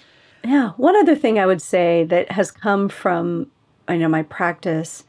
Yeah. 0.45 0.71
One 0.77 0.97
other 0.97 1.17
thing 1.17 1.39
I 1.39 1.47
would 1.47 1.63
say 1.63 2.05
that 2.05 2.33
has 2.33 2.51
come 2.51 2.89
from 2.89 3.51
I 3.89 3.97
know 3.97 4.09
my 4.09 4.23
practice 4.23 5.05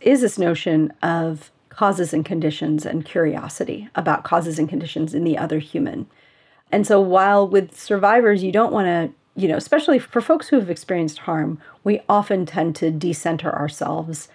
is 0.00 0.20
this 0.20 0.38
notion 0.38 0.92
of 1.02 1.50
causes 1.76 2.14
and 2.14 2.24
conditions 2.24 2.86
and 2.86 3.04
curiosity 3.04 3.88
about 3.94 4.24
causes 4.24 4.58
and 4.58 4.68
conditions 4.68 5.14
in 5.14 5.24
the 5.24 5.36
other 5.36 5.58
human. 5.58 6.06
And 6.72 6.86
so 6.86 7.00
while 7.00 7.46
with 7.46 7.78
survivors 7.78 8.42
you 8.42 8.50
don't 8.50 8.72
want 8.72 8.86
to, 8.86 9.40
you 9.40 9.46
know, 9.46 9.56
especially 9.56 9.98
for 9.98 10.22
folks 10.22 10.48
who 10.48 10.58
have 10.58 10.70
experienced 10.70 11.18
harm, 11.18 11.60
we 11.84 12.00
often 12.08 12.46
tend 12.46 12.74
to 12.76 12.90
decenter 12.90 13.54
ourselves 13.54 14.28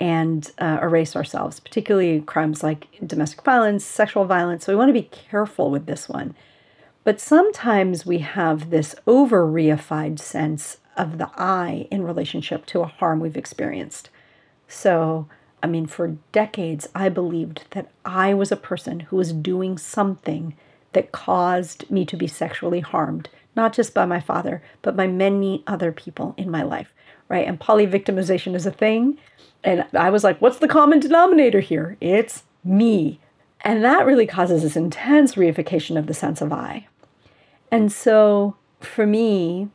and 0.00 0.50
uh, 0.58 0.78
erase 0.80 1.14
ourselves, 1.14 1.60
particularly 1.60 2.22
crimes 2.22 2.62
like 2.62 2.86
domestic 3.06 3.42
violence, 3.42 3.84
sexual 3.84 4.24
violence. 4.24 4.64
So 4.64 4.72
we 4.72 4.76
want 4.76 4.88
to 4.88 4.92
be 4.94 5.10
careful 5.12 5.70
with 5.70 5.86
this 5.86 6.08
one. 6.08 6.34
But 7.04 7.20
sometimes 7.20 8.06
we 8.06 8.18
have 8.18 8.70
this 8.70 8.94
over 9.06 9.46
reified 9.46 10.18
sense 10.18 10.78
of 10.96 11.18
the 11.18 11.30
I 11.36 11.86
in 11.90 12.02
relationship 12.02 12.64
to 12.66 12.80
a 12.80 12.86
harm 12.86 13.20
we've 13.20 13.36
experienced. 13.36 14.08
So, 14.66 15.28
I 15.62 15.66
mean, 15.66 15.86
for 15.86 16.16
decades, 16.32 16.88
I 16.94 17.08
believed 17.08 17.64
that 17.70 17.90
I 18.04 18.34
was 18.34 18.52
a 18.52 18.56
person 18.56 19.00
who 19.00 19.16
was 19.16 19.32
doing 19.32 19.78
something 19.78 20.54
that 20.92 21.12
caused 21.12 21.90
me 21.90 22.04
to 22.06 22.16
be 22.16 22.26
sexually 22.26 22.80
harmed, 22.80 23.28
not 23.56 23.72
just 23.72 23.94
by 23.94 24.06
my 24.06 24.20
father, 24.20 24.62
but 24.82 24.96
by 24.96 25.06
many 25.06 25.62
other 25.66 25.92
people 25.92 26.34
in 26.36 26.50
my 26.50 26.62
life, 26.62 26.92
right? 27.28 27.46
And 27.46 27.60
polyvictimization 27.60 28.54
is 28.54 28.66
a 28.66 28.70
thing. 28.70 29.18
And 29.64 29.84
I 29.92 30.10
was 30.10 30.24
like, 30.24 30.40
what's 30.40 30.58
the 30.58 30.68
common 30.68 31.00
denominator 31.00 31.60
here? 31.60 31.96
It's 32.00 32.44
me. 32.64 33.20
And 33.62 33.84
that 33.84 34.06
really 34.06 34.26
causes 34.26 34.62
this 34.62 34.76
intense 34.76 35.34
reification 35.34 35.98
of 35.98 36.06
the 36.06 36.14
sense 36.14 36.40
of 36.40 36.52
I. 36.52 36.86
And 37.70 37.90
so 37.92 38.56
for 38.80 39.06
me, 39.06 39.68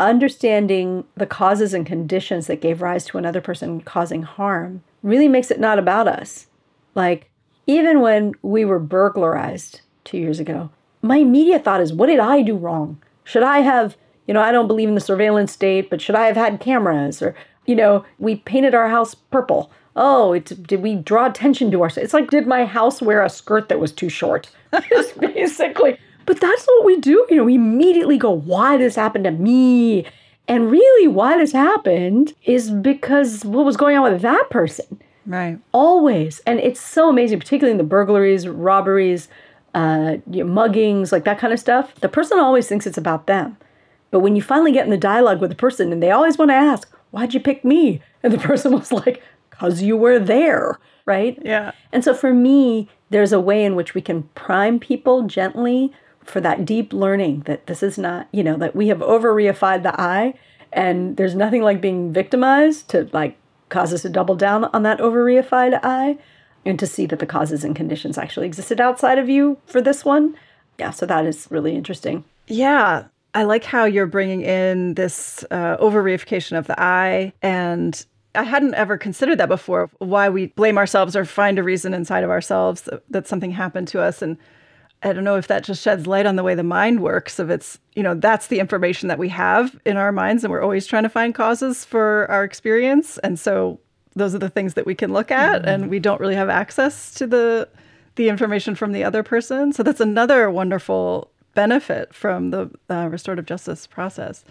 understanding 0.00 1.04
the 1.16 1.26
causes 1.26 1.72
and 1.72 1.86
conditions 1.86 2.46
that 2.46 2.60
gave 2.60 2.82
rise 2.82 3.04
to 3.06 3.18
another 3.18 3.40
person 3.40 3.80
causing 3.80 4.22
harm 4.22 4.82
really 5.02 5.28
makes 5.28 5.50
it 5.50 5.60
not 5.60 5.78
about 5.78 6.08
us. 6.08 6.46
Like, 6.94 7.30
even 7.66 8.00
when 8.00 8.32
we 8.42 8.64
were 8.64 8.78
burglarized 8.78 9.80
two 10.04 10.18
years 10.18 10.40
ago, 10.40 10.70
my 11.02 11.18
immediate 11.18 11.64
thought 11.64 11.80
is, 11.80 11.92
what 11.92 12.06
did 12.06 12.18
I 12.18 12.42
do 12.42 12.56
wrong? 12.56 13.00
Should 13.24 13.42
I 13.42 13.58
have, 13.58 13.96
you 14.26 14.34
know, 14.34 14.40
I 14.40 14.52
don't 14.52 14.68
believe 14.68 14.88
in 14.88 14.94
the 14.94 15.00
surveillance 15.00 15.52
state, 15.52 15.90
but 15.90 16.00
should 16.00 16.14
I 16.14 16.26
have 16.26 16.36
had 16.36 16.60
cameras? 16.60 17.22
Or, 17.22 17.34
you 17.66 17.76
know, 17.76 18.04
we 18.18 18.36
painted 18.36 18.74
our 18.74 18.88
house 18.88 19.14
purple. 19.14 19.70
Oh, 19.94 20.38
did 20.38 20.82
we 20.82 20.94
draw 20.94 21.26
attention 21.26 21.70
to 21.70 21.82
ourselves? 21.82 22.04
It's 22.04 22.14
like, 22.14 22.30
did 22.30 22.46
my 22.46 22.64
house 22.64 23.02
wear 23.02 23.22
a 23.22 23.28
skirt 23.28 23.68
that 23.68 23.80
was 23.80 23.92
too 23.92 24.08
short? 24.08 24.50
Basically 25.20 25.98
but 26.28 26.40
that's 26.40 26.66
what 26.66 26.84
we 26.84 27.00
do. 27.00 27.26
You 27.30 27.36
know, 27.36 27.44
we 27.44 27.54
immediately 27.54 28.18
go, 28.18 28.30
why 28.30 28.76
did 28.76 28.84
this 28.84 28.96
happened 28.96 29.24
to 29.24 29.30
me? 29.30 30.04
And 30.48 30.70
really, 30.70 31.06
why 31.06 31.36
this 31.36 31.52
happened 31.52 32.32
is 32.44 32.70
because 32.70 33.44
what 33.44 33.66
was 33.66 33.76
going 33.76 33.96
on 33.98 34.10
with 34.10 34.22
that 34.22 34.48
person. 34.50 35.00
Right. 35.26 35.58
Always. 35.72 36.40
And 36.40 36.58
it's 36.58 36.80
so 36.80 37.10
amazing, 37.10 37.38
particularly 37.38 37.72
in 37.72 37.78
the 37.78 37.84
burglaries, 37.84 38.48
robberies, 38.48 39.28
uh, 39.74 40.16
you 40.30 40.42
know, 40.42 40.50
muggings, 40.50 41.12
like 41.12 41.24
that 41.24 41.38
kind 41.38 41.52
of 41.52 41.60
stuff. 41.60 41.94
The 41.96 42.08
person 42.08 42.38
always 42.38 42.66
thinks 42.66 42.86
it's 42.86 42.96
about 42.96 43.26
them. 43.26 43.58
But 44.10 44.20
when 44.20 44.36
you 44.36 44.42
finally 44.42 44.72
get 44.72 44.86
in 44.86 44.90
the 44.90 44.96
dialogue 44.96 45.40
with 45.42 45.50
the 45.50 45.56
person 45.56 45.92
and 45.92 46.02
they 46.02 46.10
always 46.10 46.38
want 46.38 46.50
to 46.50 46.54
ask, 46.54 46.90
why'd 47.10 47.34
you 47.34 47.40
pick 47.40 47.62
me? 47.62 48.00
And 48.22 48.32
the 48.32 48.38
person 48.48 48.72
was 48.72 48.90
like, 48.90 49.22
because 49.50 49.82
you 49.82 49.98
were 49.98 50.18
there. 50.18 50.78
Right. 51.04 51.38
Yeah. 51.42 51.72
And 51.92 52.02
so 52.02 52.14
for 52.14 52.32
me, 52.32 52.88
there's 53.10 53.32
a 53.32 53.40
way 53.40 53.64
in 53.64 53.76
which 53.76 53.94
we 53.94 54.00
can 54.00 54.24
prime 54.34 54.78
people 54.78 55.24
gently 55.24 55.92
for 56.28 56.40
that 56.40 56.64
deep 56.64 56.92
learning 56.92 57.40
that 57.46 57.66
this 57.66 57.82
is 57.82 57.98
not, 57.98 58.28
you 58.32 58.44
know, 58.44 58.56
that 58.56 58.76
we 58.76 58.88
have 58.88 59.02
over 59.02 59.34
reified 59.34 59.82
the 59.82 59.98
I 60.00 60.34
and 60.72 61.16
there's 61.16 61.34
nothing 61.34 61.62
like 61.62 61.80
being 61.80 62.12
victimized 62.12 62.88
to 62.90 63.08
like 63.12 63.36
cause 63.68 63.92
us 63.92 64.02
to 64.02 64.08
double 64.08 64.36
down 64.36 64.64
on 64.66 64.82
that 64.82 65.00
over 65.00 65.24
reified 65.24 65.78
I 65.82 66.18
and 66.64 66.78
to 66.78 66.86
see 66.86 67.06
that 67.06 67.18
the 67.18 67.26
causes 67.26 67.64
and 67.64 67.74
conditions 67.74 68.18
actually 68.18 68.46
existed 68.46 68.80
outside 68.80 69.18
of 69.18 69.28
you 69.28 69.58
for 69.66 69.80
this 69.80 70.04
one. 70.04 70.36
Yeah, 70.78 70.90
so 70.90 71.06
that 71.06 71.26
is 71.26 71.48
really 71.50 71.74
interesting. 71.74 72.24
Yeah. 72.46 73.04
I 73.34 73.44
like 73.44 73.64
how 73.64 73.84
you're 73.84 74.06
bringing 74.06 74.42
in 74.42 74.94
this 74.94 75.44
uh, 75.50 75.76
over 75.78 76.02
reification 76.02 76.58
of 76.58 76.66
the 76.66 76.80
I 76.80 77.32
and 77.42 78.04
I 78.34 78.42
hadn't 78.42 78.74
ever 78.74 78.96
considered 78.98 79.38
that 79.38 79.48
before 79.48 79.90
why 79.98 80.28
we 80.28 80.46
blame 80.48 80.78
ourselves 80.78 81.16
or 81.16 81.24
find 81.24 81.58
a 81.58 81.62
reason 81.62 81.94
inside 81.94 82.24
of 82.24 82.30
ourselves 82.30 82.82
that, 82.82 83.02
that 83.10 83.26
something 83.26 83.50
happened 83.50 83.88
to 83.88 84.00
us 84.00 84.22
and 84.22 84.36
I 85.02 85.12
don't 85.12 85.24
know 85.24 85.36
if 85.36 85.46
that 85.46 85.64
just 85.64 85.82
sheds 85.82 86.06
light 86.06 86.26
on 86.26 86.36
the 86.36 86.42
way 86.42 86.54
the 86.54 86.62
mind 86.62 87.00
works. 87.00 87.38
Of 87.38 87.50
it's, 87.50 87.78
you 87.94 88.02
know, 88.02 88.14
that's 88.14 88.48
the 88.48 88.58
information 88.58 89.08
that 89.08 89.18
we 89.18 89.28
have 89.28 89.78
in 89.84 89.96
our 89.96 90.12
minds, 90.12 90.44
and 90.44 90.50
we're 90.50 90.62
always 90.62 90.86
trying 90.86 91.04
to 91.04 91.08
find 91.08 91.34
causes 91.34 91.84
for 91.84 92.26
our 92.30 92.44
experience. 92.44 93.18
And 93.18 93.38
so 93.38 93.80
those 94.16 94.34
are 94.34 94.40
the 94.40 94.50
things 94.50 94.74
that 94.74 94.86
we 94.86 94.94
can 94.94 95.12
look 95.12 95.30
at, 95.30 95.62
mm-hmm. 95.62 95.68
and 95.68 95.90
we 95.90 96.00
don't 96.00 96.20
really 96.20 96.34
have 96.34 96.48
access 96.48 97.14
to 97.14 97.26
the 97.26 97.68
the 98.16 98.28
information 98.28 98.74
from 98.74 98.92
the 98.92 99.04
other 99.04 99.22
person. 99.22 99.72
So 99.72 99.84
that's 99.84 100.00
another 100.00 100.50
wonderful 100.50 101.30
benefit 101.54 102.12
from 102.12 102.50
the 102.50 102.70
uh, 102.90 103.08
restorative 103.08 103.46
justice 103.46 103.86
process. 103.86 104.44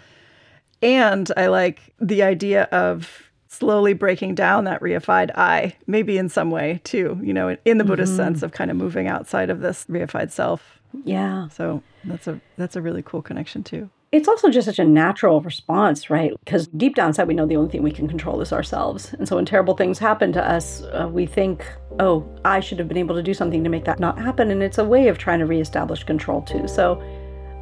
And 0.80 1.30
I 1.36 1.48
like 1.48 1.94
the 2.00 2.22
idea 2.22 2.64
of 2.64 3.27
slowly 3.48 3.94
breaking 3.94 4.34
down 4.34 4.64
that 4.64 4.80
reified 4.80 5.30
I, 5.34 5.74
maybe 5.86 6.18
in 6.18 6.28
some 6.28 6.50
way 6.50 6.80
too, 6.84 7.18
you 7.22 7.32
know, 7.32 7.56
in 7.64 7.78
the 7.78 7.84
Buddhist 7.84 8.12
mm-hmm. 8.12 8.22
sense 8.22 8.42
of 8.42 8.52
kind 8.52 8.70
of 8.70 8.76
moving 8.76 9.08
outside 9.08 9.50
of 9.50 9.60
this 9.60 9.84
reified 9.86 10.30
self. 10.30 10.80
Yeah. 11.04 11.48
So 11.48 11.82
that's 12.04 12.26
a 12.28 12.40
that's 12.56 12.76
a 12.76 12.82
really 12.82 13.02
cool 13.02 13.22
connection 13.22 13.64
too. 13.64 13.90
It's 14.10 14.26
also 14.26 14.48
just 14.48 14.64
such 14.64 14.78
a 14.78 14.84
natural 14.84 15.42
response, 15.42 16.08
right? 16.08 16.32
Because 16.42 16.66
deep 16.68 16.94
down 16.94 17.08
inside, 17.08 17.28
we 17.28 17.34
know 17.34 17.44
the 17.44 17.56
only 17.56 17.70
thing 17.70 17.82
we 17.82 17.90
can 17.90 18.08
control 18.08 18.40
is 18.40 18.54
ourselves. 18.54 19.12
And 19.12 19.28
so 19.28 19.36
when 19.36 19.44
terrible 19.44 19.76
things 19.76 19.98
happen 19.98 20.32
to 20.32 20.42
us, 20.42 20.82
uh, 20.82 21.10
we 21.12 21.26
think, 21.26 21.70
oh, 22.00 22.26
I 22.42 22.60
should 22.60 22.78
have 22.78 22.88
been 22.88 22.96
able 22.96 23.14
to 23.16 23.22
do 23.22 23.34
something 23.34 23.62
to 23.64 23.68
make 23.68 23.84
that 23.84 24.00
not 24.00 24.18
happen. 24.18 24.50
And 24.50 24.62
it's 24.62 24.78
a 24.78 24.84
way 24.84 25.08
of 25.08 25.18
trying 25.18 25.40
to 25.40 25.46
reestablish 25.46 26.04
control, 26.04 26.40
too. 26.40 26.66
So, 26.66 27.02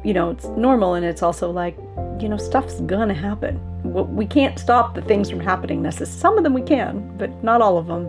you 0.05 0.13
know, 0.13 0.29
it's 0.29 0.45
normal. 0.45 0.93
And 0.93 1.05
it's 1.05 1.21
also 1.21 1.51
like, 1.51 1.75
you 2.21 2.29
know, 2.29 2.37
stuff's 2.37 2.79
gonna 2.81 3.13
happen 3.13 3.59
we 3.87 4.25
can't 4.25 4.57
stop 4.59 4.95
the 4.95 5.01
things 5.01 5.29
from 5.29 5.39
happening. 5.39 5.89
Some 5.91 6.37
of 6.37 6.43
them 6.43 6.53
we 6.53 6.61
can, 6.61 7.17
but 7.17 7.43
not 7.43 7.61
all 7.61 7.77
of 7.77 7.87
them. 7.87 8.07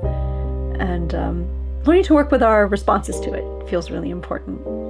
And 0.81 1.15
um, 1.15 1.83
learning 1.85 2.05
to 2.05 2.15
work 2.15 2.31
with 2.31 2.43
our 2.43 2.67
responses 2.67 3.19
to 3.21 3.35
it 3.35 3.69
feels 3.69 3.91
really 3.91 4.11
important. 4.11 4.88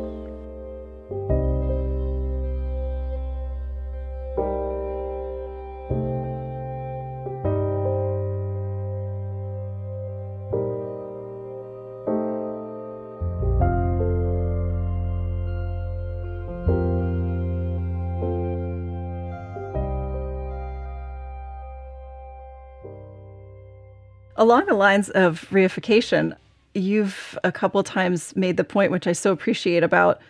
Along 24.38 24.66
the 24.66 24.74
lines 24.74 25.10
of 25.10 25.46
reification, 25.50 26.34
you've 26.72 27.36
a 27.42 27.50
couple 27.50 27.82
times 27.82 28.34
made 28.36 28.56
the 28.56 28.62
point, 28.62 28.92
which 28.92 29.08
I 29.08 29.12
so 29.12 29.32
appreciate, 29.32 29.82
about 29.82 30.20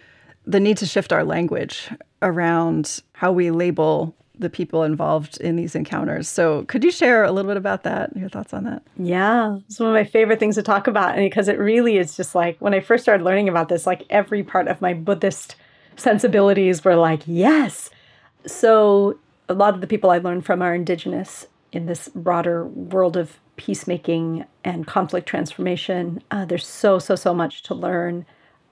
the 0.46 0.58
need 0.58 0.78
to 0.78 0.86
shift 0.86 1.12
our 1.12 1.24
language 1.24 1.90
around 2.22 3.02
how 3.12 3.30
we 3.30 3.50
label 3.50 4.14
the 4.38 4.48
people 4.48 4.82
involved 4.82 5.38
in 5.42 5.56
these 5.56 5.74
encounters. 5.74 6.26
So, 6.26 6.64
could 6.64 6.84
you 6.84 6.90
share 6.90 7.22
a 7.22 7.32
little 7.32 7.50
bit 7.50 7.58
about 7.58 7.82
that? 7.82 8.16
Your 8.16 8.30
thoughts 8.30 8.54
on 8.54 8.64
that? 8.64 8.82
Yeah, 8.96 9.58
it's 9.68 9.78
one 9.78 9.90
of 9.90 9.94
my 9.94 10.04
favorite 10.04 10.38
things 10.38 10.54
to 10.54 10.62
talk 10.62 10.86
about, 10.86 11.16
And 11.16 11.26
because 11.26 11.48
it 11.48 11.58
really 11.58 11.98
is 11.98 12.16
just 12.16 12.34
like 12.34 12.56
when 12.60 12.72
I 12.72 12.80
first 12.80 13.02
started 13.02 13.24
learning 13.24 13.50
about 13.50 13.68
this, 13.68 13.86
like 13.86 14.04
every 14.08 14.42
part 14.42 14.68
of 14.68 14.80
my 14.80 14.94
Buddhist 14.94 15.54
sensibilities 15.96 16.82
were 16.82 16.96
like, 16.96 17.22
yes. 17.26 17.90
So, 18.46 19.18
a 19.50 19.54
lot 19.54 19.74
of 19.74 19.82
the 19.82 19.86
people 19.86 20.10
I 20.10 20.18
learned 20.18 20.46
from 20.46 20.62
are 20.62 20.74
indigenous 20.74 21.46
in 21.72 21.84
this 21.84 22.08
broader 22.08 22.64
world 22.64 23.16
of 23.18 23.38
peacemaking 23.58 24.46
and 24.64 24.86
conflict 24.86 25.28
transformation. 25.28 26.22
Uh, 26.30 26.46
there's 26.46 26.66
so, 26.66 26.98
so, 26.98 27.14
so 27.14 27.34
much 27.34 27.62
to 27.64 27.74
learn 27.74 28.24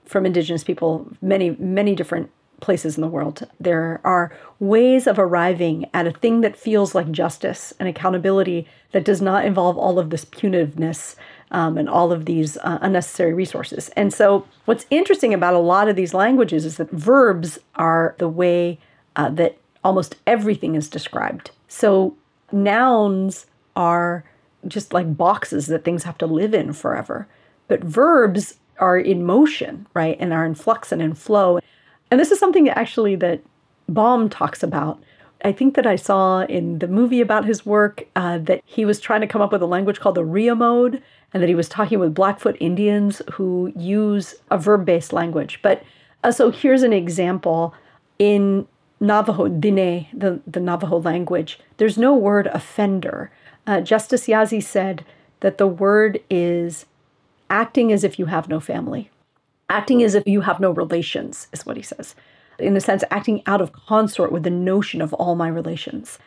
from 0.05 0.25
Indigenous 0.25 0.63
people, 0.63 1.07
many, 1.21 1.51
many 1.51 1.93
different 1.93 2.31
places 2.59 2.97
in 2.97 3.01
the 3.01 3.07
world. 3.07 3.47
There 3.59 4.01
are 4.03 4.35
ways 4.59 5.05
of 5.05 5.19
arriving 5.19 5.89
at 5.93 6.07
a 6.07 6.11
thing 6.11 6.41
that 6.41 6.57
feels 6.57 6.95
like 6.95 7.11
justice 7.11 7.73
and 7.79 7.87
accountability 7.87 8.67
that 8.93 9.05
does 9.05 9.21
not 9.21 9.45
involve 9.45 9.77
all 9.77 9.99
of 9.99 10.09
this 10.09 10.25
punitiveness 10.25 11.15
um, 11.51 11.77
and 11.77 11.87
all 11.87 12.11
of 12.11 12.25
these 12.25 12.57
uh, 12.57 12.79
unnecessary 12.81 13.33
resources. 13.33 13.89
And 13.89 14.13
so, 14.13 14.47
what's 14.65 14.85
interesting 14.89 15.33
about 15.33 15.53
a 15.53 15.59
lot 15.59 15.87
of 15.87 15.95
these 15.95 16.13
languages 16.13 16.65
is 16.65 16.77
that 16.77 16.89
verbs 16.91 17.59
are 17.75 18.15
the 18.17 18.27
way 18.27 18.79
uh, 19.15 19.29
that 19.29 19.57
almost 19.83 20.15
everything 20.25 20.75
is 20.75 20.89
described. 20.89 21.51
So, 21.67 22.15
nouns 22.51 23.45
are 23.75 24.23
just 24.67 24.93
like 24.93 25.17
boxes 25.17 25.67
that 25.67 25.83
things 25.83 26.03
have 26.03 26.17
to 26.19 26.25
live 26.25 26.53
in 26.53 26.73
forever. 26.73 27.27
But 27.67 27.83
verbs 27.83 28.55
are 28.79 28.97
in 28.97 29.25
motion, 29.25 29.87
right? 29.93 30.17
And 30.19 30.33
are 30.33 30.45
in 30.45 30.55
flux 30.55 30.91
and 30.91 31.01
in 31.01 31.13
flow. 31.13 31.59
And 32.09 32.19
this 32.19 32.31
is 32.31 32.39
something 32.39 32.69
actually 32.69 33.15
that 33.17 33.41
Bohm 33.89 34.29
talks 34.29 34.63
about 34.63 35.01
I 35.43 35.51
think 35.51 35.75
that 35.75 35.85
I 35.85 35.95
saw 35.95 36.41
in 36.45 36.79
the 36.79 36.87
movie 36.87 37.21
about 37.21 37.45
his 37.45 37.65
work 37.65 38.07
uh, 38.15 38.39
that 38.39 38.61
he 38.65 38.85
was 38.85 38.99
trying 38.99 39.21
to 39.21 39.27
come 39.27 39.41
up 39.41 39.51
with 39.51 39.61
a 39.61 39.67
language 39.67 39.99
called 39.99 40.15
the 40.15 40.23
rheomode, 40.23 41.01
and 41.33 41.43
that 41.43 41.49
he 41.49 41.55
was 41.55 41.69
talking 41.69 41.99
with 41.99 42.15
Blackfoot 42.15 42.57
Indians 42.59 43.21
who 43.33 43.71
use 43.75 44.35
a 44.49 44.57
verb 44.57 44.85
based 44.85 45.13
language. 45.13 45.59
But 45.61 45.83
uh, 46.23 46.31
so 46.31 46.51
here's 46.51 46.83
an 46.83 46.93
example 46.93 47.73
in 48.17 48.67
Navajo, 48.99 49.47
Dine, 49.47 50.07
the, 50.11 50.41
the 50.47 50.59
Navajo 50.59 50.99
language, 50.99 51.59
there's 51.77 51.97
no 51.97 52.15
word 52.15 52.47
offender. 52.47 53.31
Uh, 53.67 53.81
Justice 53.81 54.25
Yazzie 54.27 54.63
said 54.63 55.05
that 55.41 55.59
the 55.59 55.67
word 55.67 56.19
is 56.29 56.85
acting 57.49 57.91
as 57.91 58.03
if 58.03 58.17
you 58.17 58.25
have 58.25 58.49
no 58.49 58.59
family, 58.59 59.11
acting 59.69 60.01
as 60.01 60.15
if 60.15 60.25
you 60.25 60.41
have 60.41 60.59
no 60.59 60.71
relations, 60.71 61.47
is 61.51 61.65
what 61.65 61.77
he 61.77 61.83
says 61.83 62.15
in 62.59 62.75
a 62.75 62.81
sense, 62.81 63.03
acting 63.11 63.41
out 63.45 63.61
of 63.61 63.73
consort 63.73 64.31
with 64.31 64.43
the 64.43 64.49
notion 64.49 65.01
of 65.01 65.13
all 65.13 65.35
my 65.35 65.47
relations. 65.47 66.19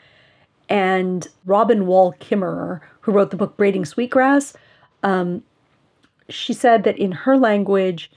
And 0.68 1.26
Robin 1.44 1.86
Wall 1.86 2.14
Kimmerer, 2.20 2.80
who 3.00 3.12
wrote 3.12 3.30
the 3.30 3.36
book 3.36 3.56
Braiding 3.56 3.84
Sweetgrass, 3.84 4.54
um, 5.02 5.42
she 6.28 6.52
said 6.52 6.84
that 6.84 6.98
in 6.98 7.12
her 7.12 7.36
language, 7.36 8.10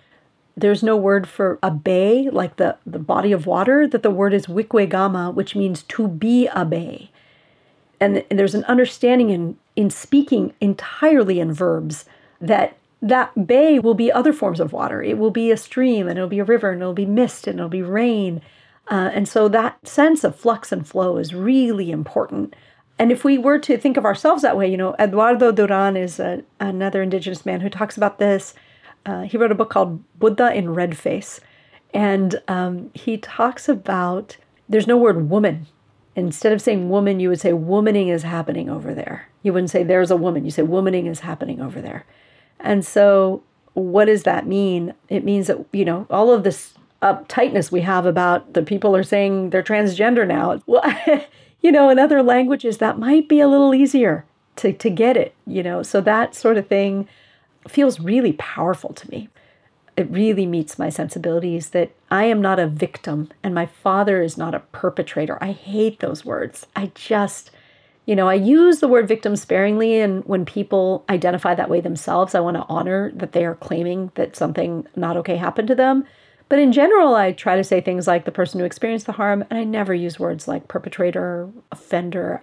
there's 0.55 0.83
no 0.83 0.95
word 0.95 1.27
for 1.27 1.57
a 1.63 1.71
bay, 1.71 2.29
like 2.29 2.57
the, 2.57 2.77
the 2.85 2.99
body 2.99 3.31
of 3.31 3.47
water, 3.47 3.87
that 3.87 4.03
the 4.03 4.11
word 4.11 4.33
is 4.33 4.45
wiikwegamaa, 4.45 5.33
which 5.33 5.55
means 5.55 5.81
to 5.83 6.07
be 6.07 6.47
a 6.47 6.63
bay. 6.63 7.09
And, 8.03 8.21
and 8.29 8.37
there's 8.37 8.53
an 8.53 8.65
understanding 8.65 9.29
in, 9.29 9.57
in 9.77 9.89
speaking 9.89 10.53
entirely 10.59 11.39
in 11.39 11.53
verbs 11.53 12.03
that 12.41 12.75
that 13.01 13.47
bay 13.47 13.79
will 13.79 13.93
be 13.93 14.11
other 14.11 14.33
forms 14.33 14.59
of 14.59 14.73
water. 14.73 15.01
It 15.01 15.17
will 15.17 15.31
be 15.31 15.51
a 15.51 15.57
stream 15.57 16.09
and 16.09 16.17
it'll 16.17 16.27
be 16.27 16.39
a 16.39 16.43
river 16.43 16.71
and 16.71 16.81
it'll 16.81 16.93
be 16.93 17.05
mist 17.05 17.47
and 17.47 17.59
it'll 17.59 17.69
be 17.69 17.81
rain. 17.81 18.41
Uh, 18.91 19.09
and 19.13 19.25
so 19.25 19.47
that 19.47 19.87
sense 19.87 20.25
of 20.25 20.35
flux 20.35 20.73
and 20.73 20.85
flow 20.85 21.15
is 21.15 21.33
really 21.33 21.91
important. 21.91 22.53
And 22.99 23.09
if 23.09 23.23
we 23.23 23.37
were 23.37 23.59
to 23.59 23.77
think 23.77 23.95
of 23.95 24.03
ourselves 24.03 24.41
that 24.41 24.57
way, 24.57 24.69
you 24.69 24.75
know, 24.75 24.97
Eduardo 24.99 25.53
Duran 25.53 25.95
is 25.95 26.19
a, 26.19 26.43
another 26.59 27.01
indigenous 27.01 27.45
man 27.45 27.61
who 27.61 27.69
talks 27.69 27.95
about 27.95 28.19
this. 28.19 28.53
Uh, 29.05 29.21
he 29.21 29.37
wrote 29.37 29.53
a 29.53 29.55
book 29.55 29.69
called 29.69 30.03
Buddha 30.19 30.53
in 30.53 30.73
Red 30.73 30.97
Face. 30.97 31.39
And 31.93 32.41
um, 32.49 32.91
he 32.93 33.17
talks 33.17 33.69
about 33.69 34.35
there's 34.67 34.87
no 34.87 34.97
word 34.97 35.29
woman. 35.29 35.67
Instead 36.15 36.53
of 36.53 36.61
saying 36.61 36.89
woman, 36.89 37.19
you 37.19 37.29
would 37.29 37.39
say 37.39 37.51
womaning 37.51 38.09
is 38.09 38.23
happening 38.23 38.69
over 38.69 38.93
there. 38.93 39.27
You 39.41 39.51
wouldn't 39.51 39.71
say 39.71 39.83
there's 39.83 40.11
a 40.11 40.17
woman. 40.17 40.45
You 40.45 40.51
say 40.51 40.61
womaning 40.61 41.07
is 41.07 41.21
happening 41.21 41.59
over 41.59 41.81
there. 41.81 42.05
And 42.59 42.85
so, 42.85 43.43
what 43.73 44.05
does 44.05 44.23
that 44.23 44.45
mean? 44.45 44.93
It 45.09 45.23
means 45.23 45.47
that, 45.47 45.65
you 45.71 45.83
know, 45.83 46.05
all 46.09 46.31
of 46.31 46.43
this 46.43 46.73
uptightness 47.01 47.71
we 47.71 47.81
have 47.81 48.05
about 48.05 48.53
the 48.53 48.61
people 48.61 48.95
are 48.95 49.03
saying 49.03 49.49
they're 49.49 49.63
transgender 49.63 50.27
now. 50.27 50.61
Well, 50.67 50.83
you 51.61 51.71
know, 51.71 51.89
in 51.89 51.97
other 51.97 52.21
languages, 52.21 52.77
that 52.77 52.99
might 52.99 53.27
be 53.27 53.39
a 53.39 53.47
little 53.47 53.73
easier 53.73 54.25
to, 54.57 54.71
to 54.71 54.89
get 54.89 55.17
it, 55.17 55.33
you 55.47 55.63
know. 55.63 55.81
So, 55.81 55.99
that 56.01 56.35
sort 56.35 56.57
of 56.57 56.67
thing 56.67 57.07
feels 57.67 57.99
really 57.99 58.33
powerful 58.33 58.93
to 58.93 59.09
me. 59.09 59.29
It 59.95 60.09
really 60.09 60.45
meets 60.45 60.79
my 60.79 60.89
sensibilities 60.89 61.69
that 61.69 61.91
I 62.09 62.25
am 62.25 62.41
not 62.41 62.59
a 62.59 62.67
victim 62.67 63.29
and 63.43 63.53
my 63.53 63.67
father 63.67 64.21
is 64.21 64.37
not 64.37 64.55
a 64.55 64.59
perpetrator. 64.59 65.37
I 65.41 65.51
hate 65.51 65.99
those 65.99 66.25
words. 66.25 66.65
I 66.75 66.91
just, 66.95 67.51
you 68.05 68.15
know, 68.15 68.27
I 68.27 68.33
use 68.33 68.79
the 68.79 68.87
word 68.87 69.07
victim 69.07 69.35
sparingly, 69.35 69.99
and 69.99 70.25
when 70.25 70.45
people 70.45 71.05
identify 71.09 71.55
that 71.55 71.69
way 71.69 71.79
themselves, 71.79 72.35
I 72.35 72.41
want 72.41 72.57
to 72.57 72.65
honor 72.67 73.11
that 73.15 73.31
they 73.31 73.45
are 73.45 73.55
claiming 73.55 74.11
that 74.15 74.35
something 74.35 74.87
not 74.95 75.15
okay 75.17 75.37
happened 75.37 75.69
to 75.69 75.75
them. 75.75 76.05
But 76.49 76.59
in 76.59 76.71
general, 76.71 77.15
I 77.15 77.31
try 77.31 77.55
to 77.55 77.63
say 77.63 77.79
things 77.79 78.05
like 78.05 78.25
the 78.25 78.31
person 78.31 78.59
who 78.59 78.65
experienced 78.65 79.05
the 79.05 79.13
harm, 79.13 79.45
and 79.49 79.57
I 79.57 79.63
never 79.63 79.93
use 79.93 80.19
words 80.19 80.47
like 80.47 80.67
perpetrator, 80.67 81.49
offender. 81.71 82.41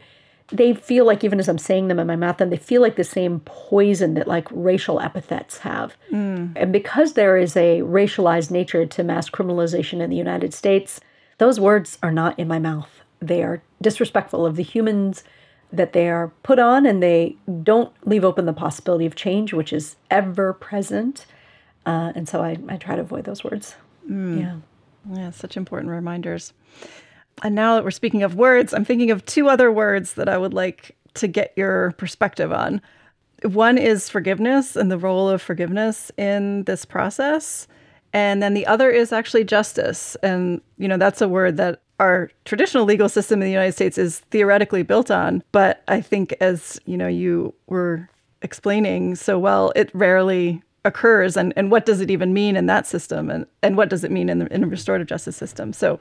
They 0.53 0.74
feel 0.74 1.05
like, 1.05 1.22
even 1.22 1.38
as 1.38 1.48
I'm 1.48 1.59
saying 1.59 1.88
them 1.88 1.98
in 1.98 2.07
my 2.07 2.16
mouth, 2.16 2.40
and 2.40 2.51
they 2.51 2.57
feel 2.57 2.82
like 2.82 2.96
the 2.96 3.05
same 3.05 3.40
poison 3.44 4.14
that 4.14 4.26
like 4.26 4.48
racial 4.51 5.01
epithets 5.01 5.59
have. 5.59 5.96
Mm. 6.11 6.53
And 6.57 6.72
because 6.72 7.12
there 7.12 7.36
is 7.36 7.57
a 7.57 7.80
racialized 7.80 8.51
nature 8.51 8.84
to 8.84 9.05
mass 9.05 9.30
criminalization 9.30 10.01
in 10.01 10.11
the 10.11 10.16
United 10.16 10.53
States, 10.53 11.01
those 11.38 11.61
words 11.61 11.98
are 12.03 12.12
not 12.12 12.38
in 12.38 12.48
my 12.48 12.59
mouth. 12.59 12.90
They 13.20 13.42
are 13.42 13.62
disrespectful 13.80 14.44
of 14.44 14.57
the 14.57 14.62
humans 14.62 15.24
that 15.72 15.92
they 15.92 16.09
are 16.09 16.32
put 16.42 16.59
on 16.59 16.84
and 16.84 17.03
they 17.03 17.36
don't 17.62 17.92
leave 18.05 18.24
open 18.24 18.46
the 18.46 18.53
possibility 18.53 19.07
of 19.07 19.14
change, 19.14 19.53
which 19.53 19.72
is 19.72 19.96
ever 20.11 20.53
present. 20.53 21.26
Uh, 21.86 22.12
and 22.14 22.28
so 22.28 22.42
I, 22.42 22.59
I 22.68 22.76
try 22.76 22.96
to 22.96 23.03
avoid 23.03 23.24
those 23.24 23.44
words. 23.44 23.76
Mm. 24.09 24.40
Yeah. 24.40 24.57
Yeah, 25.12 25.30
such 25.30 25.57
important 25.57 25.90
reminders. 25.90 26.53
And 27.43 27.55
now 27.55 27.74
that 27.74 27.84
we're 27.84 27.91
speaking 27.91 28.22
of 28.22 28.34
words, 28.34 28.74
I'm 28.74 28.84
thinking 28.84 29.11
of 29.11 29.24
two 29.24 29.49
other 29.49 29.72
words 29.72 30.14
that 30.14 30.28
I 30.28 30.36
would 30.36 30.55
like 30.55 30.97
to 31.14 31.26
get 31.26 31.53
your 31.57 31.93
perspective 31.93 32.53
on. 32.53 32.80
One 33.43 33.78
is 33.78 34.09
forgiveness 34.09 34.76
and 34.76 34.91
the 34.91 34.99
role 34.99 35.28
of 35.28 35.41
forgiveness 35.41 36.12
in 36.16 36.64
this 36.64 36.84
process. 36.84 37.66
And 38.12 38.43
then 38.43 38.55
the 38.55 38.66
other 38.66 38.91
is 38.91 39.12
actually 39.12 39.45
justice. 39.45 40.16
And, 40.22 40.61
you 40.78 40.88
know, 40.88 40.99
that's 40.99 41.22
a 41.22 41.28
word 41.28 41.57
that 41.57 41.80
our 41.99 42.30
traditional 42.45 42.84
legal 42.84 43.09
system 43.09 43.41
in 43.41 43.47
the 43.47 43.53
United 43.53 43.72
States 43.72 43.99
is 43.99 44.20
theoretically 44.30 44.82
built 44.82 45.11
on. 45.11 45.43
But 45.53 45.82
I 45.88 46.01
think, 46.01 46.34
as 46.41 46.80
you 46.86 46.97
know, 46.97 47.07
you 47.07 47.55
were 47.66 48.09
explaining 48.43 49.14
so 49.14 49.38
well, 49.38 49.72
it 49.76 49.91
rarely 49.95 50.62
occurs. 50.84 51.36
And, 51.36 51.53
and 51.57 51.70
what 51.70 51.86
does 51.86 52.01
it 52.01 52.11
even 52.11 52.32
mean 52.32 52.57
in 52.57 52.66
that 52.66 52.86
system? 52.86 53.30
And, 53.30 53.47
and 53.62 53.76
what 53.76 53.91
does 53.91 54.03
it 54.03 54.11
mean 54.11 54.28
in 54.28 54.38
the 54.41 54.53
in 54.53 54.64
a 54.64 54.66
restorative 54.66 55.07
justice 55.07 55.36
system? 55.36 55.72
So, 55.72 56.01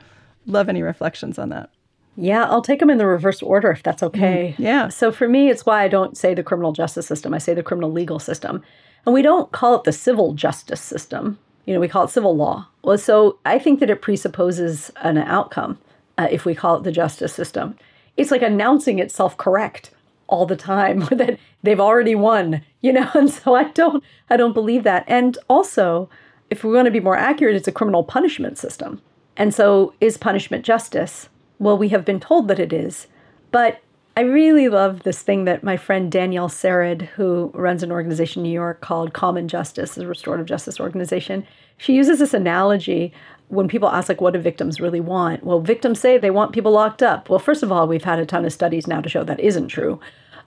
love 0.50 0.70
any 0.70 0.82
reflections 0.82 1.40
on 1.40 1.50
that. 1.50 1.70
Yeah, 2.16 2.46
I'll 2.46 2.62
take 2.62 2.80
them 2.80 2.90
in 2.90 2.98
the 2.98 3.06
reverse 3.06 3.42
order 3.42 3.72
if 3.72 3.82
that's 3.82 4.04
okay. 4.04 4.56
Mm, 4.58 4.64
yeah. 4.64 4.88
So 4.90 5.12
for 5.12 5.30
me, 5.30 5.50
it's 5.50 5.66
why 5.66 5.84
I 5.84 5.88
don't 5.88 6.18
say 6.18 6.34
the 6.34 6.44
criminal 6.44 6.74
justice 6.74 7.08
system, 7.08 7.34
I 7.34 7.38
say 7.38 7.54
the 7.54 7.64
criminal 7.64 7.92
legal 7.92 8.20
system. 8.20 8.62
And 9.06 9.14
we 9.14 9.22
don't 9.22 9.52
call 9.52 9.76
it 9.76 9.86
the 9.86 9.94
civil 9.94 10.34
justice 10.34 10.82
system. 10.82 11.40
You 11.66 11.74
know, 11.74 11.80
we 11.80 11.88
call 11.88 12.06
it 12.06 12.10
civil 12.10 12.36
law. 12.36 12.68
Well, 12.84 12.98
so 12.98 13.40
I 13.46 13.58
think 13.58 13.80
that 13.80 13.90
it 13.90 14.02
presupposes 14.02 14.92
an 14.98 15.18
outcome 15.18 15.78
uh, 16.18 16.28
if 16.30 16.44
we 16.44 16.56
call 16.56 16.78
it 16.78 16.84
the 16.84 16.92
justice 16.92 17.34
system. 17.34 17.76
It's 18.18 18.32
like 18.32 18.42
announcing 18.42 19.00
itself 19.00 19.38
correct 19.38 19.92
all 20.28 20.46
the 20.46 20.56
time 20.56 21.00
that 21.12 21.40
they've 21.64 21.80
already 21.80 22.16
won, 22.16 22.62
you 22.82 22.92
know. 22.92 23.10
And 23.16 23.30
so 23.30 23.56
I 23.56 23.66
don't 23.66 24.04
I 24.30 24.36
don't 24.36 24.54
believe 24.54 24.84
that. 24.84 25.06
And 25.08 25.38
also, 25.48 26.10
if 26.50 26.64
we 26.64 26.74
want 26.74 26.86
to 26.86 26.92
be 26.92 27.00
more 27.00 27.16
accurate, 27.16 27.56
it's 27.56 27.68
a 27.68 27.72
criminal 27.72 28.04
punishment 28.04 28.58
system. 28.58 29.02
And 29.40 29.54
so 29.54 29.94
is 30.02 30.18
punishment 30.18 30.66
justice? 30.66 31.30
Well, 31.58 31.78
we 31.78 31.90
have 31.90 32.06
been 32.06 32.20
told 32.20 32.50
that 32.50 32.60
it 32.60 32.74
is. 32.74 33.08
But 33.52 33.82
I 34.18 34.22
really 34.22 34.68
love 34.68 35.04
this 35.04 35.22
thing 35.22 35.46
that 35.46 35.64
my 35.64 35.78
friend 35.78 36.12
Danielle 36.12 36.50
Sered, 36.50 37.04
who 37.04 37.52
runs 37.54 37.82
an 37.82 37.92
organization 37.92 38.42
in 38.42 38.44
New 38.44 38.54
York 38.54 38.82
called 38.82 39.14
Common 39.14 39.48
Justice, 39.48 39.98
a 39.98 40.06
restorative 40.06 40.46
justice 40.46 40.78
organization, 40.78 41.48
she 41.78 41.94
uses 41.94 42.20
this 42.20 42.34
analogy 42.34 43.14
when 43.48 43.70
people 43.70 43.88
ask 43.88 44.10
like 44.10 44.20
what 44.20 44.34
do 44.34 44.40
victims 44.40 44.82
really 44.82 45.00
want? 45.00 45.44
Well 45.46 45.62
victims 45.62 46.02
say 46.02 46.18
they 46.18 46.32
want 46.32 46.52
people 46.52 46.74
locked 46.74 47.02
up. 47.02 47.30
Well 47.30 47.40
first 47.40 47.64
of 47.64 47.72
all 47.72 47.88
we've 47.88 48.04
had 48.04 48.20
a 48.20 48.26
ton 48.26 48.46
of 48.46 48.52
studies 48.52 48.88
now 48.88 49.00
to 49.00 49.10
show 49.10 49.24
that 49.24 49.40
isn't 49.40 49.70
true. 49.70 50.00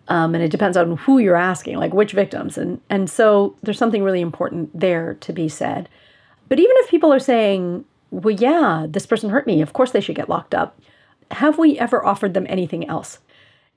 Um, 0.09 0.35
and 0.35 0.45
it 0.45 0.51
depends 0.51 0.77
on 0.77 0.99
who 0.99 1.19
you're 1.19 1.35
asking 1.35 1.79
like 1.79 1.95
which 1.95 2.13
victims. 2.13 2.59
And 2.59 2.81
and 2.91 3.09
so 3.09 3.57
there's 3.63 3.79
something 3.79 4.03
really 4.03 4.21
important 4.21 4.79
there 4.79 5.15
to 5.15 5.33
be 5.33 5.49
said. 5.49 5.89
But 6.49 6.61
even 6.61 6.75
if 6.77 6.91
people 6.91 7.13
are 7.13 7.19
saying 7.19 7.87
well 8.13 8.35
yeah 8.35 8.87
this 8.89 9.07
person 9.07 9.31
hurt 9.31 9.47
me 9.47 9.61
of 9.61 9.73
course 9.73 9.91
they 9.91 10.01
should 10.01 10.15
get 10.17 10.29
locked 10.29 10.55
up 10.55 10.79
have 11.33 11.59
we 11.59 11.79
ever 11.79 12.05
offered 12.05 12.35
them 12.35 12.47
anything 12.49 12.89
else 12.89 13.19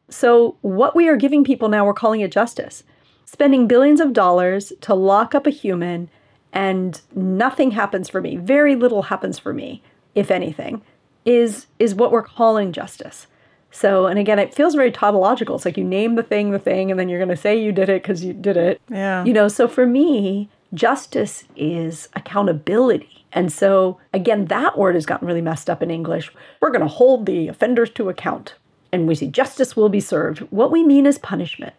so 0.07 0.55
what 0.61 0.95
we 0.95 1.09
are 1.09 1.15
giving 1.15 1.43
people 1.43 1.69
now 1.69 1.83
we're 1.83 1.93
calling 1.93 2.21
it 2.21 2.31
justice 2.31 2.83
spending 3.25 3.67
billions 3.67 3.99
of 3.99 4.13
dollars 4.13 4.71
to 4.81 4.93
lock 4.93 5.33
up 5.33 5.47
a 5.47 5.49
human 5.49 6.09
and 6.55 7.01
nothing 7.13 7.71
happens 7.71 8.07
for 8.07 8.21
me, 8.21 8.37
very 8.37 8.75
little 8.75 9.03
happens 9.03 9.37
for 9.37 9.53
me, 9.53 9.83
if 10.15 10.31
anything, 10.31 10.81
is 11.25 11.67
is 11.77 11.93
what 11.93 12.11
we're 12.11 12.23
calling 12.23 12.71
justice. 12.71 13.27
So, 13.71 14.05
and 14.05 14.17
again, 14.17 14.39
it 14.39 14.53
feels 14.53 14.73
very 14.73 14.89
tautological. 14.89 15.57
It's 15.57 15.65
like 15.65 15.75
you 15.75 15.83
name 15.83 16.15
the 16.15 16.23
thing, 16.23 16.51
the 16.51 16.59
thing, 16.59 16.89
and 16.89 16.97
then 16.97 17.09
you're 17.09 17.19
going 17.19 17.27
to 17.27 17.35
say 17.35 17.61
you 17.61 17.73
did 17.73 17.89
it 17.89 18.01
because 18.01 18.23
you 18.23 18.31
did 18.31 18.55
it. 18.55 18.81
Yeah. 18.89 19.25
You 19.25 19.33
know, 19.33 19.49
so 19.49 19.67
for 19.67 19.85
me, 19.85 20.49
justice 20.75 21.45
is 21.55 22.09
accountability. 22.13 23.25
And 23.31 23.51
so, 23.51 23.99
again, 24.13 24.45
that 24.45 24.77
word 24.77 24.95
has 24.95 25.05
gotten 25.05 25.27
really 25.27 25.41
messed 25.41 25.69
up 25.69 25.81
in 25.81 25.91
English. 25.91 26.31
We're 26.61 26.69
going 26.69 26.81
to 26.81 26.87
hold 26.87 27.25
the 27.25 27.47
offenders 27.47 27.89
to 27.91 28.09
account. 28.09 28.55
And 28.91 29.07
we 29.07 29.15
see 29.15 29.27
justice 29.27 29.75
will 29.75 29.89
be 29.89 29.99
served. 29.99 30.39
What 30.51 30.71
we 30.71 30.83
mean 30.83 31.05
is 31.05 31.17
punishment. 31.17 31.73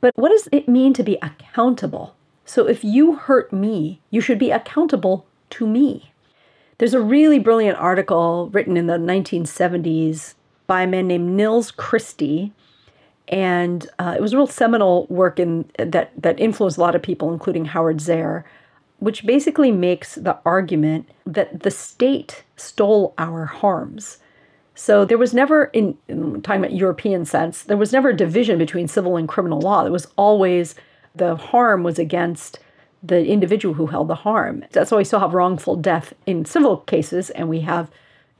But 0.00 0.12
what 0.16 0.30
does 0.30 0.48
it 0.50 0.68
mean 0.68 0.92
to 0.94 1.02
be 1.02 1.18
accountable? 1.22 2.16
So 2.44 2.66
if 2.66 2.82
you 2.82 3.16
hurt 3.16 3.52
me, 3.52 4.00
you 4.10 4.20
should 4.20 4.38
be 4.38 4.50
accountable 4.50 5.26
to 5.50 5.66
me. 5.66 6.12
There's 6.78 6.94
a 6.94 7.00
really 7.00 7.38
brilliant 7.38 7.78
article 7.78 8.48
written 8.52 8.76
in 8.76 8.86
the 8.86 8.94
1970s 8.94 10.34
by 10.66 10.82
a 10.82 10.86
man 10.86 11.08
named 11.08 11.30
Nils 11.30 11.70
Christie. 11.70 12.52
And 13.28 13.86
uh, 13.98 14.14
it 14.16 14.22
was 14.22 14.32
a 14.32 14.36
real 14.36 14.46
seminal 14.46 15.06
work 15.08 15.38
in 15.38 15.70
that 15.78 16.10
that 16.20 16.40
influenced 16.40 16.78
a 16.78 16.80
lot 16.80 16.94
of 16.94 17.02
people, 17.02 17.32
including 17.32 17.66
Howard 17.66 17.98
Zehr, 17.98 18.44
which 18.98 19.26
basically 19.26 19.70
makes 19.70 20.14
the 20.14 20.38
argument 20.44 21.08
that 21.26 21.62
the 21.62 21.70
state 21.70 22.44
stole 22.56 23.14
our 23.18 23.44
harms. 23.44 24.18
So 24.74 25.04
there 25.04 25.18
was 25.18 25.34
never, 25.34 25.64
in, 25.64 25.98
in 26.06 26.40
talking 26.42 26.60
about 26.60 26.72
European 26.72 27.24
sense, 27.24 27.64
there 27.64 27.76
was 27.76 27.92
never 27.92 28.10
a 28.10 28.16
division 28.16 28.58
between 28.58 28.86
civil 28.86 29.16
and 29.16 29.28
criminal 29.28 29.60
law. 29.60 29.82
There 29.82 29.92
was 29.92 30.06
always 30.16 30.76
the 31.16 31.34
harm 31.34 31.82
was 31.82 31.98
against 31.98 32.60
the 33.02 33.26
individual 33.26 33.74
who 33.74 33.86
held 33.86 34.08
the 34.08 34.14
harm. 34.14 34.64
That's 34.70 34.90
why 34.90 34.98
we 34.98 35.04
still 35.04 35.20
have 35.20 35.34
wrongful 35.34 35.76
death 35.76 36.14
in 36.26 36.44
civil 36.44 36.78
cases 36.78 37.30
and 37.30 37.48
we 37.48 37.60
have, 37.60 37.90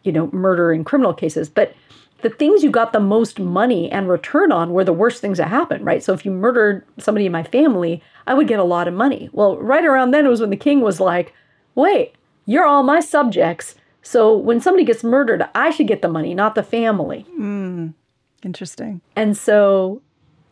you 0.04 0.12
know, 0.12 0.30
murder 0.32 0.72
in 0.72 0.84
criminal 0.84 1.12
cases. 1.12 1.48
But 1.48 1.74
the 2.22 2.30
things 2.30 2.64
you 2.64 2.70
got 2.70 2.92
the 2.92 3.00
most 3.00 3.38
money 3.38 3.90
and 3.90 4.08
return 4.08 4.50
on 4.50 4.72
were 4.72 4.84
the 4.84 4.92
worst 4.92 5.20
things 5.20 5.38
that 5.38 5.48
happened, 5.48 5.84
right? 5.84 6.02
So 6.02 6.12
if 6.12 6.24
you 6.24 6.30
murdered 6.30 6.84
somebody 6.98 7.26
in 7.26 7.32
my 7.32 7.44
family, 7.44 8.02
I 8.26 8.34
would 8.34 8.48
get 8.48 8.58
a 8.58 8.64
lot 8.64 8.88
of 8.88 8.94
money. 8.94 9.28
Well, 9.32 9.56
right 9.56 9.84
around 9.84 10.10
then 10.10 10.26
it 10.26 10.28
was 10.28 10.40
when 10.40 10.50
the 10.50 10.56
king 10.56 10.80
was 10.80 10.98
like, 10.98 11.32
wait, 11.74 12.14
you're 12.44 12.66
all 12.66 12.82
my 12.82 13.00
subjects. 13.00 13.76
So 14.02 14.36
when 14.36 14.60
somebody 14.60 14.84
gets 14.84 15.04
murdered, 15.04 15.44
I 15.54 15.70
should 15.70 15.86
get 15.86 16.02
the 16.02 16.08
money, 16.08 16.34
not 16.34 16.54
the 16.54 16.62
family. 16.62 17.24
Mm, 17.38 17.94
interesting. 18.42 19.00
And 19.14 19.36
so 19.36 20.02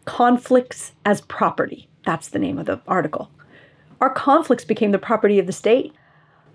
conflicts 0.05 0.93
as 1.05 1.21
property. 1.23 1.89
That's 2.05 2.29
the 2.29 2.39
name 2.39 2.59
of 2.59 2.67
the 2.67 2.81
article. 2.87 3.31
Our 4.01 4.11
conflicts 4.11 4.65
became 4.65 4.93
the 4.93 4.99
property 4.99 5.39
of 5.39 5.47
the 5.47 5.53
state. 5.53 5.93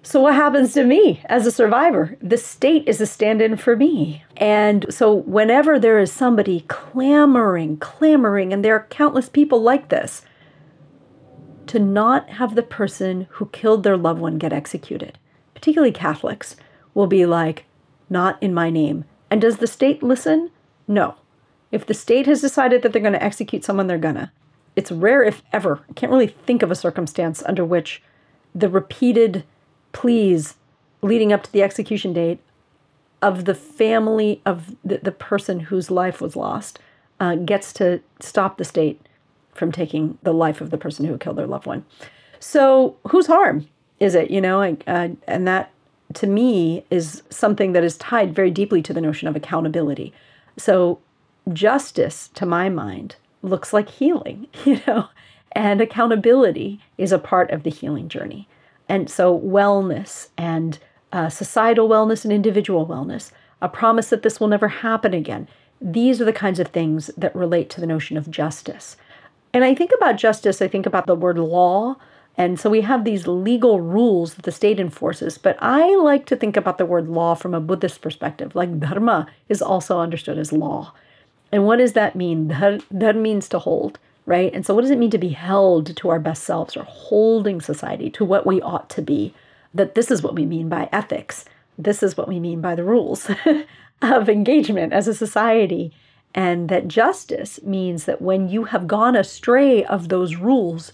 So, 0.04 0.20
what 0.20 0.34
happens 0.34 0.74
to 0.74 0.84
me 0.84 1.22
as 1.26 1.46
a 1.46 1.52
survivor? 1.52 2.18
The 2.22 2.38
state 2.38 2.88
is 2.88 3.00
a 3.02 3.06
stand 3.06 3.40
in 3.42 3.56
for 3.56 3.76
me. 3.76 4.24
And 4.36 4.92
so, 4.92 5.14
whenever 5.14 5.78
there 5.78 6.00
is 6.00 6.12
somebody 6.12 6.62
clamoring, 6.68 7.78
clamoring, 7.78 8.52
and 8.52 8.66
there 8.66 8.76
are 8.76 8.88
countless 8.90 9.30
people 9.30 9.62
like 9.62 9.90
this, 9.90 10.24
to 11.68 11.78
not 11.78 12.30
have 12.32 12.56
the 12.56 12.64
person 12.64 13.28
who 13.32 13.46
killed 13.48 13.84
their 13.84 13.96
loved 13.96 14.20
one 14.20 14.40
get 14.40 14.52
executed, 14.52 15.20
particularly 15.54 15.92
Catholics, 15.92 16.56
will 16.96 17.08
be 17.08 17.26
like, 17.26 17.66
not 18.10 18.42
in 18.42 18.54
my 18.54 18.70
name. 18.72 19.06
And 19.30 19.40
does 19.40 19.58
the 19.58 19.68
state 19.68 20.02
listen? 20.02 20.50
No. 20.88 21.16
If 21.72 21.86
the 21.86 21.94
state 21.94 22.26
has 22.26 22.42
decided 22.42 22.82
that 22.82 22.92
they're 22.92 23.02
going 23.02 23.14
to 23.14 23.24
execute 23.24 23.64
someone, 23.64 23.88
they're 23.88 23.98
going 23.98 24.16
to. 24.16 24.32
It's 24.76 24.92
rare, 24.92 25.24
if 25.24 25.44
ever. 25.54 25.82
I 25.90 25.94
can't 25.94 26.12
really 26.12 26.28
think 26.28 26.64
of 26.64 26.72
a 26.72 26.76
circumstance 26.76 27.44
under 27.46 27.64
which 27.64 28.02
the 28.54 28.68
repeated 28.68 29.46
pleas 29.92 30.56
leading 31.02 31.34
up 31.34 31.44
to 31.44 31.52
the 31.52 31.64
execution 31.64 32.14
date 32.14 32.40
of 33.22 33.46
the 33.46 33.56
family 33.56 34.42
of 34.46 34.76
the, 34.84 34.98
the 34.98 35.12
person 35.12 35.60
whose 35.60 35.92
life 35.92 36.22
was 36.22 36.36
lost 36.36 36.80
uh, 37.20 37.36
gets 37.36 37.72
to 37.74 38.02
stop 38.20 38.58
the 38.58 38.66
state 38.66 39.00
from 39.54 39.72
taking 39.72 40.18
the 40.24 40.34
life 40.34 40.62
of 40.62 40.70
the 40.70 40.78
person 40.78 41.06
who 41.06 41.18
killed 41.18 41.38
their 41.38 41.48
loved 41.48 41.66
one. 41.66 41.86
So, 42.40 42.96
whose 43.10 43.28
harm 43.28 43.68
is 44.00 44.16
it? 44.16 44.32
You 44.32 44.42
know, 44.42 44.62
uh, 44.88 45.10
and 45.28 45.48
that 45.48 45.72
to 46.16 46.28
me 46.28 46.84
is 46.90 47.24
something 47.30 47.74
that 47.74 47.84
is 47.84 47.98
tied 47.98 48.34
very 48.34 48.52
deeply 48.52 48.82
to 48.82 48.94
the 48.94 49.02
notion 49.02 49.28
of 49.28 49.36
accountability. 49.36 50.14
So, 50.58 51.00
justice, 51.54 52.30
to 52.36 52.46
my 52.46 52.70
mind, 52.70 53.16
looks 53.44 53.74
like 53.74 53.90
healing, 53.90 54.48
you 54.66 54.82
know, 54.88 55.10
and 55.52 55.82
accountability 55.82 56.80
is 56.98 57.12
a 57.12 57.20
part 57.20 57.52
of 57.52 57.64
the 57.64 57.70
healing 57.70 58.10
journey. 58.10 58.48
And 58.92 59.10
so, 59.10 59.40
wellness 59.40 60.28
and 60.38 60.78
uh, 61.14 61.30
societal 61.30 61.88
wellness 61.88 62.26
and 62.26 62.34
individual 62.34 62.86
wellness, 62.86 63.32
a 63.62 63.70
promise 63.70 64.10
that 64.10 64.22
this 64.22 64.38
will 64.38 64.50
never 64.50 64.68
happen 64.68 65.14
again. 65.14 65.48
These 65.80 66.20
are 66.20 66.26
the 66.26 66.34
kinds 66.34 66.60
of 66.60 66.68
things 66.68 67.10
that 67.16 67.34
relate 67.34 67.70
to 67.70 67.80
the 67.80 67.88
notion 67.88 68.18
of 68.18 68.30
justice. 68.30 68.98
And 69.54 69.64
I 69.64 69.74
think 69.74 69.92
about 69.96 70.18
justice, 70.18 70.62
I 70.62 70.68
think 70.68 70.86
about 70.86 71.08
the 71.08 71.16
word 71.16 71.40
law. 71.40 71.96
And 72.36 72.60
so 72.60 72.70
we 72.70 72.82
have 72.82 73.06
these 73.06 73.28
legal 73.28 73.80
rules 73.80 74.34
that 74.34 74.44
the 74.44 74.52
state 74.52 74.78
enforces. 74.78 75.38
But 75.38 75.56
I 75.62 75.96
like 75.96 76.26
to 76.26 76.36
think 76.36 76.58
about 76.58 76.78
the 76.78 76.86
word 76.86 77.08
law 77.08 77.34
from 77.34 77.54
a 77.54 77.62
Buddhist 77.62 78.02
perspective. 78.02 78.56
Like 78.56 78.78
dharma 78.82 79.26
is 79.48 79.62
also 79.62 80.02
understood 80.02 80.38
as 80.38 80.52
law. 80.52 80.94
And 81.50 81.66
what 81.66 81.78
does 81.78 81.94
that 81.94 82.18
mean? 82.18 82.50
That 82.92 83.16
means 83.16 83.48
to 83.50 83.60
hold 83.60 84.00
right? 84.26 84.54
And 84.54 84.66
so, 84.66 84.74
what 84.74 84.82
does 84.82 84.92
it 84.92 84.98
mean 84.98 85.12
to 85.12 85.18
be 85.18 85.30
held 85.30 85.96
to 85.96 86.10
our 86.10 86.20
best 86.20 86.44
selves 86.44 86.78
or 86.78 86.84
holding 86.84 87.62
society 87.62 88.10
to 88.12 88.26
what 88.26 88.46
we 88.46 88.62
ought 88.62 88.90
to 88.92 89.02
be? 89.02 89.34
That 89.74 89.96
this 89.96 90.12
is 90.12 90.22
what 90.22 90.36
we 90.36 90.46
mean 90.46 90.70
by 90.70 90.90
ethics. 90.92 91.46
This 91.78 92.04
is 92.04 92.18
what 92.18 92.28
we 92.28 92.40
mean 92.40 92.62
by 92.62 92.76
the 92.76 92.84
rules 92.84 93.30
of 94.02 94.30
engagement 94.30 94.94
as 94.94 95.08
a 95.08 95.14
society. 95.14 95.94
And 96.34 96.70
that 96.70 96.88
justice 96.88 97.62
means 97.64 98.06
that 98.06 98.22
when 98.22 98.48
you 98.48 98.66
have 98.66 98.88
gone 98.88 99.16
astray 99.16 99.84
of 99.84 100.10
those 100.10 100.36
rules, 100.36 100.94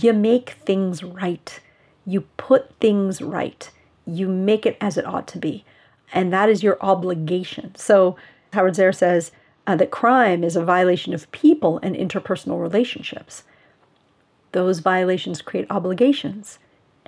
you 0.00 0.12
make 0.12 0.50
things 0.50 1.02
right. 1.02 1.60
You 2.06 2.22
put 2.36 2.74
things 2.80 3.20
right. 3.20 3.70
You 4.06 4.28
make 4.28 4.64
it 4.64 4.78
as 4.80 4.96
it 4.96 5.06
ought 5.06 5.28
to 5.28 5.38
be. 5.38 5.64
And 6.12 6.32
that 6.32 6.48
is 6.48 6.62
your 6.62 6.78
obligation. 6.80 7.74
So, 7.74 8.16
Howard 8.54 8.74
Zehr 8.74 8.94
says, 8.94 9.30
uh, 9.68 9.76
that 9.76 9.90
crime 9.90 10.42
is 10.42 10.56
a 10.56 10.64
violation 10.64 11.12
of 11.12 11.30
people 11.30 11.78
and 11.82 11.94
interpersonal 11.94 12.60
relationships. 12.60 13.44
Those 14.52 14.78
violations 14.78 15.42
create 15.42 15.66
obligations, 15.68 16.58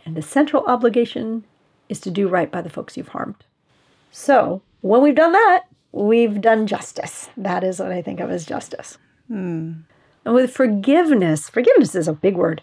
and 0.04 0.14
the 0.14 0.20
central 0.20 0.66
obligation 0.66 1.44
is 1.88 2.00
to 2.00 2.10
do 2.10 2.28
right 2.28 2.50
by 2.50 2.60
the 2.60 2.68
folks 2.68 2.98
you've 2.98 3.08
harmed. 3.08 3.46
So, 4.12 4.60
when 4.82 5.00
we've 5.00 5.14
done 5.14 5.32
that, 5.32 5.62
we've 5.92 6.42
done 6.42 6.66
justice. 6.66 7.30
That 7.34 7.64
is 7.64 7.80
what 7.80 7.92
I 7.92 8.02
think 8.02 8.20
of 8.20 8.30
as 8.30 8.44
justice. 8.44 8.98
Hmm. 9.28 9.72
And 10.26 10.34
with 10.34 10.52
forgiveness, 10.52 11.48
forgiveness 11.48 11.94
is 11.94 12.08
a 12.08 12.12
big 12.12 12.36
word. 12.36 12.60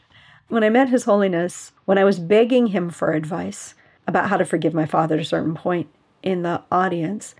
When 0.47 0.63
I 0.63 0.69
met 0.69 0.89
His 0.89 1.05
Holiness, 1.05 1.71
when 1.85 1.97
I 1.97 2.03
was 2.03 2.19
begging 2.19 2.67
him 2.67 2.91
for 2.91 3.13
advice 3.13 3.73
about 4.05 4.29
how 4.29 4.37
to 4.37 4.45
forgive 4.45 4.75
my 4.75 4.85
father 4.85 5.15
at 5.15 5.21
a 5.21 5.25
certain 5.25 5.55
point 5.55 5.89
in 6.21 6.43
the 6.43 6.61
audience, 6.71 7.33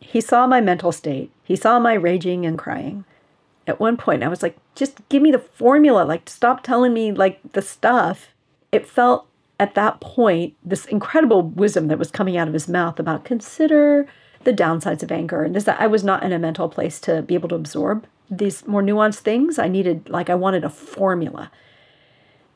he 0.00 0.20
saw 0.20 0.46
my 0.46 0.60
mental 0.60 0.92
state. 0.92 1.32
He 1.44 1.56
saw 1.56 1.78
my 1.78 1.94
raging 1.94 2.44
and 2.44 2.58
crying. 2.58 3.04
At 3.66 3.80
one 3.80 3.96
point, 3.96 4.22
I 4.22 4.28
was 4.28 4.42
like, 4.42 4.56
just 4.74 5.08
give 5.08 5.22
me 5.22 5.30
the 5.30 5.38
formula. 5.38 6.02
Like, 6.02 6.28
stop 6.28 6.62
telling 6.62 6.92
me 6.92 7.12
like 7.12 7.40
the 7.52 7.62
stuff. 7.62 8.28
It 8.72 8.86
felt 8.86 9.26
at 9.60 9.74
that 9.74 10.00
point 10.00 10.54
this 10.64 10.84
incredible 10.86 11.42
wisdom 11.42 11.86
that 11.88 11.98
was 11.98 12.10
coming 12.10 12.36
out 12.36 12.48
of 12.48 12.54
his 12.54 12.68
mouth 12.68 12.98
about 12.98 13.24
consider 13.24 14.06
the 14.42 14.52
downsides 14.52 15.02
of 15.02 15.12
anger 15.12 15.44
and 15.44 15.54
this 15.54 15.68
I 15.68 15.86
was 15.86 16.02
not 16.02 16.22
in 16.22 16.32
a 16.32 16.38
mental 16.38 16.68
place 16.68 17.00
to 17.00 17.22
be 17.22 17.34
able 17.34 17.48
to 17.50 17.54
absorb 17.54 18.06
these 18.30 18.66
more 18.66 18.82
nuanced 18.82 19.20
things. 19.20 19.58
I 19.58 19.68
needed 19.68 20.08
like 20.08 20.30
I 20.30 20.34
wanted 20.34 20.64
a 20.64 20.70
formula. 20.70 21.50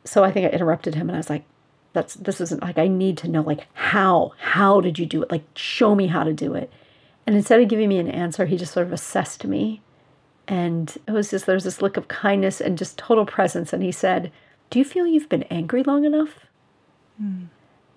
So 0.04 0.24
I 0.24 0.32
think 0.32 0.46
I 0.46 0.50
interrupted 0.50 0.94
him 0.94 1.08
and 1.08 1.16
I 1.16 1.18
was 1.18 1.30
like, 1.30 1.44
that's 1.92 2.14
this 2.14 2.40
isn't 2.40 2.62
like 2.62 2.78
I 2.78 2.88
need 2.88 3.16
to 3.18 3.28
know 3.28 3.42
like 3.42 3.66
how 3.74 4.32
how 4.38 4.80
did 4.80 4.98
you 4.98 5.06
do 5.06 5.22
it? 5.22 5.30
Like 5.30 5.44
show 5.54 5.94
me 5.94 6.06
how 6.06 6.24
to 6.24 6.32
do 6.32 6.54
it. 6.54 6.70
And 7.28 7.36
instead 7.36 7.60
of 7.60 7.68
giving 7.68 7.90
me 7.90 7.98
an 7.98 8.08
answer, 8.08 8.46
he 8.46 8.56
just 8.56 8.72
sort 8.72 8.86
of 8.86 8.92
assessed 8.94 9.44
me. 9.44 9.82
And 10.46 10.96
it 11.06 11.10
was 11.10 11.28
just, 11.28 11.44
there 11.44 11.56
was 11.56 11.64
this 11.64 11.82
look 11.82 11.98
of 11.98 12.08
kindness 12.08 12.58
and 12.58 12.78
just 12.78 12.96
total 12.96 13.26
presence. 13.26 13.70
And 13.74 13.82
he 13.82 13.92
said, 13.92 14.32
Do 14.70 14.78
you 14.78 14.84
feel 14.86 15.06
you've 15.06 15.28
been 15.28 15.42
angry 15.50 15.82
long 15.82 16.06
enough? 16.06 16.46
Mm. 17.22 17.48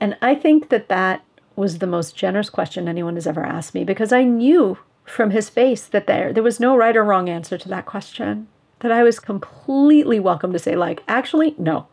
And 0.02 0.18
I 0.22 0.36
think 0.36 0.68
that 0.68 0.90
that 0.90 1.24
was 1.56 1.78
the 1.78 1.88
most 1.88 2.14
generous 2.14 2.50
question 2.50 2.90
anyone 2.90 3.16
has 3.16 3.26
ever 3.26 3.42
asked 3.42 3.74
me 3.74 3.86
because 3.86 4.12
I 4.12 4.26
knew 4.26 4.78
from 5.06 5.32
his 5.32 5.48
face 5.48 5.86
that 5.86 6.08
there, 6.08 6.34
there 6.34 6.44
was 6.44 6.60
no 6.60 6.76
right 6.76 6.98
or 6.98 7.06
wrong 7.06 7.30
answer 7.30 7.58
to 7.58 7.70
that 7.70 7.86
question. 7.86 8.50
That 8.80 8.92
I 8.92 9.02
was 9.02 9.18
completely 9.18 10.20
welcome 10.20 10.52
to 10.52 10.60
say, 10.60 10.76
like, 10.76 11.04
actually, 11.08 11.56
no. 11.58 11.88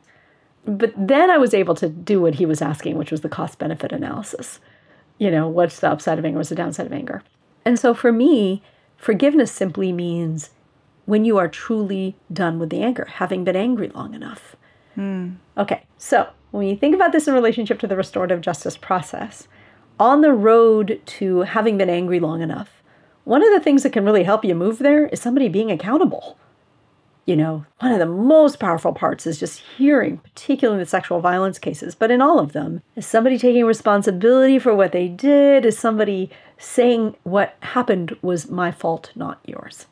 But 0.67 0.93
then 0.97 1.31
I 1.31 1.39
was 1.39 1.55
able 1.55 1.77
to 1.77 1.89
do 1.89 2.21
what 2.21 2.35
he 2.35 2.47
was 2.47 2.61
asking, 2.61 2.99
which 2.99 3.13
was 3.13 3.21
the 3.21 3.29
cost 3.29 3.61
benefit 3.61 3.93
analysis 3.93 4.59
you 5.19 5.31
know, 5.31 5.49
what's 5.49 5.81
the 5.81 5.91
upside 5.91 6.19
of 6.19 6.25
anger, 6.25 6.39
what's 6.39 6.49
the 6.49 6.55
downside 6.55 6.87
of 6.87 6.93
anger. 6.93 7.23
And 7.65 7.79
so 7.79 7.93
for 7.95 8.13
me, 8.13 8.63
forgiveness 8.97 9.53
simply 9.53 9.93
means 9.93 10.51
when 11.07 11.25
you 11.25 11.39
are 11.39 11.49
truly 11.49 12.17
done 12.33 12.59
with 12.59 12.71
the 12.71 12.83
anger, 12.83 13.07
having 13.15 13.45
been 13.45 13.57
angry 13.57 13.89
long 13.89 14.15
enough. 14.15 14.57
Mm. 14.97 15.37
Okay, 15.57 15.85
so 15.97 16.29
when 16.51 16.67
you 16.67 16.77
think 16.77 16.95
about 16.95 17.13
this 17.13 17.29
in 17.29 17.35
relationship 17.35 17.79
to 17.81 17.87
the 17.87 17.97
restorative 17.97 18.41
justice 18.41 18.77
process, 18.77 19.49
on 19.99 20.21
the 20.21 20.33
road 20.33 21.01
to 21.05 21.41
having 21.43 21.77
been 21.77 21.91
angry 21.91 22.21
long 22.21 22.43
enough, 22.43 22.83
one 23.25 23.43
of 23.43 23.53
the 23.53 23.61
things 23.61 23.83
that 23.83 23.93
can 23.93 24.05
really 24.05 24.25
help 24.25 24.45
you 24.45 24.55
move 24.55 24.79
there 24.79 25.07
is 25.09 25.21
somebody 25.21 25.49
being 25.49 25.71
accountable 25.71 26.39
you 27.29 27.37
know, 27.37 27.67
one 27.81 27.93
of 27.93 27.99
the 27.99 28.07
most 28.07 28.59
powerful 28.59 28.95
parts 28.95 29.27
is 29.27 29.39
just 29.39 29.61
hearing, 29.77 30.17
particularly 30.17 30.83
the 30.83 30.89
sexual 30.89 31.21
violence 31.21 31.59
cases, 31.59 31.95
but 31.95 32.11
in 32.11 32.23
all 32.23 32.39
of 32.39 32.55
them, 32.55 32.81
is 32.97 33.07
somebody 33.07 33.37
taking 33.37 33.67
responsibility 33.67 34.59
for 34.59 34.75
what 34.75 34.93
they 34.93 35.09
did, 35.09 35.67
is 35.67 35.79
somebody 35.79 36.31
saying 36.57 37.15
what 37.25 37.55
happened 37.61 38.17
was 38.23 38.49
my 38.49 38.73
fault, 38.73 39.13
not 39.15 39.41
yours. 39.45 39.85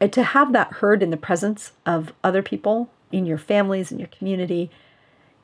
And 0.00 0.12
to 0.12 0.22
have 0.22 0.52
that 0.52 0.74
heard 0.74 1.02
in 1.02 1.10
the 1.10 1.16
presence 1.16 1.72
of 1.84 2.12
other 2.22 2.42
people 2.42 2.90
in 3.10 3.26
your 3.26 3.36
families, 3.36 3.90
in 3.90 3.98
your 3.98 4.06
community, 4.06 4.70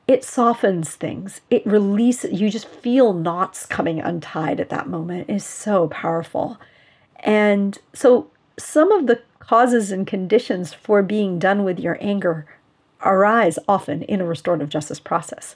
it 0.07 0.23
softens 0.23 0.95
things. 0.95 1.41
It 1.49 1.65
releases, 1.65 2.39
you 2.39 2.49
just 2.49 2.69
feel 2.69 3.11
knots 3.11 3.65
coming 3.65 3.99
untied 3.99 4.61
at 4.61 4.69
that 4.69 4.87
moment. 4.87 5.29
Is 5.29 5.43
so 5.43 5.89
powerful. 5.89 6.57
And 7.19 7.77
so 7.93 8.31
some 8.57 8.91
of 8.91 9.07
the 9.07 9.21
causes 9.47 9.91
and 9.91 10.05
conditions 10.05 10.73
for 10.73 11.01
being 11.01 11.39
done 11.39 11.63
with 11.63 11.79
your 11.79 11.97
anger 12.01 12.45
arise 13.03 13.57
often 13.67 14.01
in 14.03 14.19
a 14.19 14.25
restorative 14.25 14.69
justice 14.69 14.99
process. 14.99 15.55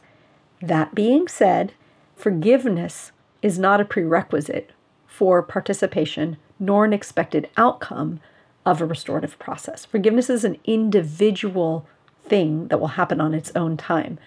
That 0.61 0.95
being 0.95 1.27
said, 1.27 1.73
forgiveness 2.15 3.11
is 3.41 3.59
not 3.59 3.81
a 3.81 3.85
prerequisite 3.85 4.71
for 5.07 5.41
participation 5.41 6.37
nor 6.59 6.85
an 6.85 6.93
expected 6.93 7.49
outcome 7.57 8.19
of 8.65 8.79
a 8.79 8.85
restorative 8.85 9.37
process. 9.39 9.83
Forgiveness 9.83 10.29
is 10.29 10.45
an 10.45 10.57
individual 10.63 11.87
thing 12.23 12.67
that 12.67 12.79
will 12.79 12.89
happen 12.89 13.19
on 13.19 13.33
its 13.33 13.51
own 13.55 13.75
time. 13.75 14.19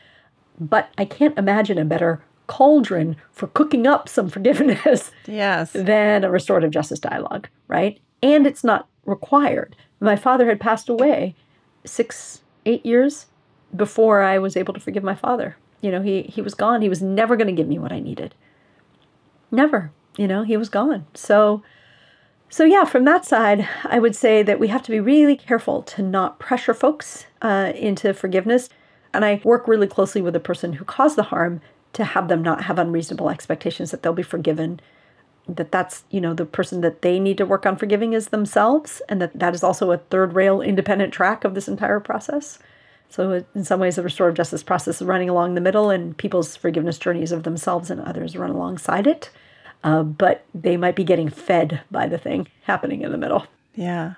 But 0.59 0.91
I 0.99 1.05
can't 1.05 1.39
imagine 1.39 1.79
a 1.79 1.85
better 1.85 2.23
cauldron 2.49 3.17
for 3.31 3.47
cooking 3.47 3.87
up 3.87 4.09
some 4.09 4.29
forgiveness 4.29 5.13
yes. 5.27 5.71
than 5.75 6.25
a 6.25 6.31
restorative 6.31 6.73
justice 6.73 6.99
dialogue, 6.99 7.49
right? 7.69 8.01
And 8.23 8.47
it's 8.47 8.65
not 8.65 8.89
required. 9.07 9.77
My 10.01 10.17
father 10.17 10.47
had 10.47 10.61
passed 10.61 10.89
away 10.89 11.35
six, 11.85 12.43
eight 12.67 12.85
years 12.85 13.27
before 13.75 14.23
I 14.23 14.39
was 14.39 14.57
able 14.57 14.75
to 14.75 14.81
forgive 14.81 15.03
my 15.03 15.15
father. 15.15 15.57
You 15.81 15.91
know, 15.91 16.03
he 16.03 16.23
he 16.23 16.41
was 16.41 16.55
gone. 16.55 16.83
He 16.83 16.89
was 16.89 17.03
never 17.03 17.37
going 17.37 17.47
to 17.49 17.53
give 17.53 17.69
me 17.69 17.79
what 17.79 17.93
I 17.93 18.01
needed. 18.01 18.35
Never. 19.51 19.93
You 20.17 20.29
know, 20.29 20.43
he 20.43 20.57
was 20.57 20.69
gone. 20.69 21.07
So 21.15 21.63
so 22.49 22.65
yeah, 22.65 22.85
from 22.85 23.05
that 23.05 23.25
side, 23.25 23.69
I 23.85 23.99
would 23.99 24.15
say 24.15 24.43
that 24.43 24.61
we 24.61 24.69
have 24.69 24.83
to 24.85 24.91
be 24.91 25.01
really 25.01 25.37
careful 25.37 25.83
to 25.83 26.03
not 26.03 26.39
pressure 26.39 26.75
folks 26.75 27.27
uh, 27.43 27.73
into 27.75 28.15
forgiveness. 28.15 28.69
And 29.13 29.25
I 29.25 29.41
work 29.45 29.67
really 29.67 29.87
closely 29.87 30.23
with 30.23 30.35
the 30.35 30.41
person 30.41 30.75
who 30.75 30.85
caused 30.85 31.17
the 31.17 31.25
harm 31.25 31.61
to 31.95 32.05
have 32.05 32.29
them 32.29 32.43
not 32.43 32.65
have 32.65 32.79
unreasonable 32.79 33.31
expectations 33.31 33.91
that 33.91 34.03
they'll 34.03 34.13
be 34.13 34.23
forgiven 34.23 34.81
that 35.49 35.71
that's 35.71 36.05
you 36.11 36.21
know 36.21 36.35
the 36.35 36.47
person 36.47 36.81
that 36.81 37.03
they 37.03 37.19
need 37.19 37.39
to 37.39 37.47
work 37.47 37.67
on 37.67 37.77
forgiving 37.77 38.13
is 38.13 38.29
themselves 38.29 39.03
and 39.09 39.21
that 39.21 39.39
that 39.39 39.55
is 39.55 39.63
also 39.63 39.91
a 39.91 39.99
third 39.99 40.35
rail 40.35 40.63
independent 40.63 41.13
track 41.13 41.45
of 41.45 41.55
this 41.55 41.69
entire 41.69 42.01
process 42.01 42.59
so, 43.15 43.45
in 43.55 43.63
some 43.63 43.79
ways, 43.79 43.95
the 43.95 44.03
restorative 44.03 44.37
justice 44.37 44.65
process 44.65 45.01
is 45.01 45.07
running 45.07 45.29
along 45.29 45.55
the 45.55 45.61
middle, 45.61 45.89
and 45.89 46.17
people's 46.17 46.57
forgiveness 46.57 46.99
journeys 46.99 47.31
of 47.31 47.45
themselves 47.45 47.89
and 47.89 48.01
others 48.01 48.37
run 48.37 48.51
alongside 48.51 49.07
it. 49.07 49.31
Uh, 49.85 50.03
but 50.03 50.45
they 50.53 50.77
might 50.77 50.97
be 50.97 51.05
getting 51.05 51.29
fed 51.29 51.81
by 51.93 52.09
the 52.09 52.19
thing 52.19 52.49
happening 52.63 53.03
in 53.03 53.13
the 53.13 53.19
middle. 53.19 53.47
Yeah. 53.77 54.15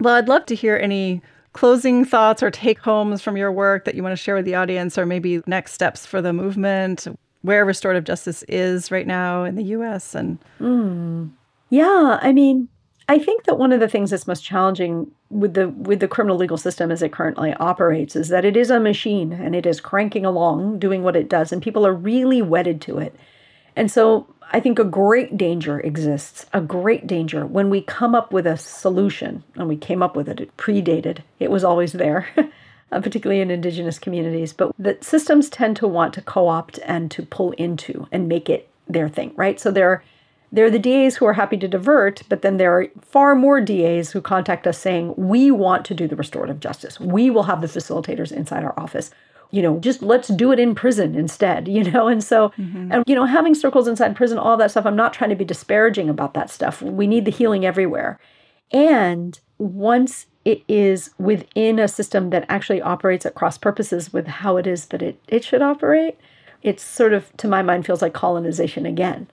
Well, 0.00 0.16
I'd 0.16 0.26
love 0.26 0.44
to 0.46 0.56
hear 0.56 0.76
any 0.76 1.22
closing 1.52 2.04
thoughts 2.04 2.42
or 2.42 2.50
take 2.50 2.80
homes 2.80 3.22
from 3.22 3.36
your 3.36 3.52
work 3.52 3.84
that 3.84 3.94
you 3.94 4.02
want 4.02 4.14
to 4.14 4.16
share 4.16 4.34
with 4.34 4.44
the 4.44 4.56
audience, 4.56 4.98
or 4.98 5.06
maybe 5.06 5.40
next 5.46 5.72
steps 5.72 6.04
for 6.04 6.20
the 6.20 6.32
movement, 6.32 7.06
where 7.42 7.64
restorative 7.64 8.04
justice 8.04 8.42
is 8.44 8.90
right 8.90 9.06
now 9.06 9.44
in 9.44 9.56
the 9.56 9.64
US. 9.64 10.14
And 10.14 10.38
mm. 10.60 11.30
yeah, 11.70 12.18
I 12.22 12.32
mean, 12.32 12.68
I 13.08 13.18
think 13.18 13.44
that 13.44 13.58
one 13.58 13.72
of 13.72 13.80
the 13.80 13.88
things 13.88 14.10
that's 14.10 14.26
most 14.26 14.44
challenging 14.44 15.10
with 15.28 15.54
the 15.54 15.68
with 15.68 16.00
the 16.00 16.08
criminal 16.08 16.36
legal 16.36 16.56
system 16.56 16.90
as 16.90 17.02
it 17.02 17.12
currently 17.12 17.52
operates 17.54 18.16
is 18.16 18.28
that 18.28 18.44
it 18.44 18.56
is 18.56 18.70
a 18.70 18.80
machine 18.80 19.32
and 19.32 19.54
it 19.54 19.66
is 19.66 19.80
cranking 19.80 20.24
along 20.24 20.78
doing 20.78 21.02
what 21.02 21.16
it 21.16 21.28
does 21.28 21.52
and 21.52 21.62
people 21.62 21.86
are 21.86 21.94
really 21.94 22.40
wedded 22.40 22.80
to 22.82 22.98
it. 22.98 23.14
And 23.74 23.90
so 23.90 24.32
I 24.52 24.60
think 24.60 24.78
a 24.78 24.84
great 24.84 25.36
danger 25.36 25.80
exists, 25.80 26.46
a 26.52 26.60
great 26.60 27.06
danger 27.06 27.46
when 27.46 27.70
we 27.70 27.80
come 27.80 28.14
up 28.14 28.32
with 28.32 28.46
a 28.46 28.56
solution 28.56 29.42
and 29.56 29.68
we 29.68 29.76
came 29.76 30.02
up 30.02 30.14
with 30.14 30.28
it, 30.28 30.40
it 30.40 30.56
predated, 30.56 31.18
it 31.40 31.50
was 31.50 31.64
always 31.64 31.92
there. 31.92 32.28
Uh, 32.92 33.00
particularly 33.00 33.40
in 33.40 33.50
indigenous 33.50 33.98
communities, 33.98 34.52
but 34.52 34.70
that 34.78 35.02
systems 35.02 35.48
tend 35.48 35.74
to 35.76 35.88
want 35.88 36.12
to 36.12 36.20
co 36.20 36.46
opt 36.46 36.78
and 36.84 37.10
to 37.10 37.22
pull 37.22 37.52
into 37.52 38.06
and 38.12 38.28
make 38.28 38.50
it 38.50 38.68
their 38.86 39.08
thing, 39.08 39.32
right? 39.34 39.58
So 39.58 39.70
there 39.70 40.02
there 40.52 40.66
are 40.66 40.70
the 40.70 40.78
DAs 40.78 41.16
who 41.16 41.24
are 41.24 41.32
happy 41.32 41.56
to 41.56 41.66
divert, 41.66 42.22
but 42.28 42.42
then 42.42 42.58
there 42.58 42.78
are 42.78 42.86
far 43.00 43.34
more 43.34 43.62
DAs 43.62 44.10
who 44.10 44.20
contact 44.20 44.66
us 44.66 44.78
saying, 44.78 45.14
We 45.16 45.50
want 45.50 45.86
to 45.86 45.94
do 45.94 46.06
the 46.06 46.16
restorative 46.16 46.60
justice. 46.60 47.00
We 47.00 47.30
will 47.30 47.44
have 47.44 47.62
the 47.62 47.66
facilitators 47.66 48.30
inside 48.30 48.62
our 48.62 48.78
office. 48.78 49.10
You 49.50 49.62
know, 49.62 49.78
just 49.78 50.02
let's 50.02 50.28
do 50.28 50.52
it 50.52 50.58
in 50.58 50.74
prison 50.74 51.14
instead, 51.14 51.68
you 51.76 51.90
know? 51.90 52.08
And 52.08 52.22
so, 52.22 52.50
mm-hmm. 52.50 52.92
and, 52.92 53.04
you 53.06 53.14
know, 53.14 53.24
having 53.24 53.54
circles 53.54 53.88
inside 53.88 54.14
prison, 54.14 54.36
all 54.36 54.58
that 54.58 54.70
stuff, 54.70 54.84
I'm 54.84 54.96
not 54.96 55.14
trying 55.14 55.30
to 55.30 55.36
be 55.36 55.44
disparaging 55.46 56.10
about 56.10 56.34
that 56.34 56.50
stuff. 56.50 56.82
We 56.82 57.06
need 57.06 57.24
the 57.24 57.30
healing 57.30 57.64
everywhere. 57.64 58.20
And 58.70 59.40
once 59.56 60.26
it 60.44 60.62
is 60.68 61.10
within 61.18 61.78
a 61.78 61.88
system 61.88 62.30
that 62.30 62.44
actually 62.48 62.82
operates 62.82 63.24
at 63.24 63.34
cross 63.34 63.58
purposes 63.58 64.12
with 64.12 64.26
how 64.26 64.56
it 64.56 64.66
is 64.66 64.86
that 64.86 65.02
it, 65.02 65.20
it 65.28 65.44
should 65.44 65.62
operate, 65.62 66.18
it's 66.62 66.82
sort 66.82 67.12
of, 67.12 67.36
to 67.36 67.48
my 67.48 67.62
mind, 67.62 67.86
feels 67.86 68.02
like 68.02 68.12
colonization 68.12 68.86
again 68.86 69.28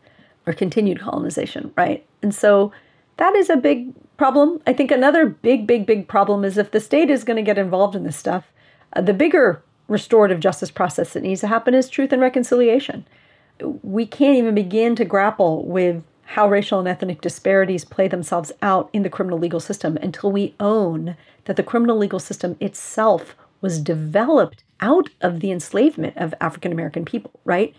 or 0.46 0.54
continued 0.54 1.00
colonization, 1.00 1.72
right? 1.76 2.06
And 2.22 2.34
so 2.34 2.72
that 3.18 3.36
is 3.36 3.50
a 3.50 3.58
big 3.58 3.94
problem. 4.18 4.62
I 4.68 4.74
think 4.74 4.92
another 4.92 5.26
big, 5.26 5.66
big, 5.68 5.86
big 5.86 6.08
problem 6.08 6.44
is 6.44 6.58
if 6.58 6.72
the 6.72 6.80
state 6.80 7.10
is 7.10 7.24
going 7.24 7.38
to 7.38 7.44
get 7.44 7.58
involved 7.58 7.96
in 7.96 8.04
this 8.04 8.18
stuff, 8.18 8.52
uh, 8.94 9.02
the 9.02 9.14
bigger 9.14 9.64
restorative 9.88 10.40
justice 10.40 10.72
process 10.72 11.14
that 11.14 11.24
needs 11.24 11.42
to 11.42 11.48
happen 11.48 11.74
is 11.74 11.90
truth 11.90 12.14
and 12.14 12.22
reconciliation. 12.22 13.06
We 13.82 14.06
can't 14.06 14.38
even 14.38 14.56
begin 14.56 14.96
to 14.96 15.06
grapple 15.06 15.66
with 15.66 16.04
how 16.34 16.48
racial 16.48 16.78
and 16.78 16.88
ethnic 16.88 17.22
disparities 17.22 17.84
play 17.84 18.08
themselves 18.08 18.52
out 18.62 18.88
in 18.94 19.02
the 19.02 19.10
criminal 19.10 19.40
legal 19.40 19.60
system 19.60 19.98
until 19.98 20.32
we 20.32 20.54
own 20.60 21.18
that 21.46 21.56
the 21.56 21.64
criminal 21.64 21.98
legal 21.98 22.20
system 22.20 22.56
itself 22.60 23.36
was 23.62 23.82
developed 23.82 24.64
out 24.80 25.10
of 25.22 25.40
the 25.40 25.52
enslavement 25.52 26.16
of 26.16 26.36
African 26.40 26.72
American 26.72 27.04
people, 27.04 27.32
right? 27.46 27.76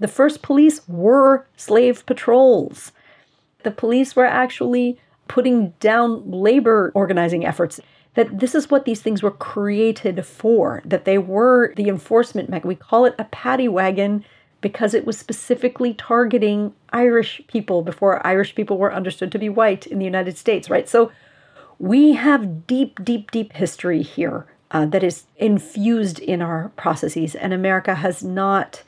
The 0.00 0.08
first 0.08 0.42
police 0.42 0.86
were 0.86 1.46
slave 1.56 2.04
patrols. 2.04 2.92
The 3.62 3.70
police 3.70 4.14
were 4.14 4.26
actually 4.26 5.00
putting 5.26 5.70
down 5.80 6.30
labor 6.30 6.92
organizing 6.94 7.46
efforts. 7.46 7.80
That 8.16 8.38
this 8.38 8.54
is 8.54 8.70
what 8.70 8.84
these 8.84 9.00
things 9.00 9.22
were 9.22 9.30
created 9.30 10.26
for, 10.26 10.82
that 10.84 11.06
they 11.06 11.16
were 11.16 11.72
the 11.74 11.88
enforcement 11.88 12.50
mechanism. 12.50 12.68
We 12.68 12.74
call 12.76 13.06
it 13.06 13.14
a 13.18 13.24
paddy 13.24 13.66
wagon 13.66 14.26
because 14.64 14.94
it 14.94 15.04
was 15.04 15.18
specifically 15.18 15.92
targeting 15.92 16.72
Irish 16.90 17.42
people 17.48 17.82
before 17.82 18.26
Irish 18.26 18.54
people 18.54 18.78
were 18.78 18.94
understood 18.94 19.30
to 19.32 19.38
be 19.38 19.50
white 19.50 19.86
in 19.86 19.98
the 19.98 20.06
United 20.06 20.38
States, 20.38 20.70
right? 20.70 20.88
So 20.88 21.12
we 21.78 22.14
have 22.14 22.66
deep, 22.66 23.04
deep, 23.04 23.30
deep 23.30 23.52
history 23.52 24.00
here 24.00 24.46
uh, 24.70 24.86
that 24.86 25.04
is 25.04 25.24
infused 25.36 26.18
in 26.18 26.40
our 26.40 26.72
processes, 26.76 27.34
and 27.34 27.52
America 27.52 27.96
has 27.96 28.24
not 28.24 28.82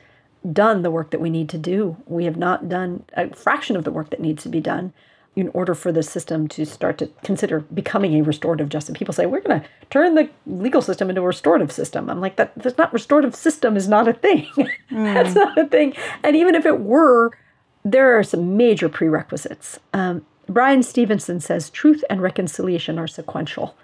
done 0.51 0.81
the 0.81 0.89
work 0.89 1.11
that 1.11 1.21
we 1.21 1.29
need 1.29 1.47
to 1.49 1.59
do. 1.59 1.95
We 2.07 2.25
have 2.25 2.37
not 2.37 2.67
done 2.67 3.03
a 3.13 3.29
fraction 3.35 3.75
of 3.75 3.83
the 3.83 3.91
work 3.91 4.09
that 4.09 4.19
needs 4.19 4.41
to 4.43 4.49
be 4.49 4.59
done 4.59 4.93
in 5.37 5.49
order 5.53 5.75
for 5.75 5.91
the 5.91 6.01
system 6.01 6.47
to 6.47 6.65
start 6.65 6.97
to 6.97 7.05
consider 7.23 7.59
becoming 7.59 8.15
a 8.15 8.23
restorative 8.23 8.69
justice. 8.69 8.97
People 8.97 9.13
say 9.13 9.27
we're 9.27 9.39
going 9.39 9.61
to 9.61 9.67
turn 9.91 10.15
the 10.15 10.27
legal 10.47 10.81
system 10.81 11.09
into 11.09 11.21
a 11.21 11.25
restorative 11.25 11.71
system. 11.71 12.09
I'm 12.09 12.19
like 12.19 12.37
that. 12.37 12.53
That's 12.55 12.77
not 12.79 12.91
restorative 12.91 13.35
system 13.35 13.77
is 13.77 13.87
not 13.87 14.07
a 14.07 14.13
thing. 14.13 14.47
Mm. 14.89 15.13
that's 15.13 15.35
not 15.35 15.55
a 15.55 15.65
thing. 15.65 15.93
And 16.23 16.35
even 16.35 16.55
if 16.55 16.65
it 16.65 16.79
were, 16.79 17.37
there 17.85 18.17
are 18.17 18.23
some 18.23 18.57
major 18.57 18.89
prerequisites. 18.89 19.79
Um, 19.93 20.25
Bryan 20.49 20.81
Stevenson 20.81 21.39
says 21.39 21.69
truth 21.69 22.03
and 22.09 22.19
reconciliation 22.19 22.97
are 22.97 23.07
sequential. 23.07 23.77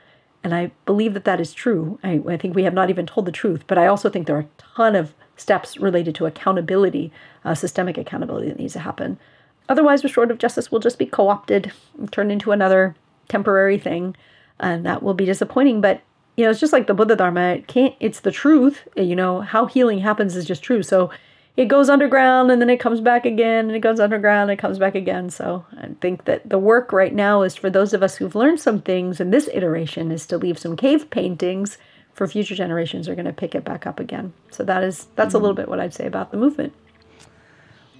And 0.44 0.56
I 0.56 0.72
believe 0.88 1.14
that 1.14 1.26
that 1.26 1.40
is 1.40 1.54
true. 1.54 2.00
I, 2.04 2.20
I 2.28 2.38
think 2.38 2.56
we 2.56 2.64
have 2.64 2.74
not 2.74 2.90
even 2.90 3.06
told 3.06 3.28
the 3.28 3.32
truth, 3.32 3.64
but 3.68 3.78
I 3.78 3.86
also 3.86 4.10
think 4.10 4.26
there 4.26 4.38
are 4.38 4.40
a 4.40 4.64
ton 4.76 4.96
of 4.96 5.14
steps 5.38 5.78
related 5.78 6.16
to 6.16 6.26
accountability, 6.26 7.14
uh, 7.46 7.54
systemic 7.54 8.00
accountability 8.00 8.50
that 8.50 8.60
needs 8.60 8.74
to 8.74 8.80
happen. 8.80 9.20
Otherwise, 9.70 10.04
restorative 10.04 10.38
justice 10.38 10.72
will 10.72 10.80
just 10.80 11.00
be 11.00 11.06
co 11.06 11.30
opted, 11.30 11.72
turned 12.12 12.32
into 12.32 12.52
another 12.52 12.96
temporary 13.28 13.78
thing, 13.78 14.16
and 14.60 14.86
that 14.86 15.02
will 15.02 15.14
be 15.14 15.26
disappointing. 15.26 15.82
But 15.82 16.02
you 16.36 16.44
know, 16.44 16.52
it's 16.52 16.60
just 16.60 16.74
like 16.74 16.88
the 16.88 16.94
Buddha 16.94 17.16
Dharma. 17.16 17.54
It 17.54 17.68
can't. 17.68 17.96
It's 18.00 18.20
the 18.20 18.32
truth. 18.32 18.88
You 18.96 19.16
know 19.16 19.42
how 19.42 19.66
healing 19.66 20.00
happens 20.00 20.36
is 20.36 20.46
just 20.46 20.64
true. 20.64 20.84
So 20.84 21.12
it 21.56 21.66
goes 21.66 21.88
underground 21.88 22.50
and 22.50 22.60
then 22.60 22.70
it 22.70 22.80
comes 22.80 23.00
back 23.00 23.26
again, 23.26 23.68
and 23.68 23.76
it 23.76 23.80
goes 23.82 24.00
underground 24.00 24.50
and 24.50 24.60
it 24.60 24.62
comes 24.62 24.80
back 24.80 24.96
again. 24.96 25.30
So 25.30 25.66
I 25.78 25.90
think 26.02 26.26
that 26.26 26.50
the 26.50 26.60
work 26.60 26.92
right 26.92 27.14
now 27.14 27.44
is 27.44 27.56
for 27.56 27.70
those 27.70 27.94
of 27.94 28.04
us 28.04 28.16
who've 28.16 28.36
learned 28.36 28.60
some 28.60 28.82
things 28.82 29.20
in 29.20 29.30
this 29.30 29.50
iteration 29.54 30.12
is 30.12 30.26
to 30.28 30.38
leave 30.38 30.58
some 30.58 30.76
cave 30.76 31.10
paintings 31.10 31.78
for 32.14 32.28
future 32.28 32.56
generations 32.56 33.10
are 33.10 33.16
going 33.16 33.26
to 33.26 33.34
pick 33.34 33.56
it 33.56 33.64
back 33.64 33.88
up 33.88 34.00
again. 34.00 34.34
So 34.52 34.64
that 34.64 34.84
is 34.84 35.08
that's 35.16 35.30
mm-hmm. 35.30 35.38
a 35.38 35.40
little 35.40 35.56
bit 35.56 35.68
what 35.68 35.80
I'd 35.80 35.94
say 35.94 36.06
about 36.06 36.32
the 36.32 36.38
movement. 36.38 36.74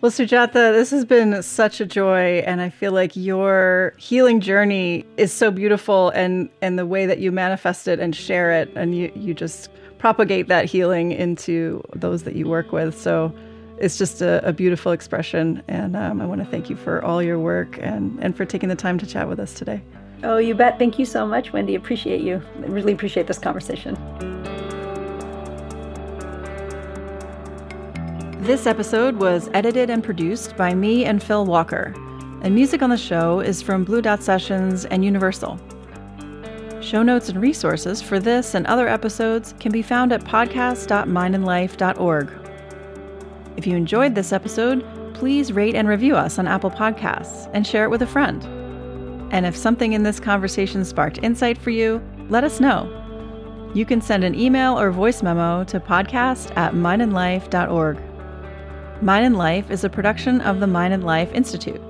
Well, 0.04 0.12
Sujatha, 0.12 0.74
this 0.74 0.92
has 0.92 1.06
been 1.06 1.42
such 1.42 1.80
a 1.80 1.86
joy, 1.86 2.44
and 2.46 2.60
I 2.60 2.70
feel 2.70 2.92
like 2.92 3.16
your 3.16 3.94
healing 3.96 4.42
journey 4.42 5.06
is 5.16 5.32
so 5.32 5.50
beautiful, 5.50 6.10
and 6.10 6.50
and 6.62 6.78
the 6.78 6.86
way 6.86 7.06
that 7.06 7.20
you 7.20 7.32
manifest 7.32 7.88
it 7.88 8.02
and 8.02 8.14
share 8.14 8.52
it, 8.52 8.70
and 8.76 8.98
you 8.98 9.14
you 9.16 9.34
just 9.34 9.70
propagate 10.00 10.50
that 10.50 10.66
healing 10.66 11.14
into 11.14 11.82
those 11.96 12.24
that 12.24 12.36
you 12.36 12.50
work 12.50 12.74
with. 12.74 13.00
So 13.00 13.34
it's 13.78 13.98
just 13.98 14.22
a, 14.22 14.46
a 14.46 14.52
beautiful 14.52 14.92
expression, 14.92 15.64
and 15.70 15.96
um, 15.96 16.20
I 16.20 16.26
want 16.26 16.44
to 16.44 16.48
thank 16.48 16.70
you 16.70 16.76
for 16.76 17.02
all 17.06 17.24
your 17.24 17.40
work 17.40 17.80
and 17.82 18.22
and 18.22 18.36
for 18.36 18.44
taking 18.44 18.68
the 18.68 18.76
time 18.76 18.98
to 18.98 19.06
chat 19.06 19.30
with 19.30 19.40
us 19.40 19.54
today. 19.54 19.82
Oh, 20.22 20.36
you 20.36 20.54
bet. 20.54 20.78
Thank 20.78 21.00
you 21.00 21.06
so 21.06 21.26
much, 21.26 21.54
Wendy. 21.54 21.76
Appreciate 21.76 22.20
you. 22.20 22.42
Really 22.58 22.92
appreciate 22.92 23.28
this 23.28 23.40
conversation. 23.40 23.96
This 28.44 28.68
episode 28.68 29.16
was 29.16 29.50
edited 29.54 29.90
and 29.90 30.04
produced 30.04 30.58
by 30.58 30.76
me 30.76 31.06
and 31.06 31.24
Phil 31.24 31.46
Walker, 31.46 31.94
and 32.42 32.54
music 32.54 32.82
on 32.82 32.90
the 32.90 32.98
show 32.98 33.40
is 33.40 33.62
from 33.62 33.86
Blue 33.86 34.02
Dot 34.02 34.22
Sessions 34.22 34.84
and 34.84 35.06
Universal. 35.06 35.58
Show 36.82 37.04
notes 37.04 37.30
and 37.30 37.42
resources 37.42 38.02
for 38.02 38.20
this 38.20 38.54
and 38.54 38.68
other 38.68 38.90
episodes 38.90 39.56
can 39.62 39.72
be 39.72 39.82
found 39.82 40.12
at 40.12 40.26
podcast.mindandlife.org. 40.26 42.32
If 43.56 43.66
you 43.66 43.78
enjoyed 43.78 44.14
this 44.14 44.34
episode, 44.34 44.84
please 45.14 45.54
rate 45.54 45.76
and 45.76 45.88
review 45.88 46.18
us 46.18 46.38
on 46.38 46.46
Apple 46.46 46.72
Podcasts 46.72 47.50
and 47.54 47.66
share 47.66 47.86
it 47.86 47.92
with 47.92 48.02
a 48.02 48.08
friend. 48.08 48.44
And 49.32 49.46
if 49.46 49.56
something 49.56 49.94
in 49.94 50.04
this 50.04 50.20
conversation 50.20 50.84
sparked 50.84 51.24
insight 51.24 51.58
for 51.58 51.70
you, 51.70 52.02
let 52.28 52.44
us 52.44 52.60
know. 52.60 52.90
You 53.74 53.86
can 53.86 54.02
send 54.02 54.26
an 54.26 54.36
email 54.36 54.78
or 54.78 54.92
voice 54.92 55.24
memo 55.24 55.64
to 55.64 55.80
podcast 55.80 56.52
at 56.58 56.74
mindandlife.org. 56.74 58.02
Mind 59.04 59.26
and 59.26 59.38
Life 59.38 59.70
is 59.70 59.84
a 59.84 59.90
production 59.90 60.40
of 60.40 60.62
the 60.62 60.68
Mind 60.68 60.94
and 60.94 61.04
Life 61.04 61.30
Institute. 61.34 61.82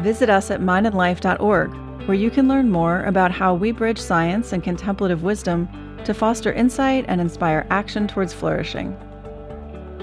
Visit 0.00 0.28
us 0.28 0.50
at 0.50 0.60
mindandlife.org, 0.60 1.72
where 2.08 2.16
you 2.16 2.32
can 2.32 2.48
learn 2.48 2.68
more 2.68 3.04
about 3.04 3.30
how 3.30 3.54
we 3.54 3.70
bridge 3.70 4.00
science 4.00 4.52
and 4.52 4.60
contemplative 4.60 5.22
wisdom 5.22 5.68
to 6.04 6.12
foster 6.12 6.52
insight 6.52 7.04
and 7.06 7.20
inspire 7.20 7.64
action 7.70 8.08
towards 8.08 8.34
flourishing. 8.34 8.96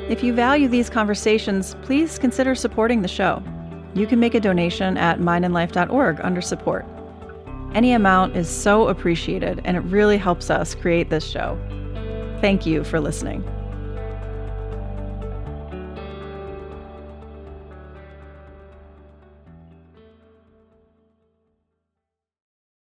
If 0.08 0.24
you 0.24 0.32
value 0.32 0.70
these 0.70 0.90
conversations, 0.90 1.76
please 1.82 2.18
consider 2.18 2.56
supporting 2.56 3.02
the 3.02 3.10
show. 3.10 3.44
You 3.94 4.08
can 4.08 4.22
make 4.22 4.34
a 4.34 4.40
donation 4.40 4.98
at 4.98 5.20
mindandlife.org 5.20 6.22
under 6.24 6.42
support. 6.42 6.86
Any 7.74 7.92
amount 7.92 8.38
is 8.38 8.48
so 8.48 8.88
appreciated, 8.88 9.60
and 9.66 9.76
it 9.76 9.82
really 9.82 10.18
helps 10.18 10.50
us 10.50 10.74
create 10.74 11.10
this 11.10 11.28
show. 11.28 11.60
Thank 12.40 12.66
you 12.66 12.86
for 12.86 13.02
listening. 13.02 13.44